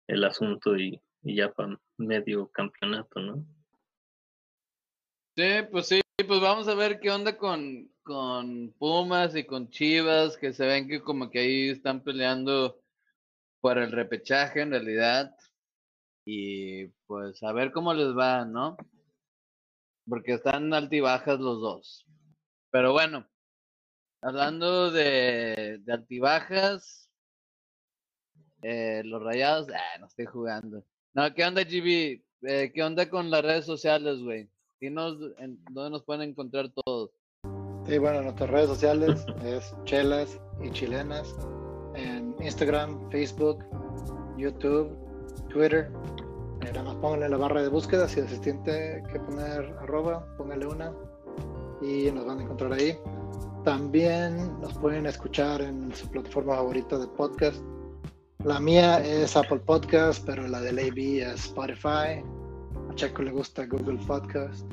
el 0.07 0.25
asunto 0.25 0.77
y, 0.77 1.01
y 1.23 1.37
ya 1.37 1.53
para 1.53 1.81
medio 1.97 2.49
campeonato, 2.49 3.19
¿no? 3.21 3.47
Sí, 5.37 5.67
pues 5.71 5.87
sí, 5.87 6.04
pues 6.23 6.41
vamos 6.41 6.69
a 6.69 6.75
ver 6.75 7.01
qué 7.01 7.11
onda 7.11 7.37
con, 7.37 7.91
con 8.05 8.73
Pumas 8.79 9.35
y 9.35 9.45
con 9.45 9.69
Chivas, 9.71 10.37
que 10.37 10.53
se 10.53 10.65
ven 10.65 10.87
que 10.89 11.03
como 11.03 11.29
que 11.29 11.41
ahí 11.41 11.69
están 11.71 12.05
peleando 12.05 12.81
por 13.61 13.79
el 13.79 13.91
repechaje 13.91 14.61
en 14.61 14.71
realidad. 14.71 15.35
Y 16.25 16.87
pues 17.07 17.43
a 17.43 17.53
ver 17.53 17.73
cómo 17.73 17.93
les 17.93 18.17
va, 18.17 18.45
¿no? 18.45 18.77
Porque 20.09 20.35
están 20.35 20.73
altibajas 20.73 21.41
los 21.41 21.61
dos. 21.61 22.07
Pero 22.71 22.93
bueno, 22.93 23.29
hablando 24.23 24.93
de, 24.93 25.79
de 25.83 25.93
altibajas, 25.93 27.11
eh, 28.63 29.03
los 29.05 29.23
rayados, 29.23 29.69
ah, 29.75 29.99
no 29.99 30.07
estoy 30.07 30.27
jugando. 30.27 30.85
No, 31.13 31.35
¿qué 31.35 31.45
onda, 31.45 31.65
GB? 31.65 32.23
Eh, 32.43 32.73
¿Qué 32.73 32.83
onda 32.83 33.11
con 33.11 33.31
las 33.31 33.43
redes 33.43 33.67
sociales, 33.67 34.21
güey? 34.21 34.49
Dinos 34.81 35.19
en 35.39 35.59
dónde 35.71 35.91
nos 35.91 36.03
pueden 36.03 36.31
encontrar 36.31 36.71
todos. 36.85 37.11
Sí, 37.87 37.99
bueno, 37.99 38.23
nuestras 38.23 38.51
redes 38.51 38.69
sociales 38.69 39.27
es 39.45 39.75
Chelas 39.85 40.41
y 40.63 40.71
Chilenas 40.71 41.35
en 41.95 42.35
Instagram, 42.41 43.11
Facebook, 43.11 43.65
YouTube, 44.37 44.97
Twitter. 45.49 45.91
Nada 46.61 46.83
más 46.83 46.97
pónganle 46.97 47.29
la 47.29 47.37
barra 47.37 47.63
de 47.63 47.69
búsqueda, 47.69 48.09
si 48.09 48.21
se 48.23 48.43
siente 48.43 49.03
que 49.13 49.21
poner 49.21 49.75
arroba, 49.81 50.27
pónganle 50.37 50.67
una 50.67 50.93
y 51.83 52.11
nos 52.11 52.25
van 52.25 52.41
a 52.41 52.43
encontrar 52.43 52.73
ahí. 52.73 52.97
También 53.65 54.61
nos 54.61 54.73
pueden 54.75 55.07
escuchar 55.07 55.61
en 55.61 55.95
su 55.95 56.09
plataforma 56.09 56.57
favorita 56.57 56.99
de 56.99 57.07
podcast. 57.09 57.63
La 58.45 58.61
mía 58.61 58.99
es 59.05 59.37
Apple 59.37 59.61
Podcast, 59.61 60.25
pero 60.27 60.47
la 60.47 60.61
del 60.61 60.79
AB 60.79 61.23
es 61.23 61.47
Spotify. 61.47 62.23
Checo 62.95 63.23
le 63.23 63.31
gusta 63.33 63.67
Google 63.67 63.99
Podcast 64.07 64.65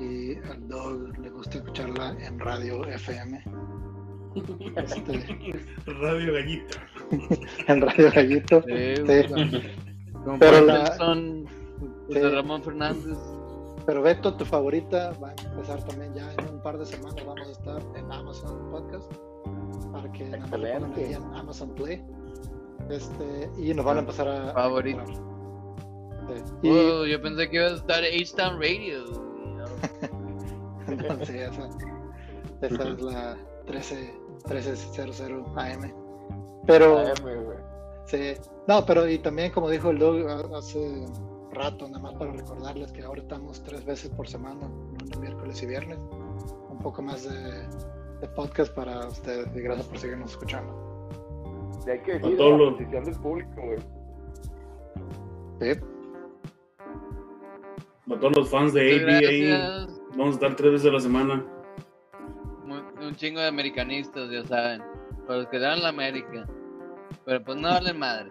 y 0.00 0.36
al 0.36 0.68
Dog 0.68 1.18
le 1.18 1.30
gusta 1.30 1.58
escucharla 1.58 2.16
en 2.20 2.38
radio 2.38 2.84
FM. 2.86 3.42
Este, 4.76 5.54
Radio 5.86 6.32
Gallito. 6.34 6.78
en 7.68 7.80
Radio 7.80 8.10
Gallito. 8.12 8.62
Sí, 8.62 8.96
Sí. 8.96 9.62
Como 10.24 10.38
Pero 10.38 10.58
por 10.58 10.66
la- 10.66 10.82
Nelson, 10.84 11.46
Sí. 12.10 12.20
Ramón 12.20 12.62
Fernández. 12.62 13.18
Pero 13.86 14.02
Beto, 14.02 14.34
tu 14.36 14.44
favorita 14.44 15.12
va 15.22 15.30
a 15.30 15.34
empezar 15.52 15.82
también 15.84 16.14
ya 16.14 16.32
en 16.32 16.48
un 16.54 16.62
par 16.62 16.78
de 16.78 16.86
semanas. 16.86 17.16
Vamos 17.26 17.48
a 17.48 17.52
estar 17.52 17.82
en 17.96 18.10
Amazon 18.12 18.70
Podcast 18.70 19.12
para 19.92 20.10
que 20.12 20.24
nada 20.24 20.46
más 20.46 20.50
le 20.60 20.72
pongan 20.72 20.90
Excelente. 20.92 21.04
ahí 21.04 21.12
en 21.14 21.22
Amazon 21.36 21.74
Play. 21.74 22.02
Este, 22.90 23.50
y 23.58 23.74
nos 23.74 23.84
van 23.84 23.98
a 23.98 24.00
empezar 24.00 24.28
a. 24.28 24.52
Favorito. 24.54 25.02
Sí. 26.62 26.70
Oh, 26.70 27.04
yo 27.06 27.20
pensé 27.22 27.48
que 27.50 27.56
iba 27.56 27.66
a 27.66 27.74
estar 27.74 28.02
H-Town 28.04 28.60
Radio. 28.60 29.04
entonces 30.88 31.30
esa, 31.52 31.68
esa 32.62 32.88
es 32.88 33.00
la 33.02 33.36
13, 33.66 34.14
1300 34.46 35.20
AM. 35.56 35.92
Pero. 36.66 36.98
AM, 36.98 37.14
güey. 37.22 37.58
Sí, 38.06 38.34
no, 38.68 38.84
pero 38.84 39.08
y 39.08 39.18
también 39.18 39.50
como 39.52 39.68
dijo 39.70 39.90
el 39.90 39.98
Doug 39.98 40.28
ha- 40.28 40.58
hace 40.58 41.06
rato, 41.52 41.86
nada 41.88 42.00
más 42.00 42.14
para 42.14 42.32
recordarles 42.32 42.92
que 42.92 43.02
ahora 43.02 43.22
estamos 43.22 43.62
tres 43.62 43.84
veces 43.84 44.10
por 44.10 44.28
semana, 44.28 44.68
lunes, 44.68 45.18
miércoles 45.18 45.62
y 45.62 45.66
viernes, 45.66 45.98
un 46.68 46.78
poco 46.82 47.00
más 47.00 47.24
de, 47.24 47.40
de 48.20 48.28
podcast 48.34 48.74
para 48.74 49.06
ustedes 49.06 49.48
y 49.56 49.60
gracias 49.60 49.86
por 49.86 49.98
seguirnos 49.98 50.32
escuchando. 50.32 51.08
Y 51.86 51.90
hay 51.90 52.00
que 52.02 52.12
A 52.12 52.18
decir 52.18 52.36
todos 52.36 52.50
la 52.60 52.86
los- 53.00 53.06
del 53.06 53.14
público, 53.20 53.50
güey. 53.62 53.78
Sí, 55.60 55.80
A 58.10 58.16
todos 58.18 58.36
los 58.36 58.50
fans 58.50 58.72
de 58.74 59.00
Muchas 59.00 59.08
AB 59.08 59.28
ahí. 59.28 59.46
gracias. 59.48 60.00
Vamos 60.10 60.26
a 60.28 60.30
estar 60.34 60.56
tres 60.56 60.72
veces 60.72 60.90
a 60.90 60.92
la 60.92 61.00
semana. 61.00 61.44
Un 63.00 63.14
chingo 63.16 63.40
de 63.40 63.46
americanistas, 63.48 64.30
ya 64.30 64.44
saben. 64.44 64.82
Para 65.26 65.40
los 65.40 65.48
que 65.48 65.58
dan 65.58 65.82
la 65.82 65.88
América. 65.88 66.46
Pero 67.24 67.42
pues 67.44 67.58
no 67.58 67.68
vale 67.68 67.92
madre. 67.92 68.30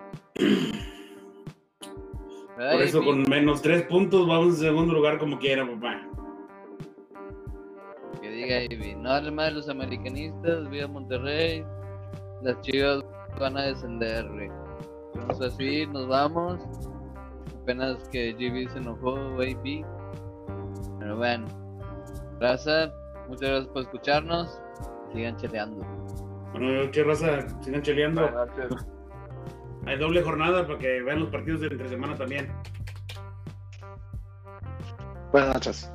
¿Verdad, 2.58 2.74
Por 2.74 2.82
eso 2.84 3.04
con 3.04 3.24
menos 3.24 3.62
tres 3.62 3.84
puntos 3.84 4.28
vamos 4.28 4.56
en 4.56 4.68
segundo 4.68 4.94
lugar 4.94 5.18
como 5.18 5.40
quiera, 5.40 5.66
papá. 5.68 6.08
Que 8.22 8.30
diga 8.30 8.64
Ivy, 8.64 8.96
no 8.96 9.10
vale 9.10 9.32
madre 9.32 9.54
los 9.54 9.70
americanistas, 9.70 10.70
viva 10.70 10.88
Monterrey. 10.88 11.66
Las 12.44 12.62
chivas 12.62 13.04
van 13.40 13.58
a 13.58 13.64
descender, 13.64 14.28
güey. 14.30 14.50
Pues 15.28 15.42
así 15.42 15.88
nos 15.88 16.08
vamos. 16.08 16.62
Apenas 17.64 18.10
que 18.10 18.34
GB 18.34 18.70
se 18.74 18.80
enojó, 18.80 19.16
AP. 19.40 19.86
Pero 21.00 21.18
bueno. 21.18 21.48
Raza, 22.42 22.92
muchas 23.30 23.50
gracias 23.50 23.68
por 23.68 23.82
escucharnos. 23.84 24.62
Sigan 25.14 25.38
cheleando. 25.38 25.86
Bueno, 26.52 26.92
qué 26.92 27.04
raza, 27.04 27.48
sigan 27.62 27.82
cheleando. 27.82 28.30
Noches. 28.30 28.86
Hay 29.86 29.98
doble 29.98 30.22
jornada 30.22 30.68
para 30.68 30.78
que 30.78 31.02
vean 31.04 31.22
los 31.22 31.30
partidos 31.30 31.62
de 31.62 31.68
entre 31.68 31.88
semana 31.88 32.16
también. 32.16 32.52
buenas 35.32 35.54
noches. 35.54 35.92